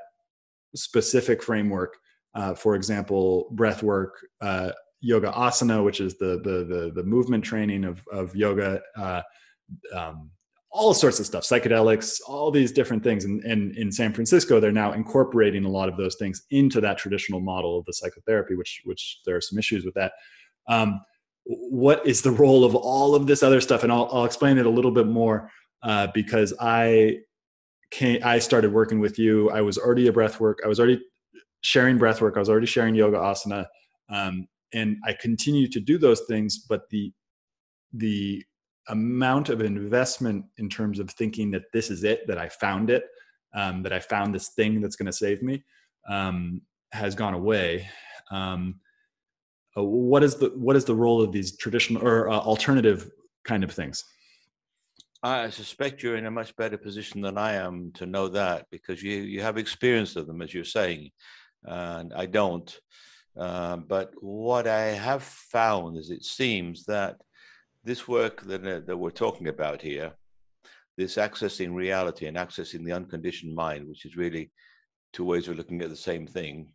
specific 0.75 1.43
framework. 1.43 1.97
Uh, 2.35 2.53
for 2.53 2.75
example, 2.75 3.47
breath 3.51 3.81
work, 3.81 4.13
uh, 4.41 4.71
yoga 4.99 5.31
asana, 5.31 5.83
which 5.83 6.01
is 6.01 6.17
the 6.17 6.41
the 6.43 6.65
the, 6.65 6.91
the 6.95 7.03
movement 7.03 7.43
training 7.43 7.85
of 7.85 8.01
of 8.11 8.35
yoga. 8.35 8.81
Uh, 8.97 9.21
um, 9.93 10.29
all 10.69 10.93
sorts 10.93 11.21
of 11.21 11.25
stuff, 11.25 11.43
psychedelics, 11.43 12.19
all 12.27 12.51
these 12.51 12.69
different 12.73 13.01
things. 13.01 13.23
And, 13.23 13.41
and 13.45 13.77
in 13.77 13.89
San 13.89 14.11
Francisco, 14.11 14.59
they're 14.59 14.73
now 14.73 14.91
incorporating 14.91 15.63
a 15.63 15.69
lot 15.69 15.87
of 15.87 15.95
those 15.95 16.17
things 16.17 16.43
into 16.51 16.81
that 16.81 16.97
traditional 16.97 17.39
model 17.39 17.79
of 17.79 17.85
the 17.85 17.93
psychotherapy, 17.93 18.55
which 18.55 18.81
which 18.83 19.21
there 19.25 19.37
are 19.37 19.41
some 19.41 19.57
issues 19.57 19.85
with 19.85 19.93
that. 19.93 20.11
Um, 20.67 20.99
what 21.45 22.05
is 22.05 22.21
the 22.21 22.31
role 22.31 22.63
of 22.63 22.75
all 22.75 23.13
of 23.15 23.27
this 23.27 23.43
other 23.43 23.61
stuff 23.61 23.83
and 23.83 23.91
i'll, 23.91 24.09
I'll 24.11 24.25
explain 24.25 24.57
it 24.57 24.65
a 24.65 24.69
little 24.69 24.91
bit 24.91 25.07
more 25.07 25.49
uh, 25.83 26.07
because 26.13 26.53
i 26.59 27.19
i 28.23 28.39
started 28.39 28.73
working 28.73 28.99
with 28.99 29.19
you 29.19 29.49
i 29.51 29.61
was 29.61 29.77
already 29.77 30.07
a 30.07 30.11
breath 30.11 30.39
work 30.39 30.59
i 30.65 30.67
was 30.67 30.79
already 30.79 31.01
sharing 31.65 31.97
breath 31.97 32.21
work. 32.21 32.35
I 32.35 32.39
was 32.39 32.49
already 32.49 32.67
sharing 32.67 32.95
yoga 32.95 33.17
asana 33.17 33.65
um, 34.09 34.47
and 34.73 34.97
i 35.05 35.13
continue 35.13 35.67
to 35.67 35.79
do 35.79 35.97
those 35.97 36.21
things 36.21 36.65
but 36.69 36.89
the 36.89 37.11
the 37.93 38.43
amount 38.89 39.49
of 39.49 39.61
investment 39.61 40.45
in 40.57 40.69
terms 40.69 40.99
of 40.99 41.09
thinking 41.09 41.49
that 41.51 41.63
this 41.73 41.89
is 41.89 42.03
it 42.03 42.27
that 42.27 42.37
i 42.37 42.47
found 42.47 42.89
it 42.89 43.03
um, 43.55 43.81
that 43.83 43.93
i 43.93 43.99
found 43.99 44.33
this 44.33 44.49
thing 44.49 44.81
that's 44.81 44.95
going 44.95 45.05
to 45.05 45.13
save 45.13 45.41
me 45.41 45.63
um, 46.09 46.61
has 46.91 47.15
gone 47.15 47.33
away. 47.33 47.89
Um, 48.31 48.79
uh, 49.77 49.83
what 49.83 50.23
is 50.23 50.35
the 50.35 50.51
what 50.55 50.75
is 50.75 50.85
the 50.85 50.95
role 50.95 51.21
of 51.21 51.31
these 51.31 51.57
traditional 51.57 52.05
or 52.05 52.29
uh, 52.29 52.39
alternative 52.39 53.09
kind 53.43 53.63
of 53.63 53.71
things? 53.71 54.03
I 55.21 55.49
suspect 55.49 56.03
you're 56.03 56.17
in 56.17 56.27
a 56.27 56.31
much 56.31 56.55
better 56.55 56.77
position 56.77 57.19
than 57.19 57.37
I 57.37 57.53
am 57.53 57.91
to 57.95 58.05
know 58.05 58.27
that 58.29 58.67
because 58.71 59.03
you 59.03 59.17
you 59.17 59.41
have 59.41 59.57
experience 59.57 60.15
of 60.15 60.27
them, 60.27 60.41
as 60.41 60.53
you're 60.53 60.63
saying, 60.63 61.11
and 61.65 62.13
I 62.13 62.25
don't. 62.25 62.79
Uh, 63.37 63.77
but 63.77 64.11
what 64.21 64.67
I 64.67 64.85
have 64.87 65.23
found 65.23 65.97
is 65.97 66.09
it 66.09 66.23
seems 66.23 66.85
that 66.85 67.17
this 67.83 68.07
work 68.07 68.41
that, 68.43 68.65
uh, 68.65 68.79
that 68.85 68.97
we're 68.97 69.11
talking 69.11 69.47
about 69.47 69.81
here, 69.81 70.13
this 70.97 71.15
accessing 71.17 71.75
reality 71.75 72.25
and 72.27 72.37
accessing 72.37 72.85
the 72.85 72.93
unconditioned 72.93 73.53
mind, 73.53 73.87
which 73.87 74.05
is 74.05 74.15
really 74.15 74.51
two 75.11 75.25
ways 75.25 75.47
of 75.47 75.57
looking 75.57 75.81
at 75.81 75.89
the 75.89 75.95
same 75.95 76.25
thing, 76.25 76.69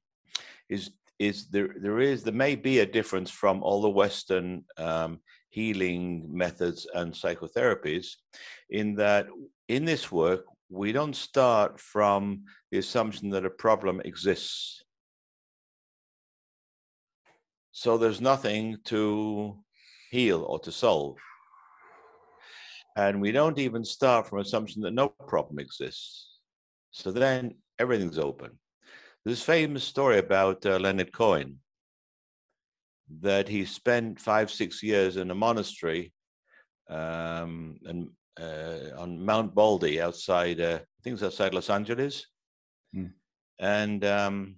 is 0.68 0.90
is 1.18 1.48
there 1.48 1.74
there 1.80 2.00
is 2.00 2.22
there 2.22 2.32
may 2.32 2.54
be 2.54 2.78
a 2.78 2.86
difference 2.86 3.30
from 3.30 3.62
all 3.62 3.82
the 3.82 3.88
Western 3.88 4.64
um, 4.76 5.20
healing 5.50 6.28
methods 6.30 6.86
and 6.94 7.12
psychotherapies, 7.12 8.06
in 8.70 8.94
that 8.96 9.26
in 9.68 9.84
this 9.84 10.12
work 10.12 10.44
we 10.70 10.92
don't 10.92 11.16
start 11.16 11.80
from 11.80 12.44
the 12.70 12.78
assumption 12.78 13.30
that 13.30 13.44
a 13.44 13.50
problem 13.50 14.00
exists. 14.04 14.82
So 17.72 17.98
there's 17.98 18.20
nothing 18.20 18.78
to 18.84 19.58
heal 20.10 20.42
or 20.42 20.58
to 20.60 20.72
solve. 20.72 21.16
And 22.96 23.20
we 23.20 23.32
don't 23.32 23.58
even 23.58 23.84
start 23.84 24.28
from 24.28 24.40
assumption 24.40 24.82
that 24.82 24.94
no 24.94 25.08
problem 25.28 25.58
exists. 25.58 26.38
So 26.90 27.10
then 27.12 27.56
everything's 27.78 28.18
open 28.18 28.58
this 29.24 29.42
famous 29.42 29.84
story 29.84 30.18
about 30.18 30.64
uh, 30.64 30.78
Leonard 30.78 31.12
Cohen 31.12 31.58
that 33.20 33.48
he 33.48 33.64
spent 33.64 34.20
five, 34.20 34.50
six 34.50 34.82
years 34.82 35.16
in 35.16 35.30
a 35.30 35.34
monastery 35.34 36.12
um, 36.88 37.78
and, 37.84 38.08
uh, 38.38 38.96
on 38.98 39.24
Mount 39.24 39.54
Baldy 39.54 40.00
outside, 40.00 40.60
uh, 40.60 40.78
I 40.80 41.00
think 41.02 41.14
it's 41.14 41.22
outside 41.22 41.54
Los 41.54 41.70
Angeles. 41.70 42.26
Mm. 42.94 43.12
And 43.58 44.04
um, 44.04 44.56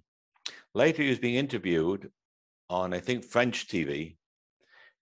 later 0.73 1.03
he 1.03 1.09
was 1.09 1.19
being 1.19 1.35
interviewed 1.35 2.09
on, 2.69 2.93
I 2.93 2.99
think, 2.99 3.23
French 3.23 3.67
TV, 3.67 4.17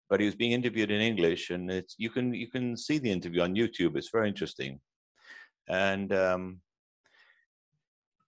but 0.10 0.20
he 0.20 0.26
was 0.26 0.36
being 0.36 0.52
interviewed 0.52 0.92
in 0.92 1.02
English, 1.02 1.52
and 1.52 1.72
it's 1.72 1.96
you 1.98 2.10
can 2.10 2.34
you 2.34 2.48
can 2.48 2.76
see 2.76 2.98
the 2.98 3.12
interview 3.12 3.42
on 3.42 3.56
YouTube. 3.56 3.96
It's 3.96 4.10
very 4.12 4.28
interesting, 4.28 4.82
and 5.70 6.12
um, 6.14 6.62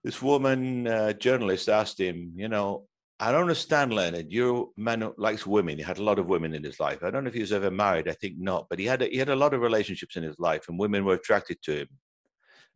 this 0.03 0.21
woman 0.21 0.87
uh, 0.87 1.13
journalist 1.13 1.67
asked 1.67 1.99
him, 1.99 2.33
you 2.35 2.47
know, 2.47 2.87
I 3.23 3.31
don't 3.31 3.43
understand, 3.43 3.93
Leonard. 3.93 4.33
You're 4.33 4.67
a 4.77 4.81
man 4.81 4.99
who 4.99 5.15
likes 5.17 5.47
women. 5.47 5.77
He 5.77 5.83
had 5.83 5.97
a 5.97 6.03
lot 6.03 6.19
of 6.19 6.25
women 6.25 6.53
in 6.53 6.61
his 6.61 6.77
life. 6.81 7.03
I 7.03 7.09
don't 7.09 7.23
know 7.23 7.29
if 7.29 7.33
he 7.33 7.39
was 7.39 7.53
ever 7.53 7.71
married. 7.71 8.09
I 8.09 8.11
think 8.11 8.37
not, 8.37 8.67
but 8.69 8.79
he 8.79 8.85
had 8.85 9.01
a, 9.01 9.05
he 9.05 9.15
had 9.15 9.29
a 9.29 9.35
lot 9.43 9.53
of 9.53 9.61
relationships 9.61 10.17
in 10.17 10.23
his 10.23 10.37
life, 10.39 10.67
and 10.67 10.77
women 10.77 11.05
were 11.05 11.13
attracted 11.13 11.61
to 11.61 11.73
him. 11.81 11.87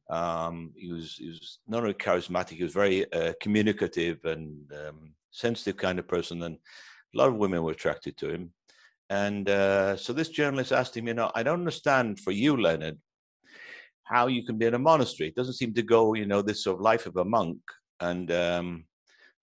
Um, 0.10 0.72
he 0.78 0.90
was 0.90 1.16
he 1.16 1.28
was 1.28 1.60
not 1.68 1.82
only 1.82 1.96
charismatic, 1.96 2.52
he 2.52 2.64
was 2.64 2.72
very 2.72 3.12
uh, 3.12 3.34
communicative 3.42 4.24
and 4.24 4.72
um, 4.72 5.12
sensitive 5.32 5.76
kind 5.76 6.00
of 6.00 6.08
person, 6.08 6.42
and 6.44 6.56
a 6.56 7.18
lot 7.18 7.28
of 7.28 7.36
women 7.36 7.62
were 7.62 7.72
attracted 7.72 8.16
to 8.20 8.30
him. 8.30 8.54
And 9.10 9.50
uh, 9.50 9.98
so 9.98 10.14
this 10.14 10.30
journalist 10.30 10.72
asked 10.72 10.96
him, 10.96 11.10
you 11.10 11.14
know, 11.14 11.30
I 11.36 11.44
don't 11.44 11.60
understand 11.60 12.22
for 12.22 12.32
you, 12.32 12.56
Leonard, 12.56 12.98
how 14.06 14.28
you 14.28 14.46
can 14.46 14.58
be 14.58 14.68
in 14.68 14.76
a 14.76 14.80
monastery. 14.80 15.28
It 15.28 15.36
doesn't 15.36 15.56
seem 15.56 15.74
to 15.74 15.84
go, 15.84 16.14
you 16.14 16.26
know, 16.26 16.42
this 16.42 16.64
sort 16.64 16.78
of 16.78 16.82
life 16.82 17.06
of 17.06 17.18
a 17.18 17.26
monk 17.26 17.60
and 18.00 18.32
um, 18.32 18.86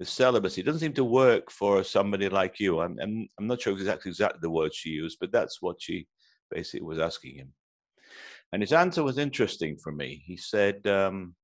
the 0.04 0.10
celibacy 0.10 0.60
it 0.60 0.64
doesn't 0.64 0.80
seem 0.80 0.92
to 0.92 1.04
work 1.04 1.50
for 1.50 1.82
somebody 1.82 2.28
like 2.28 2.60
you. 2.60 2.80
I'm, 2.80 2.98
I'm, 3.00 3.26
I'm 3.38 3.46
not 3.46 3.62
sure 3.62 3.72
exactly 3.72 4.10
exactly 4.10 4.40
the 4.42 4.50
words 4.50 4.76
she 4.76 4.90
used, 4.90 5.18
but 5.20 5.32
that's 5.32 5.62
what 5.62 5.80
she 5.80 6.06
basically 6.50 6.86
was 6.86 6.98
asking 6.98 7.36
him. 7.36 7.52
And 8.52 8.62
his 8.62 8.72
answer 8.72 9.02
was 9.02 9.18
interesting 9.18 9.76
for 9.76 9.92
me. 9.92 10.22
He 10.26 10.36
said, 10.36 10.86
um, 10.86 11.34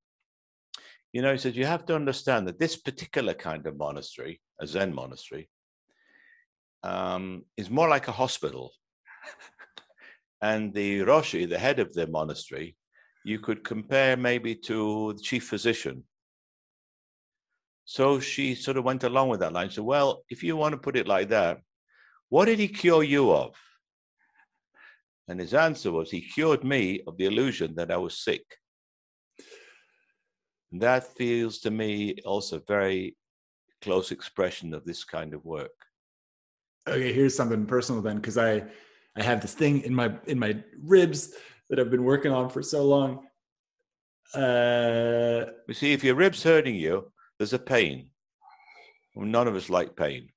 you 1.12 1.22
know, 1.22 1.32
he 1.32 1.38
said, 1.38 1.56
you 1.56 1.64
have 1.64 1.86
to 1.86 1.96
understand 1.96 2.46
that 2.46 2.58
this 2.58 2.76
particular 2.76 3.34
kind 3.34 3.66
of 3.66 3.78
monastery, 3.78 4.40
a 4.60 4.66
Zen 4.66 4.94
monastery, 4.94 5.48
um, 6.82 7.44
is 7.56 7.70
more 7.70 7.88
like 7.88 8.08
a 8.08 8.12
hospital. 8.12 8.72
and 10.42 10.72
the 10.74 11.00
Roshi, 11.00 11.48
the 11.48 11.58
head 11.58 11.78
of 11.78 11.92
the 11.94 12.06
monastery, 12.06 12.76
you 13.24 13.38
could 13.40 13.64
compare 13.64 14.16
maybe 14.16 14.54
to 14.54 15.14
the 15.14 15.22
chief 15.22 15.48
physician. 15.48 16.04
So 17.90 18.20
she 18.20 18.54
sort 18.54 18.76
of 18.76 18.84
went 18.84 19.04
along 19.04 19.30
with 19.30 19.40
that 19.40 19.52
line. 19.52 19.70
So, 19.70 19.82
well, 19.82 20.22
if 20.28 20.42
you 20.44 20.56
want 20.56 20.72
to 20.72 20.78
put 20.78 20.96
it 20.96 21.08
like 21.08 21.28
that, 21.30 21.58
what 22.28 22.44
did 22.44 22.58
he 22.58 22.68
cure 22.68 23.02
you 23.02 23.32
of? 23.32 23.56
And 25.26 25.40
his 25.40 25.54
answer 25.54 25.90
was, 25.90 26.10
he 26.10 26.20
cured 26.20 26.62
me 26.62 27.02
of 27.06 27.16
the 27.16 27.26
illusion 27.26 27.74
that 27.76 27.90
I 27.90 27.96
was 27.96 28.16
sick. 28.16 28.44
And 30.70 30.80
that 30.82 31.16
feels 31.16 31.58
to 31.60 31.70
me 31.70 32.16
also 32.24 32.60
very 32.60 33.16
close 33.82 34.12
expression 34.12 34.74
of 34.74 34.84
this 34.84 35.02
kind 35.02 35.34
of 35.34 35.44
work 35.44 35.80
okay, 36.88 37.12
here's 37.12 37.34
something 37.34 37.66
personal 37.66 38.02
then, 38.02 38.16
because 38.16 38.38
I 38.38 38.64
I 39.16 39.22
have 39.22 39.40
this 39.40 39.54
thing 39.54 39.82
in 39.82 39.94
my 39.94 40.12
in 40.26 40.38
my 40.38 40.56
ribs 40.82 41.34
that 41.68 41.78
I've 41.78 41.90
been 41.90 42.04
working 42.04 42.32
on 42.32 42.48
for 42.48 42.62
so 42.62 42.84
long. 42.84 43.26
Uh, 44.34 45.46
you 45.66 45.74
see, 45.74 45.92
if 45.92 46.04
your 46.04 46.14
ribs 46.14 46.42
hurting 46.42 46.76
you, 46.76 47.12
there's 47.40 47.54
a 47.54 47.58
pain. 47.58 48.10
None 49.16 49.48
of 49.48 49.56
us 49.56 49.70
like 49.70 49.96
pain. 49.96 50.28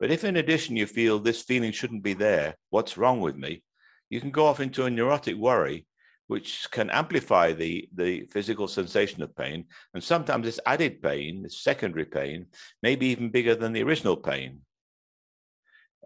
But 0.00 0.10
if 0.10 0.24
in 0.24 0.38
addition 0.38 0.74
you 0.74 0.86
feel 0.86 1.18
this 1.18 1.42
feeling 1.42 1.72
shouldn't 1.72 2.02
be 2.02 2.14
there, 2.14 2.54
what's 2.70 2.96
wrong 2.96 3.20
with 3.20 3.36
me? 3.36 3.62
You 4.08 4.22
can 4.22 4.30
go 4.30 4.46
off 4.46 4.58
into 4.58 4.86
a 4.86 4.90
neurotic 4.90 5.36
worry, 5.36 5.86
which 6.26 6.68
can 6.70 6.88
amplify 6.88 7.52
the, 7.52 7.86
the 7.94 8.22
physical 8.32 8.66
sensation 8.66 9.22
of 9.22 9.36
pain. 9.36 9.66
And 9.92 10.02
sometimes 10.02 10.46
this 10.46 10.60
added 10.64 11.02
pain, 11.02 11.42
this 11.42 11.60
secondary 11.60 12.06
pain, 12.06 12.46
may 12.82 12.96
be 12.96 13.08
even 13.08 13.28
bigger 13.28 13.54
than 13.54 13.74
the 13.74 13.82
original 13.82 14.16
pain. 14.16 14.60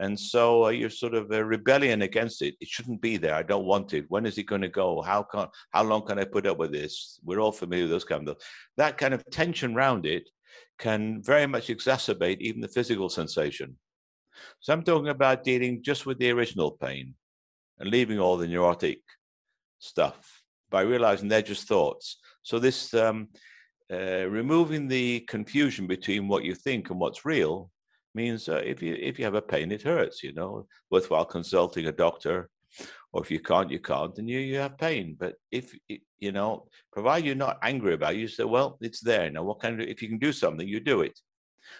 And 0.00 0.18
so 0.18 0.64
uh, 0.64 0.68
you're 0.70 0.88
sort 0.88 1.12
of 1.12 1.30
a 1.30 1.44
rebellion 1.44 2.00
against 2.00 2.40
it. 2.40 2.54
It 2.58 2.68
shouldn't 2.68 3.02
be 3.02 3.18
there. 3.18 3.34
I 3.34 3.42
don't 3.42 3.66
want 3.66 3.92
it. 3.92 4.06
When 4.08 4.24
is 4.24 4.38
it 4.38 4.44
going 4.44 4.62
to 4.62 4.68
go? 4.68 5.02
How 5.02 5.22
can, 5.22 5.46
how 5.72 5.82
long 5.82 6.06
can 6.06 6.18
I 6.18 6.24
put 6.24 6.46
up 6.46 6.56
with 6.56 6.72
this? 6.72 7.20
We're 7.22 7.38
all 7.38 7.52
familiar 7.52 7.84
with 7.84 7.92
those 7.92 8.04
kind 8.04 8.26
of 8.26 8.40
that 8.78 8.96
kind 8.96 9.12
of 9.12 9.22
tension 9.30 9.76
around 9.76 10.06
it 10.06 10.26
can 10.78 11.22
very 11.22 11.46
much 11.46 11.66
exacerbate 11.68 12.38
even 12.40 12.62
the 12.62 12.68
physical 12.68 13.10
sensation. 13.10 13.76
So 14.60 14.72
I'm 14.72 14.82
talking 14.82 15.10
about 15.10 15.44
dealing 15.44 15.82
just 15.82 16.06
with 16.06 16.18
the 16.18 16.30
original 16.30 16.70
pain 16.70 17.14
and 17.78 17.90
leaving 17.90 18.18
all 18.18 18.38
the 18.38 18.48
neurotic 18.48 19.00
stuff 19.80 20.42
by 20.70 20.80
realizing 20.80 21.28
they're 21.28 21.42
just 21.42 21.68
thoughts. 21.68 22.16
So 22.42 22.58
this 22.58 22.94
um, 22.94 23.28
uh, 23.92 24.26
removing 24.30 24.88
the 24.88 25.20
confusion 25.28 25.86
between 25.86 26.26
what 26.26 26.44
you 26.44 26.54
think 26.54 26.88
and 26.88 26.98
what's 26.98 27.26
real 27.26 27.70
means 28.14 28.48
uh, 28.48 28.62
if 28.64 28.82
you 28.82 28.96
if 28.98 29.18
you 29.18 29.24
have 29.24 29.34
a 29.34 29.42
pain, 29.42 29.72
it 29.72 29.82
hurts. 29.82 30.22
You 30.22 30.32
know, 30.32 30.66
worthwhile 30.90 31.24
consulting 31.24 31.86
a 31.86 31.92
doctor, 31.92 32.48
or 33.12 33.22
if 33.22 33.30
you 33.30 33.40
can't, 33.40 33.70
you 33.70 33.80
can't, 33.80 34.16
and 34.18 34.28
you 34.28 34.38
you 34.38 34.58
have 34.58 34.78
pain. 34.78 35.16
But 35.18 35.34
if 35.50 35.74
you 36.18 36.32
know, 36.32 36.66
provide 36.92 37.24
you're 37.24 37.34
not 37.34 37.58
angry 37.62 37.94
about 37.94 38.14
it, 38.14 38.18
you 38.18 38.28
say, 38.28 38.44
well, 38.44 38.78
it's 38.80 39.00
there 39.00 39.30
now. 39.30 39.42
What 39.42 39.60
kind 39.60 39.80
of 39.80 39.88
if 39.88 40.02
you 40.02 40.08
can 40.08 40.18
do 40.18 40.32
something, 40.32 40.66
you 40.66 40.80
do 40.80 41.02
it. 41.02 41.18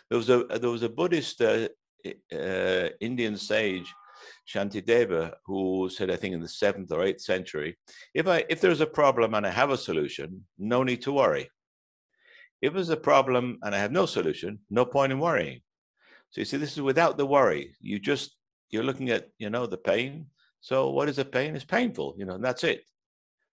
There 0.08 0.18
was 0.18 0.30
a 0.30 0.44
there 0.44 0.70
was 0.70 0.82
a 0.82 0.88
Buddhist 0.88 1.40
uh, 1.40 1.68
uh, 2.32 2.88
Indian 3.00 3.36
sage. 3.36 3.92
Shantideva, 4.46 5.32
who 5.46 5.88
said, 5.90 6.10
I 6.10 6.16
think 6.16 6.34
in 6.34 6.40
the 6.40 6.48
seventh 6.48 6.92
or 6.92 7.04
eighth 7.04 7.22
century, 7.22 7.78
if 8.14 8.26
I 8.26 8.44
if 8.48 8.60
there's 8.60 8.80
a 8.80 8.86
problem 8.86 9.34
and 9.34 9.46
I 9.46 9.50
have 9.50 9.70
a 9.70 9.78
solution, 9.78 10.44
no 10.58 10.82
need 10.82 11.02
to 11.02 11.12
worry. 11.12 11.48
If 12.60 12.74
there's 12.74 12.90
a 12.90 12.96
problem 12.96 13.58
and 13.62 13.74
I 13.74 13.78
have 13.78 13.92
no 13.92 14.06
solution, 14.06 14.58
no 14.68 14.84
point 14.84 15.12
in 15.12 15.20
worrying. 15.20 15.60
So 16.30 16.40
you 16.40 16.44
see, 16.44 16.56
this 16.56 16.72
is 16.72 16.82
without 16.82 17.16
the 17.16 17.26
worry. 17.26 17.74
You 17.80 17.98
just 17.98 18.36
you're 18.70 18.84
looking 18.84 19.10
at 19.10 19.28
you 19.38 19.50
know 19.50 19.66
the 19.66 19.76
pain. 19.76 20.26
So 20.60 20.90
what 20.90 21.08
is 21.08 21.18
a 21.18 21.24
pain? 21.24 21.56
It's 21.56 21.64
painful, 21.64 22.14
you 22.18 22.24
know, 22.24 22.34
and 22.34 22.44
that's 22.44 22.64
it. 22.64 22.84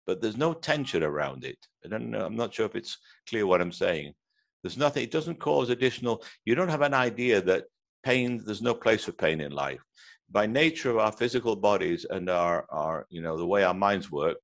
But 0.05 0.21
there's 0.21 0.37
no 0.37 0.53
tension 0.53 1.03
around 1.03 1.43
it. 1.43 1.57
I 1.83 1.89
don't 1.89 2.11
know. 2.11 2.25
I'm 2.25 2.35
not 2.35 2.53
sure 2.53 2.65
if 2.65 2.75
it's 2.75 2.97
clear 3.27 3.45
what 3.45 3.61
I'm 3.61 3.71
saying. 3.71 4.13
There's 4.61 4.77
nothing. 4.77 5.03
It 5.03 5.11
doesn't 5.11 5.39
cause 5.39 5.69
additional. 5.69 6.23
You 6.45 6.55
don't 6.55 6.69
have 6.69 6.81
an 6.81 6.93
idea 6.93 7.41
that 7.41 7.65
pain. 8.03 8.41
There's 8.45 8.61
no 8.61 8.73
place 8.73 9.05
for 9.05 9.11
pain 9.11 9.41
in 9.41 9.51
life. 9.51 9.81
By 10.29 10.45
nature 10.45 10.89
of 10.89 10.97
our 10.97 11.11
physical 11.11 11.55
bodies 11.55 12.05
and 12.09 12.29
our 12.29 12.65
our 12.69 13.05
you 13.09 13.21
know 13.21 13.37
the 13.37 13.47
way 13.47 13.63
our 13.63 13.73
minds 13.73 14.11
work, 14.11 14.37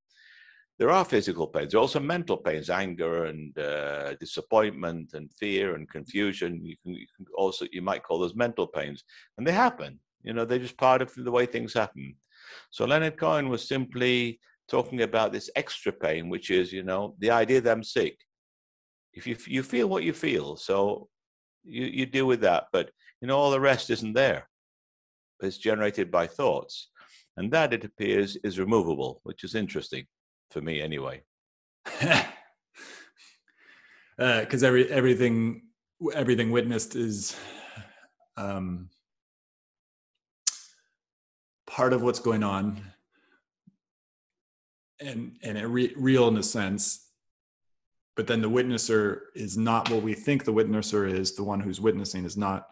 there 0.84 0.92
are 0.92 1.06
physical 1.06 1.48
pains. 1.48 1.72
There 1.72 1.80
are 1.80 1.88
also 1.88 2.02
mental 2.02 2.36
pains, 2.36 2.70
anger 2.70 3.24
and 3.28 3.58
uh, 3.58 4.16
disappointment 4.16 5.14
and 5.14 5.32
fear 5.32 5.76
and 5.76 5.90
confusion. 5.90 6.60
You 6.62 6.76
can, 6.84 6.94
you 6.94 7.08
can 7.16 7.26
also 7.38 7.66
you 7.72 7.82
might 7.82 8.04
call 8.04 8.20
those 8.20 8.36
mental 8.36 8.68
pains, 8.68 9.06
and 9.38 9.48
they 9.48 9.54
happen. 9.54 9.98
You 10.24 10.34
know, 10.34 10.44
they're 10.44 10.60
just 10.60 10.76
part 10.76 11.02
of 11.02 11.10
the 11.16 11.32
way 11.32 11.46
things 11.46 11.74
happen. 11.74 12.18
So 12.70 12.84
Leonard 12.84 13.18
Cohen 13.18 13.48
was 13.48 13.66
simply 13.66 14.42
talking 14.68 15.04
about 15.04 15.32
this 15.32 15.50
extra 15.56 15.94
pain, 15.94 16.28
which 16.28 16.52
is, 16.52 16.74
you 16.74 16.84
know, 16.84 17.16
the 17.20 17.32
idea 17.32 17.62
that 17.62 17.72
I'm 17.72 17.82
sick. 17.86 18.18
If 19.14 19.26
you 19.26 19.38
you 19.48 19.64
feel 19.64 19.88
what 19.88 20.04
you 20.04 20.12
feel, 20.12 20.58
so 20.58 21.08
you 21.64 21.86
you 21.86 22.06
deal 22.06 22.26
with 22.26 22.42
that, 22.42 22.66
but 22.74 22.92
you 23.22 23.30
know 23.30 23.38
all 23.38 23.52
the 23.52 23.68
rest 23.72 23.90
isn't 23.90 24.16
there. 24.16 24.50
It's 25.42 25.58
generated 25.58 26.12
by 26.12 26.28
thoughts, 26.28 26.90
and 27.38 27.50
that 27.54 27.72
it 27.72 27.86
appears 27.86 28.36
is 28.44 28.60
removable, 28.60 29.22
which 29.24 29.46
is 29.46 29.56
interesting 29.56 30.08
for 30.54 30.62
me 30.62 30.82
anyway. 30.82 31.22
Because 31.84 32.24
uh, 34.64 34.68
every 34.68 34.90
everything 34.90 35.64
everything 36.14 36.52
witnessed 36.52 36.96
is 36.96 37.36
um, 38.38 38.90
part 41.68 41.92
of 41.92 42.02
what's 42.02 42.20
going 42.20 42.44
on, 42.44 42.82
and 45.02 45.36
and 45.44 45.58
it 45.58 45.66
re- 45.66 45.94
real 45.98 46.28
in 46.28 46.38
a 46.38 46.44
sense. 46.44 47.10
But 48.16 48.28
then 48.28 48.42
the 48.42 48.50
witnesser 48.50 49.22
is 49.36 49.58
not 49.58 49.90
what 49.90 50.04
we 50.04 50.14
think 50.14 50.46
the 50.46 50.54
witnesser 50.54 51.12
is. 51.12 51.36
The 51.36 51.44
one 51.44 51.60
who's 51.60 51.82
witnessing 51.82 52.26
is 52.26 52.38
not 52.38 52.68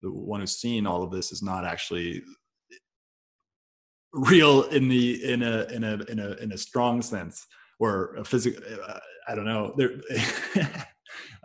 the 0.00 0.10
one 0.10 0.40
who's 0.40 0.56
seeing 0.56 0.86
all 0.86 1.02
of 1.02 1.10
this 1.10 1.30
is 1.30 1.42
not 1.42 1.66
actually 1.66 2.22
real 4.12 4.62
in 4.64 4.88
the 4.88 5.22
in 5.24 5.42
a 5.42 5.64
in 5.64 5.84
a 5.84 5.94
in 6.04 6.18
a 6.18 6.30
in 6.34 6.52
a 6.52 6.58
strong 6.58 7.02
sense 7.02 7.46
or 7.78 8.14
a 8.16 8.24
physical 8.24 8.62
uh, 8.86 8.98
i 9.28 9.34
don't 9.34 9.44
know 9.44 9.74
there 9.76 10.00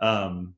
um 0.00 0.54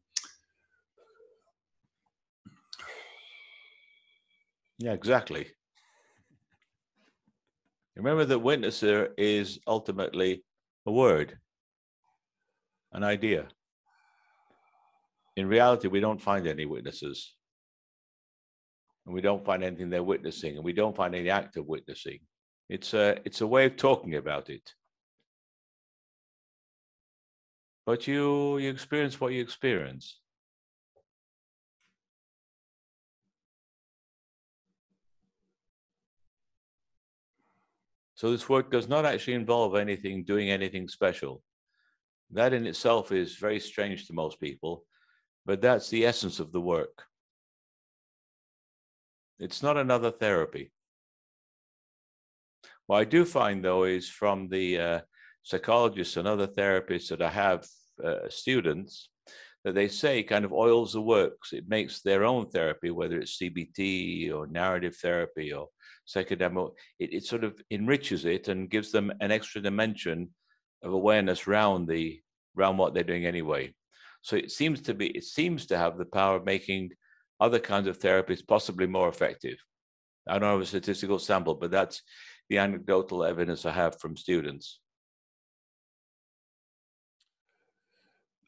yeah 4.78 4.92
exactly. 4.92 5.46
Remember 7.96 8.26
that 8.26 8.38
witnesser 8.38 9.09
is 9.16 9.59
ultimately 9.66 10.44
a 10.84 10.92
word 10.92 11.38
an 12.92 13.02
idea. 13.02 13.48
In 15.36 15.48
reality 15.48 15.88
we 15.88 16.00
don't 16.00 16.20
find 16.20 16.46
any 16.46 16.66
witnesses 16.66 17.36
and 19.07 19.14
we 19.14 19.20
don't 19.20 19.44
find 19.44 19.62
anything 19.62 19.88
they're 19.88 20.02
witnessing, 20.02 20.57
and 20.57 20.64
we 20.64 20.72
don't 20.72 20.96
find 20.96 21.14
any 21.14 21.30
act 21.30 21.57
of 21.57 21.66
witnessing. 21.66 22.18
It's 22.68 22.92
a 22.94 23.18
it's 23.24 23.40
a 23.40 23.46
way 23.46 23.66
of 23.66 23.76
talking 23.76 24.16
about 24.16 24.50
it. 24.50 24.74
But 27.86 28.07
you 28.09 28.59
you 28.59 28.70
experience 28.70 29.20
what 29.20 29.32
you 29.32 29.40
experience. 29.40 30.18
So 38.16 38.30
this 38.30 38.48
work 38.48 38.70
does 38.70 38.88
not 38.88 39.04
actually 39.04 39.34
involve 39.34 39.76
anything 39.76 40.24
doing 40.24 40.50
anything 40.50 40.88
special. 40.88 41.42
That 42.30 42.54
in 42.54 42.66
itself 42.66 43.12
is 43.12 43.36
very 43.36 43.61
strange 43.61 44.07
to 44.07 44.14
most 44.14 44.40
people, 44.40 44.84
but 45.44 45.61
that's 45.61 45.90
the 45.90 46.07
essence 46.07 46.40
of 46.40 46.50
the 46.50 46.61
work. 46.61 47.04
It's 49.39 49.62
not 49.62 49.76
another 49.76 50.11
therapy. 50.11 50.72
What 52.87 52.99
I 52.99 53.05
do 53.05 53.24
find, 53.24 53.64
though, 53.64 53.84
is 53.84 54.09
from 54.09 54.49
the 54.49 54.78
uh, 54.78 55.01
psychologists 55.43 56.16
and 56.16 56.26
other 56.26 56.47
therapists 56.47 57.09
that 57.09 57.22
I 57.22 57.30
have 57.30 57.66
uh, 58.05 58.28
students 58.28 59.11
that 59.64 59.74
they 59.74 59.89
say 59.89 60.22
kind 60.22 60.45
of 60.45 60.53
oils 60.53 60.93
the 60.93 61.01
works. 61.01 61.53
It 61.53 61.68
makes 61.68 62.01
their 62.01 62.24
own 62.24 62.49
therapy, 62.49 62.91
whether 62.91 63.18
it's 63.18 63.37
CBT 63.39 64.32
or 64.32 64.47
narrative 64.47 64.97
therapy 64.97 65.53
or 65.53 65.68
psychodrama, 66.07 66.70
it, 67.01 67.12
it 67.12 67.24
sort 67.24 67.43
of 67.43 67.61
enriches 67.70 68.24
it 68.24 68.47
and 68.47 68.70
gives 68.70 68.93
them 68.93 69.12
an 69.20 69.32
extra 69.32 69.61
dimension 69.61 70.30
of 70.84 70.93
awareness 70.93 71.49
around 71.49 71.89
the 71.89 72.20
around 72.57 72.76
what 72.76 72.95
they're 72.95 73.03
doing 73.03 73.26
anyway. 73.26 73.74
So 74.22 74.37
it 74.37 74.53
seems 74.53 74.80
to 74.82 74.95
be 74.95 75.09
it 75.09 75.24
seems 75.24 75.66
to 75.66 75.76
have 75.76 75.99
the 75.99 76.05
power 76.05 76.37
of 76.37 76.45
making 76.45 76.91
other 77.41 77.59
kinds 77.59 77.89
of 77.89 77.99
therapies 77.99 78.47
possibly 78.47 78.87
more 78.87 79.09
effective. 79.09 79.59
I 80.28 80.39
don't 80.39 80.51
have 80.51 80.61
a 80.61 80.66
statistical 80.66 81.18
sample, 81.18 81.55
but 81.55 81.70
that's 81.70 82.03
the 82.49 82.59
anecdotal 82.59 83.24
evidence 83.24 83.66
I 83.66 83.72
have 83.72 84.01
from 84.01 84.16
students. 84.16 84.80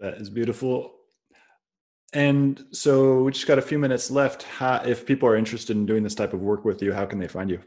That 0.01 0.15
is 0.15 0.31
beautiful. 0.31 0.95
And 2.13 2.65
so 2.73 3.23
we 3.23 3.33
just 3.33 3.47
got 3.47 3.59
a 3.59 3.63
few 3.63 3.79
minutes 3.79 4.11
left. 4.11 4.45
How, 4.45 4.83
if 4.85 5.05
people 5.05 5.29
are 5.29 5.37
interested 5.37 5.77
in 5.77 5.87
doing 5.87 6.03
this 6.03 6.15
type 6.15 6.33
of 6.33 6.41
work 6.41 6.65
with 6.65 6.83
you, 6.83 6.93
how 6.93 7.05
can 7.05 7.19
they 7.19 7.29
find 7.29 7.51
you? 7.51 7.61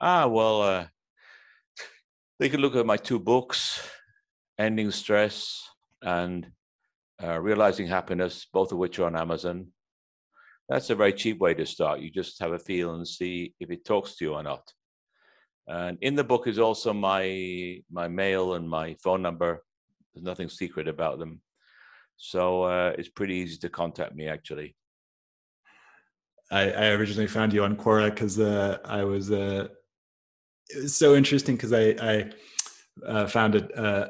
Ah, 0.00 0.26
well, 0.26 0.60
uh, 0.60 0.86
they 2.38 2.50
can 2.50 2.60
look 2.60 2.76
at 2.76 2.84
my 2.84 2.98
two 2.98 3.18
books, 3.18 3.88
Ending 4.58 4.90
Stress 4.90 5.66
and 6.02 6.50
uh, 7.22 7.40
Realizing 7.40 7.86
Happiness, 7.86 8.46
both 8.52 8.72
of 8.72 8.78
which 8.78 8.98
are 8.98 9.06
on 9.06 9.16
Amazon. 9.16 9.68
That's 10.68 10.90
a 10.90 10.94
very 10.94 11.12
cheap 11.12 11.38
way 11.38 11.54
to 11.54 11.64
start. 11.64 12.00
You 12.00 12.10
just 12.10 12.40
have 12.40 12.52
a 12.52 12.58
feel 12.58 12.94
and 12.94 13.06
see 13.06 13.54
if 13.60 13.70
it 13.70 13.84
talks 13.84 14.16
to 14.16 14.24
you 14.24 14.34
or 14.34 14.42
not. 14.42 14.72
And 15.68 15.98
in 16.00 16.14
the 16.14 16.24
book 16.24 16.46
is 16.46 16.58
also 16.58 16.92
my 16.92 17.82
my 17.90 18.08
mail 18.08 18.54
and 18.54 18.68
my 18.68 18.96
phone 19.02 19.22
number. 19.22 19.62
There's 20.14 20.24
nothing 20.24 20.48
secret 20.48 20.88
about 20.88 21.18
them. 21.18 21.40
So 22.16 22.62
uh, 22.64 22.94
it's 22.96 23.08
pretty 23.08 23.34
easy 23.34 23.58
to 23.58 23.68
contact 23.68 24.14
me 24.14 24.28
actually. 24.28 24.76
I, 26.50 26.70
I 26.70 26.86
originally 26.90 27.26
found 27.26 27.52
you 27.52 27.64
on 27.64 27.76
Quora 27.76 28.10
because 28.10 28.38
uh, 28.38 28.78
I 28.84 29.02
was 29.04 29.30
uh, 29.32 29.68
it 30.68 30.82
was 30.82 30.96
so 30.96 31.14
interesting 31.14 31.56
because 31.56 31.72
I 31.72 31.96
I 32.00 32.30
uh, 33.06 33.26
found 33.26 33.56
it 33.56 33.76
uh, 33.76 34.06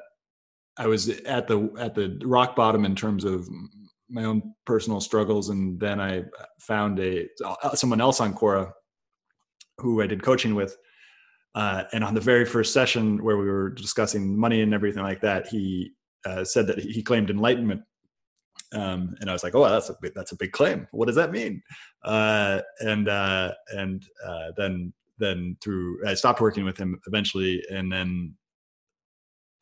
I 0.78 0.86
was 0.86 1.08
at 1.08 1.48
the 1.48 1.70
at 1.78 1.94
the 1.94 2.20
rock 2.24 2.54
bottom 2.56 2.84
in 2.84 2.94
terms 2.94 3.24
of 3.24 3.48
my 4.08 4.24
own 4.24 4.54
personal 4.64 5.00
struggles, 5.00 5.48
and 5.48 5.80
then 5.80 6.00
I 6.00 6.24
found 6.60 6.98
a 7.00 7.26
uh, 7.44 7.74
someone 7.74 8.00
else 8.00 8.20
on 8.20 8.34
Quora 8.34 8.72
who 9.78 10.02
I 10.02 10.06
did 10.06 10.22
coaching 10.22 10.54
with. 10.54 10.76
Uh, 11.54 11.84
and 11.94 12.04
on 12.04 12.14
the 12.14 12.20
very 12.20 12.44
first 12.44 12.74
session 12.74 13.22
where 13.24 13.38
we 13.38 13.46
were 13.46 13.70
discussing 13.70 14.38
money 14.38 14.60
and 14.60 14.74
everything 14.74 15.02
like 15.02 15.22
that, 15.22 15.46
he 15.46 15.92
uh, 16.26 16.44
said 16.44 16.66
that 16.66 16.78
he 16.78 17.02
claimed 17.02 17.30
enlightenment 17.30 17.80
um, 18.72 19.14
and 19.20 19.30
I 19.30 19.32
was 19.32 19.42
like, 19.42 19.54
"Oh, 19.54 19.68
that's 19.68 19.90
a 19.90 19.96
big, 20.00 20.12
that's 20.14 20.32
a 20.32 20.36
big 20.36 20.52
claim. 20.52 20.88
What 20.90 21.06
does 21.06 21.16
that 21.16 21.30
mean?" 21.30 21.62
Uh, 22.04 22.60
and 22.80 23.08
uh, 23.08 23.52
and 23.70 24.04
uh, 24.26 24.52
then 24.56 24.92
then 25.18 25.56
through 25.62 26.06
I 26.06 26.14
stopped 26.14 26.40
working 26.40 26.64
with 26.64 26.76
him 26.76 27.00
eventually, 27.06 27.62
and 27.70 27.92
then 27.92 28.34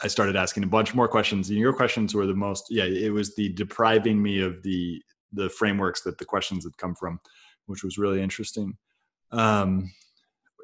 I 0.04 0.08
started 0.08 0.36
asking 0.36 0.64
a 0.64 0.68
bunch 0.68 0.94
more 0.94 1.08
questions. 1.08 1.48
And 1.48 1.58
your 1.58 1.72
questions 1.72 2.14
were 2.14 2.26
the 2.26 2.34
most. 2.34 2.66
Yeah, 2.70 2.84
it 2.84 3.12
was 3.12 3.34
the 3.34 3.48
depriving 3.48 4.22
me 4.22 4.40
of 4.40 4.62
the 4.62 5.02
the 5.32 5.48
frameworks 5.48 6.02
that 6.02 6.18
the 6.18 6.24
questions 6.24 6.64
had 6.64 6.76
come 6.76 6.94
from, 6.94 7.18
which 7.66 7.82
was 7.82 7.98
really 7.98 8.22
interesting. 8.22 8.76
Um, 9.32 9.90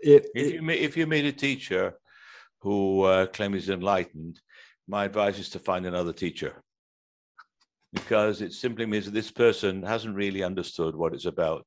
it, 0.02 0.26
if 0.34 0.52
you 0.52 0.70
if 0.70 0.96
you 0.96 1.06
meet 1.06 1.24
a 1.24 1.32
teacher 1.32 1.94
who 2.60 3.02
uh, 3.02 3.26
claims 3.26 3.54
he's 3.54 3.70
enlightened, 3.70 4.40
my 4.86 5.06
advice 5.06 5.38
is 5.38 5.48
to 5.50 5.58
find 5.58 5.86
another 5.86 6.12
teacher 6.12 6.62
because 7.92 8.40
it 8.42 8.52
simply 8.52 8.86
means 8.86 9.06
that 9.06 9.14
this 9.14 9.30
person 9.30 9.82
hasn't 9.82 10.14
really 10.14 10.42
understood 10.42 10.94
what 10.94 11.14
it's 11.14 11.24
about. 11.24 11.66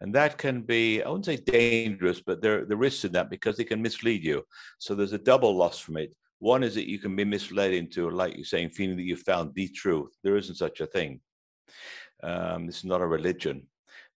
And 0.00 0.14
that 0.14 0.38
can 0.38 0.62
be, 0.62 1.02
I 1.02 1.08
wouldn't 1.08 1.26
say 1.26 1.36
dangerous, 1.36 2.22
but 2.22 2.40
there, 2.40 2.64
the 2.64 2.76
risks 2.76 3.04
in 3.04 3.12
that 3.12 3.28
because 3.28 3.58
it 3.58 3.66
can 3.66 3.82
mislead 3.82 4.24
you. 4.24 4.44
So 4.78 4.94
there's 4.94 5.12
a 5.12 5.18
double 5.18 5.54
loss 5.54 5.78
from 5.78 5.98
it. 5.98 6.14
One 6.40 6.64
is 6.64 6.74
that 6.74 6.88
you 6.88 6.98
can 6.98 7.14
be 7.14 7.24
misled 7.24 7.72
into, 7.72 8.10
like 8.10 8.34
you're 8.34 8.44
saying, 8.46 8.70
feeling 8.70 8.96
that 8.96 9.04
you've 9.04 9.20
found 9.20 9.54
the 9.54 9.68
truth. 9.68 10.10
There 10.24 10.38
isn't 10.38 10.54
such 10.54 10.80
a 10.80 10.86
thing. 10.86 11.20
Um, 12.22 12.66
this 12.66 12.78
is 12.78 12.84
not 12.84 13.02
a 13.02 13.06
religion. 13.06 13.66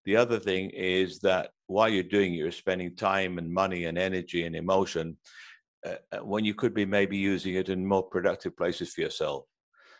The 0.06 0.16
other 0.16 0.38
thing 0.38 0.70
is 0.70 1.20
that 1.20 1.50
while 1.66 1.88
you're 1.88 2.02
doing 2.02 2.34
it, 2.34 2.38
you're 2.38 2.50
spending 2.50 2.96
time 2.96 3.36
and 3.36 3.52
money 3.52 3.84
and 3.84 3.98
energy 3.98 4.44
and 4.44 4.56
emotion 4.56 5.16
uh, 5.86 5.96
uh 6.12 6.24
when 6.24 6.44
you 6.44 6.54
could 6.54 6.74
be 6.74 6.86
maybe 6.86 7.16
using 7.16 7.54
it 7.54 7.68
in 7.68 7.86
more 7.86 8.02
productive 8.02 8.56
places 8.56 8.92
for 8.92 9.02
yourself. 9.02 9.44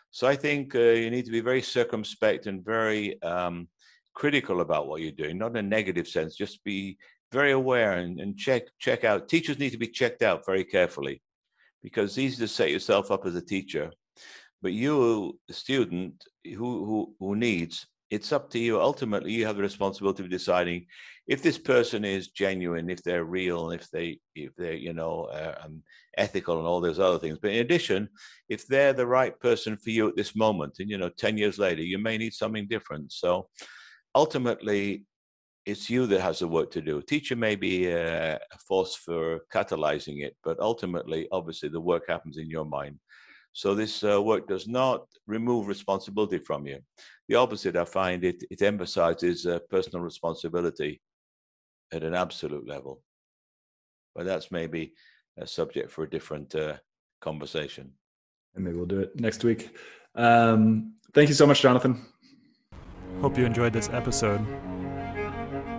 So 0.09 0.27
I 0.27 0.35
think 0.35 0.75
uh, 0.75 0.79
you 0.79 1.11
need 1.11 1.25
to 1.25 1.31
be 1.31 1.41
very 1.41 1.61
circumspect 1.61 2.47
and 2.47 2.65
very 2.65 3.21
um, 3.21 3.67
critical 4.15 4.61
about 4.61 4.87
what 4.87 5.01
you're 5.01 5.11
doing, 5.11 5.37
not 5.37 5.51
in 5.51 5.57
a 5.57 5.61
negative 5.77 6.07
sense. 6.07 6.35
Just 6.35 6.63
be 6.63 6.97
very 7.31 7.51
aware 7.51 7.93
and, 7.93 8.19
and 8.19 8.37
check 8.37 8.63
check 8.79 9.03
out. 9.03 9.29
Teachers 9.29 9.59
need 9.59 9.71
to 9.71 9.77
be 9.77 9.87
checked 9.87 10.23
out 10.23 10.45
very 10.45 10.63
carefully 10.63 11.21
because 11.85 12.09
it's 12.09 12.17
easy 12.17 12.37
to 12.37 12.47
set 12.47 12.71
yourself 12.71 13.11
up 13.11 13.27
as 13.27 13.35
a 13.35 13.45
teacher, 13.53 13.91
but 14.63 14.73
you, 14.73 15.39
student 15.51 16.15
who 16.43 16.69
who, 16.87 17.15
who 17.19 17.35
needs, 17.35 17.85
it's 18.09 18.31
up 18.31 18.49
to 18.49 18.59
you. 18.59 18.81
Ultimately, 18.81 19.31
you 19.31 19.45
have 19.45 19.55
the 19.55 19.61
responsibility 19.61 20.23
of 20.23 20.31
deciding 20.31 20.87
if 21.27 21.43
this 21.43 21.59
person 21.59 22.03
is 22.03 22.29
genuine, 22.29 22.89
if 22.89 23.03
they're 23.03 23.23
real, 23.23 23.69
if 23.69 23.87
they 23.91 24.19
if 24.33 24.51
they're 24.57 24.73
you 24.73 24.93
know 24.93 25.25
uh, 25.25 25.53
um, 25.63 25.83
ethical 26.17 26.57
and 26.57 26.67
all 26.67 26.81
those 26.81 26.99
other 26.99 27.19
things. 27.19 27.37
But 27.39 27.51
in 27.51 27.59
addition, 27.59 28.09
if 28.49 28.65
they're 28.65 28.93
the 28.93 29.05
right 29.05 29.39
person 29.39 29.77
for 29.77 29.91
you 29.91 30.07
at 30.07 30.15
this 30.15 30.35
moment, 30.35 30.77
and 30.79 30.89
you 30.89 30.97
know, 30.97 31.09
ten 31.09 31.37
years 31.37 31.59
later, 31.59 31.83
you 31.83 31.99
may 31.99 32.17
need 32.17 32.33
something 32.33 32.67
different. 32.67 33.11
So 33.11 33.47
ultimately, 34.15 35.05
it's 35.65 35.89
you 35.89 36.05
that 36.07 36.21
has 36.21 36.39
the 36.39 36.47
work 36.47 36.71
to 36.71 36.81
do. 36.81 37.01
Teacher 37.01 37.35
may 37.35 37.55
be 37.55 37.87
a, 37.87 38.35
a 38.35 38.57
force 38.67 38.95
for 38.95 39.41
catalyzing 39.51 40.23
it, 40.23 40.35
but 40.43 40.59
ultimately, 40.59 41.27
obviously, 41.31 41.69
the 41.69 41.81
work 41.81 42.03
happens 42.07 42.37
in 42.37 42.49
your 42.49 42.65
mind. 42.65 42.99
So 43.53 43.73
this 43.73 44.03
uh, 44.03 44.21
work 44.21 44.47
does 44.47 44.67
not 44.67 45.05
remove 45.27 45.67
responsibility 45.67 46.39
from 46.39 46.67
you. 46.67 46.79
The 47.29 47.35
opposite, 47.35 47.75
I 47.77 47.85
find 47.85 48.23
it 48.23 48.43
it 48.51 48.61
emphasizes 48.61 49.45
uh, 49.45 49.59
personal 49.69 50.01
responsibility 50.01 51.01
at 51.91 52.03
an 52.03 52.13
absolute 52.13 52.67
level. 52.67 53.01
But 54.13 54.25
that's 54.25 54.51
maybe 54.51 54.93
a 55.37 55.47
subject 55.47 55.89
for 55.89 56.03
a 56.03 56.09
different 56.09 56.53
uh, 56.53 56.75
conversation. 57.21 57.91
And 58.55 58.65
maybe 58.65 58.77
we'll 58.77 58.85
do 58.85 58.99
it 58.99 59.19
next 59.19 59.43
week. 59.43 59.75
Um, 60.15 60.93
thank 61.13 61.29
you 61.29 61.35
so 61.35 61.47
much, 61.47 61.61
Jonathan. 61.61 62.05
Hope 63.21 63.37
you 63.37 63.45
enjoyed 63.45 63.73
this 63.73 63.89
episode. 63.89 64.45